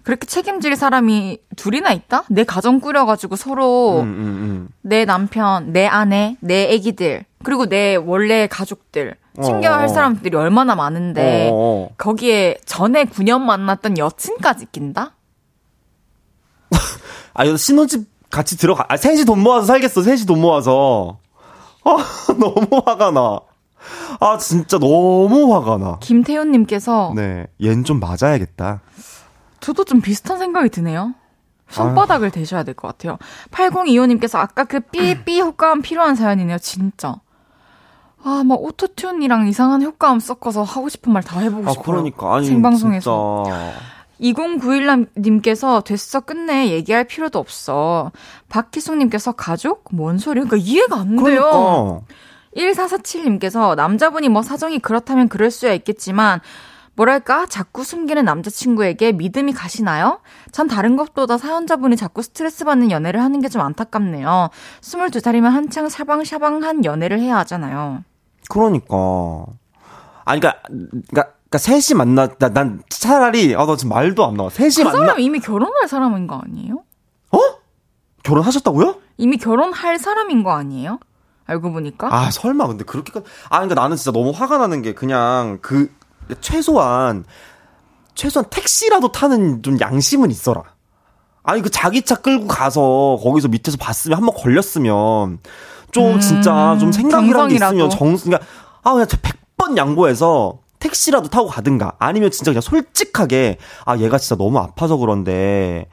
[0.03, 2.25] 그렇게 책임질 사람이 둘이나 있다?
[2.29, 4.69] 내 가정 꾸려가지고 서로 음, 음, 음.
[4.81, 9.87] 내 남편, 내 아내, 내 애기들 그리고 내 원래 가족들 챙겨야 할 어.
[9.87, 11.89] 사람들이 얼마나 많은데 어, 어.
[11.97, 15.15] 거기에 전에 9년 만났던 여친까지 낀다?
[17.33, 18.85] 아, 이거 신혼집 같이 들어가.
[18.89, 20.03] 아, 셋이 돈 모아서 살겠어.
[20.03, 21.19] 셋이 돈 모아서.
[21.85, 21.97] 아,
[22.39, 23.39] 너무 화가 나.
[24.19, 25.97] 아, 진짜 너무 화가 나.
[25.99, 28.81] 김태훈님께서 네, 얜 좀 맞아야겠다.
[29.59, 31.13] 저도 좀 비슷한 생각이 드네요.
[31.69, 33.17] 손바닥을 대셔야 될 것 같아요.
[33.51, 36.57] 8025님께서 아까 그 삐삐 효과음 필요한 사연이네요.
[36.59, 37.15] 진짜.
[38.23, 41.83] 아, 막 오토튠이랑 이상한 효과음 섞어서 하고 싶은 말 다 해보고 아, 싶어요.
[41.85, 42.35] 그러니까.
[42.35, 43.43] 아니, 생방송에서.
[43.45, 43.71] 진짜.
[44.21, 48.11] 2091님께서 됐어 끝내 얘기할 필요도 없어.
[48.49, 49.85] 박희숙님께서 가족?
[49.91, 50.45] 뭔 소리야?
[50.45, 51.23] 그러니까 이해가 안 돼요.
[51.23, 52.01] 그러니까.
[52.55, 56.39] 1447님께서 남자분이 뭐 사정이 그렇다면 그럴 수야 있겠지만
[56.95, 60.19] 뭐랄까 자꾸 숨기는 남자친구에게 믿음이 가시나요?
[60.51, 64.49] 전 다른 것보다 사연자분이 자꾸 스트레스 받는 연애를 하는 게 좀 안타깝네요.
[64.81, 68.03] 22살이면 한창 샤방샤방한 연애를 해야 하잖아요.
[68.49, 69.45] 그러니까.
[70.25, 74.49] 아니, 그니까, 그니까, 그니까, 셋이 만나, 나, 난 차라리, 아, 나 지금 말도 안 나와.
[74.51, 74.97] 셋이 그 만나.
[74.99, 76.83] 사람 이미 결혼할 사람인 거 아니에요?
[77.31, 77.37] 어?
[78.23, 78.95] 결혼하셨다고요?
[79.17, 80.99] 이미 결혼할 사람인 거 아니에요?
[81.45, 82.07] 알고 보니까.
[82.13, 83.25] 아, 설마, 근데 그렇게까지.
[83.49, 85.91] 아, 그니까 나는 진짜 너무 화가 나는 게 그냥 그,
[86.41, 87.25] 최소한,
[88.15, 90.63] 최소한 택시라도 타는 좀 양심은 있어라.
[91.43, 95.39] 아니, 그 자기 차 끌고 가서 거기서 밑에서 봤으면 한 번 걸렸으면
[95.91, 97.89] 좀 음, 진짜 좀 생각이라는 게 있으면.
[97.89, 98.45] 정, 그러니까,
[98.83, 104.57] 아, 그냥 100번 양보해서 택시라도 타고 가든가 아니면 진짜 그냥 솔직하게 아, 얘가 진짜 너무
[104.59, 105.87] 아파서 그런데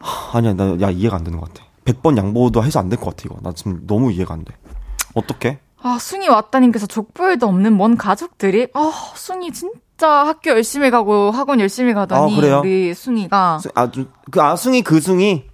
[0.00, 1.63] 하, 아니야, 나, 야, 이해가 안 되는 것 같아.
[1.84, 3.36] 100번 양보도 해서 안 될 것 같아, 이거.
[3.42, 4.54] 나 지금 너무 이해가 안 돼.
[5.14, 5.58] 어떡해?
[5.82, 11.92] 아, 숭이 왔다님께서 족보에도 없는 먼 가족들이, 아, 숭이 진짜 학교 열심히 가고 학원 열심히
[11.92, 12.60] 가더니, 아, 그래요?
[12.60, 15.44] 우리 숭이가, 아, 좀, 그 아 숭이, 그 숭이.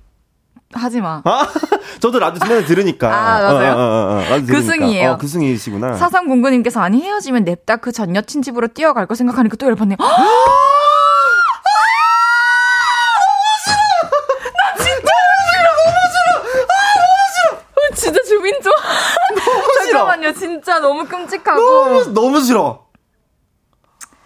[0.72, 1.20] 하지 마.
[2.00, 3.08] 저도 라디오 맨날 들으니까.
[3.12, 3.72] 아, 맞아요?
[3.72, 4.62] 어, 어, 어, 어, 라디오 그.
[4.62, 5.10] 승이에요.
[5.10, 5.94] 어, 그 승이시구나.
[5.94, 10.04] 사상공구님께서 아니 헤어지면 냅다 그 전 여친 집으로 뛰어갈 거 생각하니까 또 열받네 요.
[10.04, 10.06] 아,
[17.74, 18.70] 어, 진짜 주민조.
[19.84, 20.32] 잠깐만요,
[20.62, 21.60] 진짜 너무 끔찍하고.
[21.60, 22.86] 너무, 너무 싫어.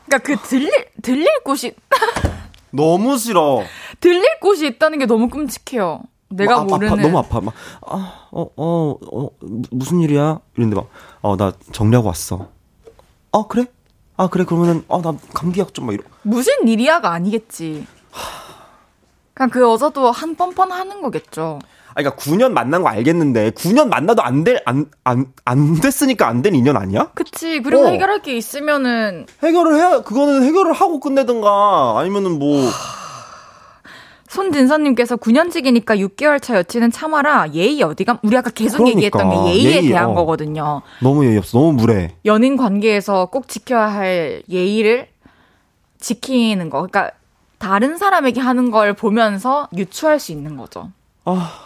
[0.06, 0.70] 그러니까 그 들릴
[1.02, 1.74] 들릴 곳이
[2.70, 3.62] 너무 싫어.
[4.00, 6.02] 들릴 곳이 있다는 게 너무 끔찍해요.
[6.28, 6.92] 내가 막 아파, 모르는.
[6.92, 7.40] 아파, 너무 아파.
[7.40, 7.54] 막,
[7.86, 10.40] 아, 어, 어, 어, 무- 무슨 일이야?
[10.56, 10.88] 이랬는데 막,
[11.22, 12.48] 어, 나 정리하고 왔어.
[13.30, 13.66] 어, 그래?
[14.16, 16.02] 아, 그래, 그러면은, 어, 나 감기약 좀 막 이러.
[16.22, 17.86] 무슨 일이야가 아니겠지.
[19.32, 21.60] 그냥 그 여자도 한 뻔뻔 하는 거겠죠.
[21.96, 26.42] 아, 그니까 9년 만난 거 알겠는데, 9년 만나도 안 될, 안, 안, 안 됐으니까 안
[26.42, 27.10] 된 인연 아니야?
[27.14, 27.60] 그치.
[27.62, 27.86] 그리고 어.
[27.88, 32.68] 해결할 게 있으면은 해결을 해야, 그거는 해결을 하고 끝내든가, 아니면은 뭐,
[34.28, 37.52] 손진선님께서 9년직이니까 6개월 차 여친은 참아라.
[37.52, 38.18] 예의 어디가?
[38.24, 38.96] 우리 아까 계속 그러니까.
[38.96, 40.14] 얘기했던 게 예의에 예의, 대한 어.
[40.14, 40.82] 거거든요.
[41.00, 41.56] 너무 예의 없어.
[41.58, 42.16] 너무 무례.
[42.24, 45.06] 연인 관계에서 꼭 지켜야 할 예의를
[46.00, 46.78] 지키는 거.
[46.78, 47.12] 그러니까
[47.58, 50.90] 다른 사람에게 하는 걸 보면서 유추할 수 있는 거죠.
[51.24, 51.60] 아.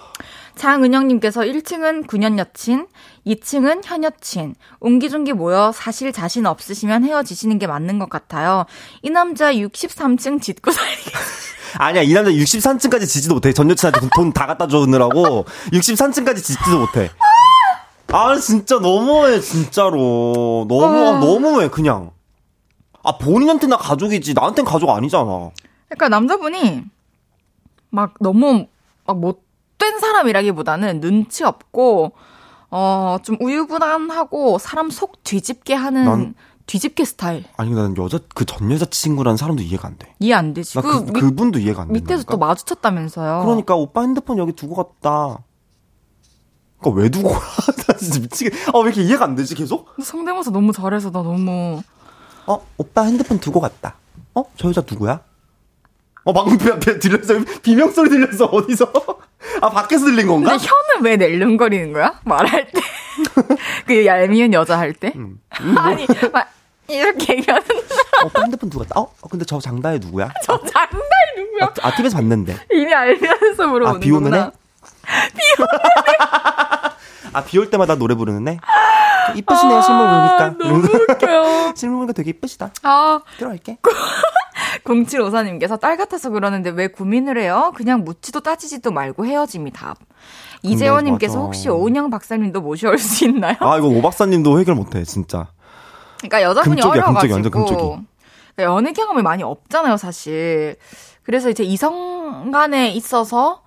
[0.58, 2.86] 장은영님께서 1층은 9년 여친,
[3.26, 8.66] 2층은 현 여친, 옹기종기 모여 사실 자신 없으시면 헤어지시는 게 맞는 것 같아요.
[9.02, 11.10] 이 남자 63층 짓고 살기.
[11.78, 13.52] 아니야, 이 남자 63층까지 지지도 못해.
[13.52, 17.10] 전 여친한테 돈 다 갖다 주느라고 63층까지 짓지도 못해.
[18.10, 20.66] 아, 진짜 너무해, 진짜로.
[20.68, 21.20] 너무, 아.
[21.20, 22.10] 너무해, 그냥.
[23.02, 24.34] 아, 본인한테 나 가족이지.
[24.34, 25.50] 나한텐 가족 아니잖아.
[25.88, 26.84] 그러니까 남자분이
[27.90, 28.66] 막 너무
[29.06, 29.47] 막 못
[29.78, 32.12] 된 사람이라기보다는 눈치 없고
[32.70, 36.34] 어 좀 우유부단하고 사람 속 뒤집게 하는 난-
[36.66, 40.14] 뒤집게 스타일 아니, 나는 여자, 그 전 여자 친구라는 사람도 이해가 안 돼.
[40.18, 40.74] 이해 안 되지.
[40.74, 41.94] 나 그, 그, 그, 분도 이해가 안 돼.
[41.94, 43.42] 밑에서 또 마주쳤다면서요.
[43.44, 45.38] 그러니까 오빠 핸드폰 여기 두고 갔다.
[46.78, 47.38] 그니까 왜 두고 가?
[47.88, 48.52] 나 진짜 미치겠.
[48.68, 49.88] 아, 왜 이렇게 이해가 안 되지, 계속?
[50.02, 51.80] 성대모사 너무 잘해서 나 너무
[52.46, 53.94] 어, 오빠 핸드폰 두고 갔다.
[54.34, 54.44] 어?
[54.58, 55.20] 저 여자 누구야?
[56.24, 57.34] 어, 방금 들렸어.
[57.62, 58.92] 비명 소리 들렸어, 어디서?
[59.62, 60.50] 아, 밖에서 들린 건가?
[60.50, 62.20] 근데 혀는 왜 낼름거리는 거야?
[62.24, 62.80] 말할 때.
[63.86, 65.12] 그 얄미운 여자 할 때?
[65.16, 65.40] 음.
[65.78, 66.48] 아니, 막
[66.88, 67.62] 이렇게 얘기하는
[68.24, 68.98] 오빠 핸드폰 갔다.
[69.00, 69.02] 어?
[69.20, 70.30] 어, 근데 저 장다혜 누구야?
[70.42, 71.00] 저 장난
[71.36, 71.64] 누구야?
[71.82, 72.56] 아, 아, TV에서 봤는데.
[72.72, 73.90] 이미 알면서 물어보는구나.
[73.90, 74.50] 아, 비 오는 애?
[77.32, 78.58] 아, 비 올 때마다 노래 부르는 애?
[79.34, 80.44] 이쁘시네요, 실물 보니까.
[80.44, 81.74] 아, 너무 웃겨.
[81.76, 82.70] 실물 보니까 되게 이쁘시다.
[82.82, 83.76] 아, 들어갈게.
[84.84, 87.72] 0754님께서 딸 같아서 그러는데 왜 고민을 해요?
[87.76, 89.98] 그냥 묻지도 따지지도 말고 헤어짐이 답.
[90.62, 91.38] 이재원님께서.
[91.40, 93.56] 혹시 오은영 박사님도 모셔올 수 있나요?
[93.60, 95.48] 아, 이거 오 박사님도 해결 못해, 진짜.
[96.18, 98.06] 그러니까 여자분이 금쪽이야, 금쪽이, 어려가지고 금쪽이.
[98.56, 100.76] 그러니까 연애 경험이 많이 없잖아요, 사실.
[101.22, 103.62] 그래서 이제 이성 간에 있어서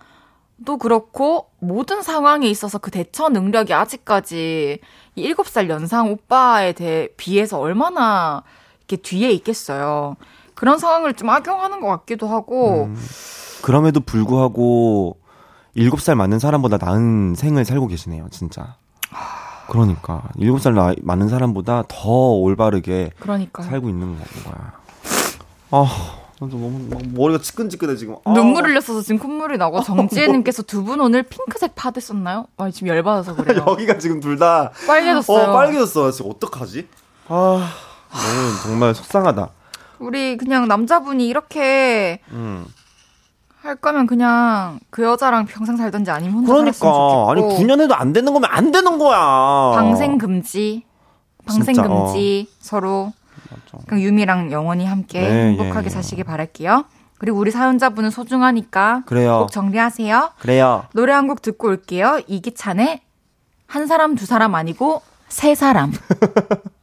[0.66, 4.80] 또 그렇고 모든 상황에 있어서 그 대처 능력이 아직까지
[5.16, 8.44] 이 7살 연상 오빠에 대해 비해서 얼마나
[8.80, 10.18] 이렇게 뒤에 있겠어요.
[10.62, 12.96] 그런 상황을 좀 악용하는 것 같기도 하고 음,
[13.64, 15.18] 그럼에도 불구하고
[15.76, 18.76] 7살 많은 사람보다 나은 생을 살고 계시네요, 진짜.
[19.68, 24.74] 그러니까 7살 나이 많은 사람보다 더 올바르게 그러니까 살고 있는 거야.
[25.72, 25.86] 아,
[26.40, 28.18] 너무 막 머리가 지끈지끈해 지금.
[28.24, 28.32] 아.
[28.34, 32.46] 눈물 흘렸어서 지금 콧물이 나고 정지혜님께서 두 분 오늘 핑크색 파데 썼나요?
[32.58, 33.66] 아 지금 열받아서 그래요.
[33.68, 35.50] 여기가 지금 둘 다 빨개졌어요.
[35.50, 36.12] 어, 빨개졌어.
[36.12, 36.88] 지금 어떡하지?
[37.30, 37.68] 아,
[38.12, 39.50] 너무 정말 속상하다.
[40.02, 42.66] 우리 그냥 남자분이 이렇게 음.
[43.62, 46.54] 할 거면 그냥 그 여자랑 평생 살던지 아니면 혼자.
[46.54, 49.72] 그러니까 아니 9년 해도 안 되는 거면 안 되는 거야.
[49.76, 50.84] 방생 금지.
[51.46, 53.14] 방생 진짜, 금지 서로
[53.50, 53.84] 맞아.
[53.88, 55.90] 그냥 유미랑 영원히 함께 네, 행복하게 예, 예.
[55.90, 56.86] 사시길 바랄게요.
[57.20, 59.40] 그리고 우리 사연자분은 소중하니까 그래요.
[59.42, 60.32] 꼭 정리하세요.
[60.40, 60.86] 그래요.
[60.94, 62.20] 노래 한 곡 듣고 올게요.
[62.28, 63.02] 이기찬의
[63.68, 65.92] 한 사람 두 사람 아니고 세 사람.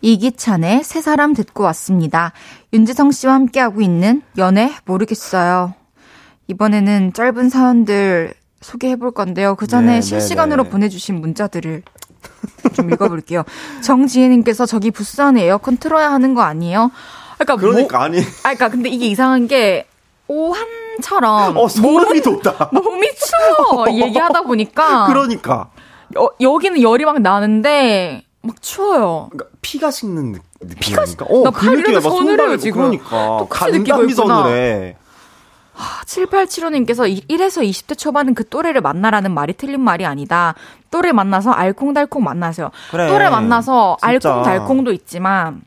[0.00, 2.32] 이기찬의 세 사람 듣고 왔습니다.
[2.72, 5.74] 윤지성 씨와 함께하고 있는 연애 모르겠어요.
[6.46, 9.54] 이번에는 짧은 사연들 소개해 볼 건데요.
[9.54, 10.72] 그 전에 네, 실시간으로 네, 네.
[10.72, 11.82] 보내주신 문자들을
[12.74, 13.44] 좀 읽어볼게요.
[13.82, 16.90] 정지혜님께서 저기 부스 안에 에어컨 틀어야 하는 거 아니에요?
[17.38, 18.18] 그러니까, 뭐, 그러니까 아니.
[18.20, 18.22] 아,
[18.54, 19.86] 그러니까 근데 이게 이상한 게
[20.26, 22.70] 오한처럼 어 소름이 돋다.
[22.72, 25.70] 몸이 추워 얘기하다 보니까 그러니까.
[26.16, 29.28] 여, 여기는 열이 막 나는데 막 추워요.
[29.30, 30.76] 그러니까 피가 식는 느- 느낌.
[30.80, 31.26] 피가 그러니까.
[31.28, 31.90] 어, 나그팔 느낌이야.
[31.92, 32.80] 이래도 막 서늘해요, 손 지금.
[32.82, 33.38] 그러니까.
[33.38, 34.42] 똑같이 느끼고 있구나.
[34.42, 34.96] 서늘해.
[36.06, 40.54] 7875님께서 1에서 20대 초반은 그 또래를 만나라는 말이 틀린 말이 아니다.
[40.90, 42.70] 또래 만나서 알콩달콩 만나세요.
[42.90, 43.08] 그래.
[43.08, 44.08] 또래 만나서 진짜.
[44.34, 45.62] 알콩달콩도 있지만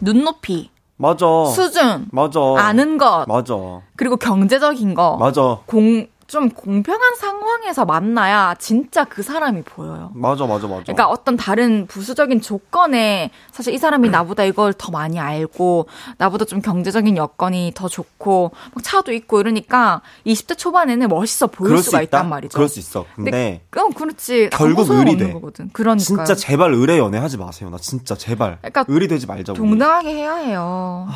[0.00, 1.26] 눈높이, 맞아.
[1.54, 2.40] 수준, 맞아.
[2.56, 3.54] 아는 것, 맞아.
[3.96, 5.58] 그리고 경제적인 거, 맞아.
[5.66, 10.10] 공, 좀 공평한 상황에서 만나야 진짜 그 사람이 보여요.
[10.14, 10.82] 맞아, 맞아, 맞아.
[10.84, 15.86] 그러니까 어떤 다른 부수적인 조건에 사실 이 사람이 나보다 이걸 더 많이 알고
[16.18, 21.82] 나보다 좀 경제적인 여건이 더 좋고 막 차도 있고 이러니까 20대 초반에는 멋있어 보일 수가
[21.82, 22.18] 수 있다?
[22.18, 22.54] 있단 말이죠.
[22.54, 23.04] 그럴 수 있어.
[23.14, 24.50] 근데 어, 그렇지.
[24.50, 25.32] 결국 아무 소용 의리 없는 돼.
[25.34, 25.70] 거거든.
[25.72, 27.70] 그러니까 진짜 제발 의뢰 연애 하지 마세요.
[27.70, 28.58] 나 진짜 제발.
[28.60, 29.58] 그러니까 의리 되지 말자고.
[29.58, 31.08] 동등하게 해야 해요.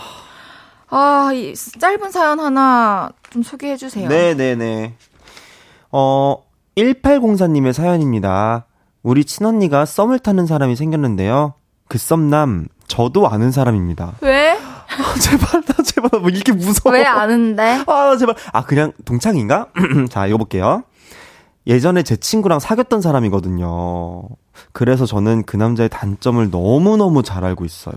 [0.91, 4.09] 아, 이 짧은 사연 하나 좀 소개해 주세요.
[4.09, 4.95] 네네네.
[5.93, 6.45] 어,
[6.77, 8.67] 1804님의 사연입니다.
[9.03, 11.55] 우리 친언니가 썸을 타는 사람이 생겼는데요.
[11.89, 14.15] 그 썸남, 저도 아는 사람입니다.
[14.21, 14.53] 왜?
[14.53, 16.95] 아, 제발, 나 제발, 뭐 이렇게 무서워.
[16.95, 17.83] 왜 아는데?
[17.87, 18.35] 아, 제발.
[18.53, 19.69] 아, 그냥 동창인가?
[20.11, 20.85] 자, 읽어볼게요.
[21.69, 24.23] 예전에 제 친구랑 사귀었던 사람이거든요.
[24.73, 27.95] 그래서 저는 그 남자의 단점을 너무너무 잘 알고 있어요.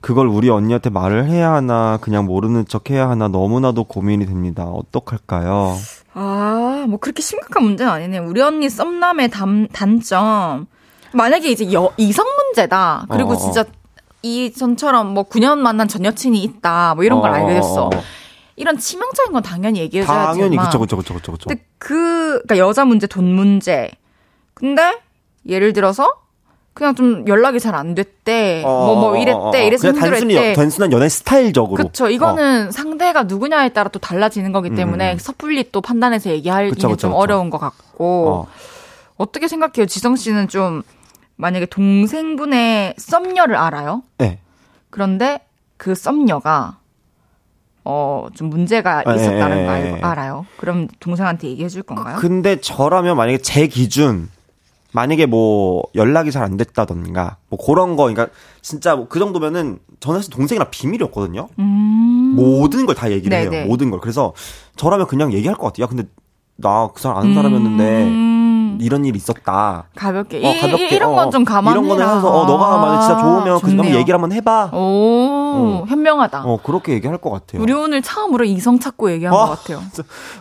[0.00, 4.64] 그걸 우리 언니한테 말을 해야 하나, 그냥 모르는 척 해야 하나 너무나도 고민이 됩니다.
[4.64, 5.76] 어떡할까요?
[6.14, 8.18] 아, 뭐 그렇게 심각한 문제는 아니네.
[8.18, 10.66] 우리 언니 썸남의 단, 단점.
[11.12, 13.06] 만약에 이제 여, 이성 문제다.
[13.10, 13.36] 그리고 어, 어.
[13.36, 13.64] 진짜
[14.22, 16.94] 이 전처럼 뭐 9년 만난 전 여친이 있다.
[16.94, 17.90] 뭐 이런 걸 어, 알게 됐어.
[18.60, 18.62] 어, 어.
[18.62, 20.34] 이런 치명적인 건 당연히 얘기해줘야지만.
[20.34, 21.48] 당연히, 그쵸, 그쵸, 그쵸, 그쵸, 그쵸.
[21.48, 23.90] 근데 그, 그니까 여자 문제, 돈 문제.
[24.54, 24.98] 근데
[25.48, 26.12] 예를 들어서
[26.74, 28.62] 그냥 좀 연락이 잘 안 됐대.
[28.62, 29.66] 뭐, 뭐 이랬대.
[29.66, 30.54] 이래서 어, 그냥 단순히, 힘들었대.
[30.54, 31.82] 단순한 연애 스타일적으로.
[31.84, 32.08] 그쵸.
[32.08, 35.18] 이거는 상대가 누구냐에 따라 또 달라지는 거기 때문에 음.
[35.18, 37.10] 섣불리 또 판단해서 얘기하기는 좀 그쵸.
[37.10, 38.28] 어려운 것 같고.
[38.28, 38.46] 어.
[39.16, 39.32] 어.
[39.32, 39.86] 떻게 생각해요?
[39.86, 40.82] 지성 씨는 좀
[41.36, 44.02] 만약에 동생분의 썸녀를 알아요?
[44.18, 44.38] 네.
[44.90, 45.40] 그런데
[45.76, 46.78] 그 썸녀가
[47.92, 49.92] 어, 좀 문제가 예, 있었다는 예, 거 예.
[49.94, 50.46] 알, 알아요?
[50.58, 52.16] 그럼 동생한테 얘기해 줄 건가요?
[52.20, 54.28] 근데 저라면 만약에 제 기준
[54.92, 58.28] 만약에 뭐 연락이 잘 안 됐다던가 뭐 그런 거 그러니까
[58.62, 61.48] 진짜 뭐 그 정도면은 저는 사실 동생이랑 비밀이었거든요.
[61.58, 62.32] 음.
[62.36, 63.56] 모든 걸 다 얘기를 네네.
[63.56, 63.66] 해요.
[63.66, 64.00] 모든 걸.
[64.00, 64.32] 그래서
[64.76, 65.84] 저라면 그냥 얘기할 것 같아요.
[65.84, 66.04] 야 근데
[66.56, 68.78] 나 그 사람 아는 사람이었는데 음.
[68.80, 69.84] 이런 일이 있었다.
[69.94, 70.38] 가볍게.
[70.38, 70.88] 어, 이, 가볍게.
[70.94, 71.72] 이, 런 어, 건좀 감안해라.
[71.84, 73.82] 이런 거는 해서 어, 너가 만약 진짜 좋으면 그 좋네요.
[73.82, 74.70] 한번 얘기를 한번 해봐.
[74.72, 75.39] 오,
[75.88, 76.42] 현명하다.
[76.44, 77.62] 어 그렇게 얘기할 것 같아요.
[77.62, 79.46] 우리 오늘 처음으로 이성 찾고 얘기한 어.
[79.46, 79.82] 것 같아요.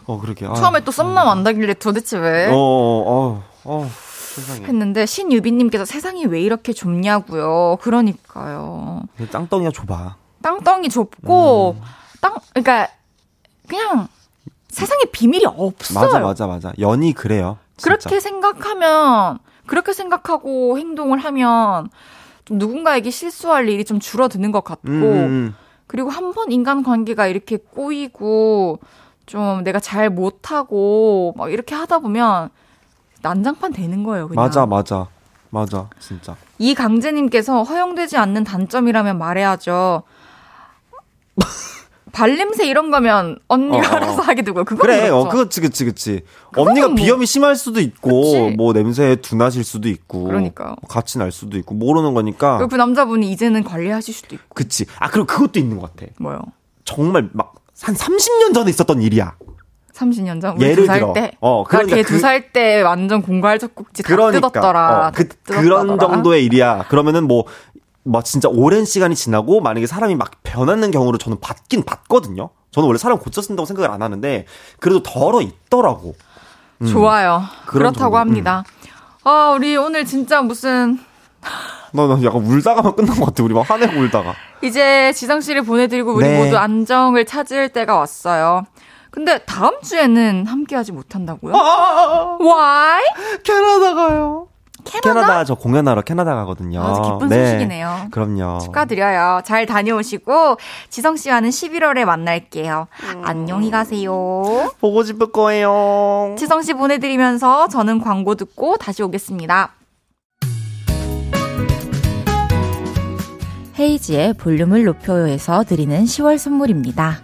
[0.06, 0.45] 어 그렇게.
[0.45, 0.53] 아.
[0.53, 2.48] 처음에 또 썸남 안다길래 도대체 왜?
[2.48, 3.90] 어, 어, 어, 어,
[4.36, 4.65] 세상에.
[4.68, 7.77] 했는데 신유빈님께서 세상이 왜 이렇게 좁냐고요.
[7.81, 9.03] 그러니까요.
[9.31, 10.15] 땅덩이가 좁아.
[10.41, 11.81] 땅덩이 좁고 음.
[12.22, 12.88] 땅 그러니까
[13.68, 14.07] 그냥
[14.69, 16.06] 세상에 비밀이 없어요.
[16.06, 16.73] 맞아, 맞아, 맞아.
[16.80, 17.57] 연이 그래요.
[17.76, 17.95] 진짜.
[17.95, 21.90] 그렇게 생각하면 그렇게 생각하고 행동을 하면
[22.50, 25.56] 좀 누군가에게 실수할 일이 좀 줄어드는 것 같고 음, 음,
[25.88, 28.80] 그리고 한 번 인간 관계가 이렇게 꼬이고
[29.28, 32.50] 좀 내가 잘 못하고 막 이렇게 하다 보면
[33.22, 34.26] 난장판 되는 거예요.
[34.26, 34.30] 음.
[34.30, 34.44] 그냥.
[34.44, 35.08] 맞아, 맞아.
[35.52, 36.36] 맞아, 진짜.
[36.60, 40.04] 이 강재님께서 허용되지 않는 단점이라면 말해야죠.
[42.11, 43.95] 발냄새 이런 거면 언니가 어, 어.
[43.95, 45.18] 알아서 하게 되고 그거 그래 그렇죠.
[45.18, 46.22] 어 그렇지 그치 그치
[46.56, 48.56] 언니가 뭐, 비염이 심할 수도 있고 그치.
[48.57, 53.31] 뭐 냄새에 둔하실 수도 있고 그러니까 뭐 같이 날 수도 있고 모르는 거니까 그 남자분이
[53.31, 56.41] 이제는 관리하실 수도 있고 그치 아 그리고 그것도 있는 것 같아 뭐요
[56.86, 59.36] 정말 막 한 30년 전에 있었던 일이야
[59.94, 60.61] 30년 전?
[60.61, 61.11] 예를 들어.
[61.11, 61.34] 때?
[61.41, 65.07] 어, 그러니까 걔 두살 그, 때 완전 공갈 젖꼭지 그러니까, 다 뜯었더라.
[65.07, 66.86] 어, 그, 그런 정도의 일이야.
[66.88, 67.44] 그러면은 뭐,
[68.10, 72.49] 막 진짜 오랜 시간이 지나고 만약에 사람이 막 변하는 경우를 저는 받긴 받거든요.
[72.72, 74.45] 저는 원래 사람 고쳐 쓴다고 생각을 안 하는데
[74.80, 76.15] 그래도 덜어 있더라고.
[76.81, 76.88] 음.
[76.88, 77.44] 좋아요.
[77.65, 78.18] 그렇다고 정도.
[78.18, 78.64] 합니다.
[78.65, 78.90] 음.
[79.23, 80.99] 아, 우리 오늘 진짜 무슨
[81.94, 83.44] 나, 나 약간 울다가만 끝난 것 같아.
[83.44, 84.34] 우리 막 화내고 울다가.
[84.61, 86.44] 이제 지성 씨를 보내드리고 우리 네.
[86.44, 88.65] 모두 안정을 찾을 때가 왔어요.
[89.11, 91.56] 근데 다음 주에는 함께하지 못한다고요?
[91.56, 93.03] 아, Why?
[93.44, 94.48] 캐나다 가요.
[94.84, 95.14] 캐나다?
[95.22, 96.81] 캐나다 저 공연하러 캐나다 가거든요.
[96.84, 97.45] 아주 기쁜 네.
[97.51, 98.07] 소식이네요.
[98.11, 98.60] 그럼요.
[98.60, 99.41] 축하드려요.
[99.43, 100.57] 잘 다녀오시고
[100.89, 102.88] 지성 씨와는 11월에 만날게요.
[103.15, 103.22] 음.
[103.26, 104.11] 안녕히 가세요.
[104.80, 106.35] 보고 싶을 거예요.
[106.38, 109.73] 지성 씨 보내드리면서 저는 광고 듣고 다시 오겠습니다.
[113.80, 117.22] 헤이지의 볼륨을 높여요에서 드리는 10월 선물입니다.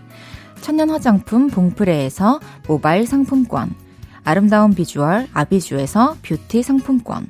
[0.61, 3.75] 천연 화장품 봉프레에서 모바일 상품권,
[4.23, 7.29] 아름다운 비주얼 아비주에서 뷰티 상품권,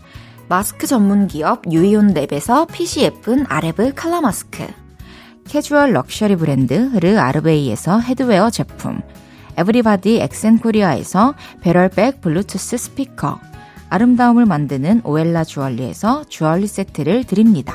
[0.51, 4.67] 마스크 전문 기업 유이온 랩에서 핏이 예쁜 아레브 칼라 마스크.
[5.47, 8.99] 캐주얼 럭셔리 브랜드 르 아르베이에서 headwear 제품.
[9.55, 13.39] everybody 엑센코리아에서 배럴백 블루투스 스피커.
[13.89, 17.73] 아름다움을 만드는 오엘라 주얼리에서 주얼리 세트를 드립니다.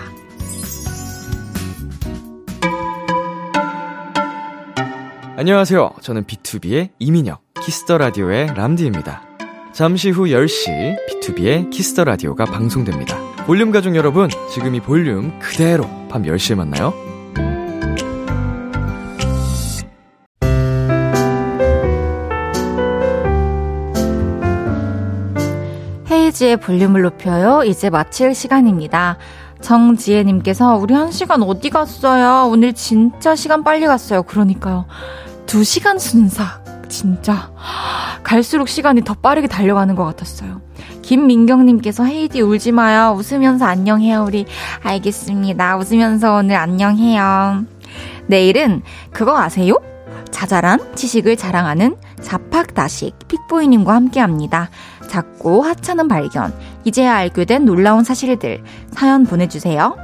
[5.39, 5.93] 안녕하세요.
[6.03, 9.36] 저는 B2B의 이민혁, 키스터 라디오의 람디입니다.
[9.77, 13.19] 잠시 후 10시 B2B의 키스터 라디오가 방송됩니다.
[13.45, 16.95] 볼륨 가족 여러분, 지금 이 볼륨 그대로 밤 10시에 만나요.
[26.11, 27.63] 헤이즈의 볼륨을 높여요.
[27.63, 29.19] 이제 마칠 시간입니다.
[29.61, 32.51] 정지혜님께서 우리 한 시간 어디 갔어요?
[32.51, 34.23] 오늘 진짜 시간 빨리 갔어요.
[34.23, 34.87] 그러니까요.
[35.45, 36.66] 두 시간 순삭.
[36.89, 37.51] 진짜
[38.23, 40.61] 갈수록 시간이 더 빠르게 달려가는 것 같았어요.
[41.03, 43.17] 김민경님께서 헤이디 울지 마요.
[43.17, 44.25] 웃으면서 안녕해요.
[44.25, 44.47] 우리
[44.83, 45.77] 알겠습니다.
[45.77, 47.65] 웃으면서 오늘 안녕해요.
[48.27, 48.83] 내일은
[49.13, 49.77] 그거 아세요?
[50.31, 54.71] 자잘한 지식을 자랑하는 자팍다식 픽보이님과 함께합니다.
[55.09, 56.53] 작고 하찮은 발견,
[56.85, 59.97] 이제야 알게 된 놀라운 사실들 사연 보내주세요.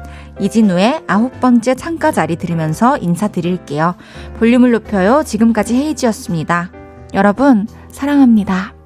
[0.43, 3.95] 이진우의 아홉 번째 창가 자리 들으면서 인사드릴게요.
[4.39, 5.23] 볼륨을 높여요.
[5.25, 6.73] 지금까지 헤이지였습니다.
[7.15, 8.82] 여러분, 사랑합니다.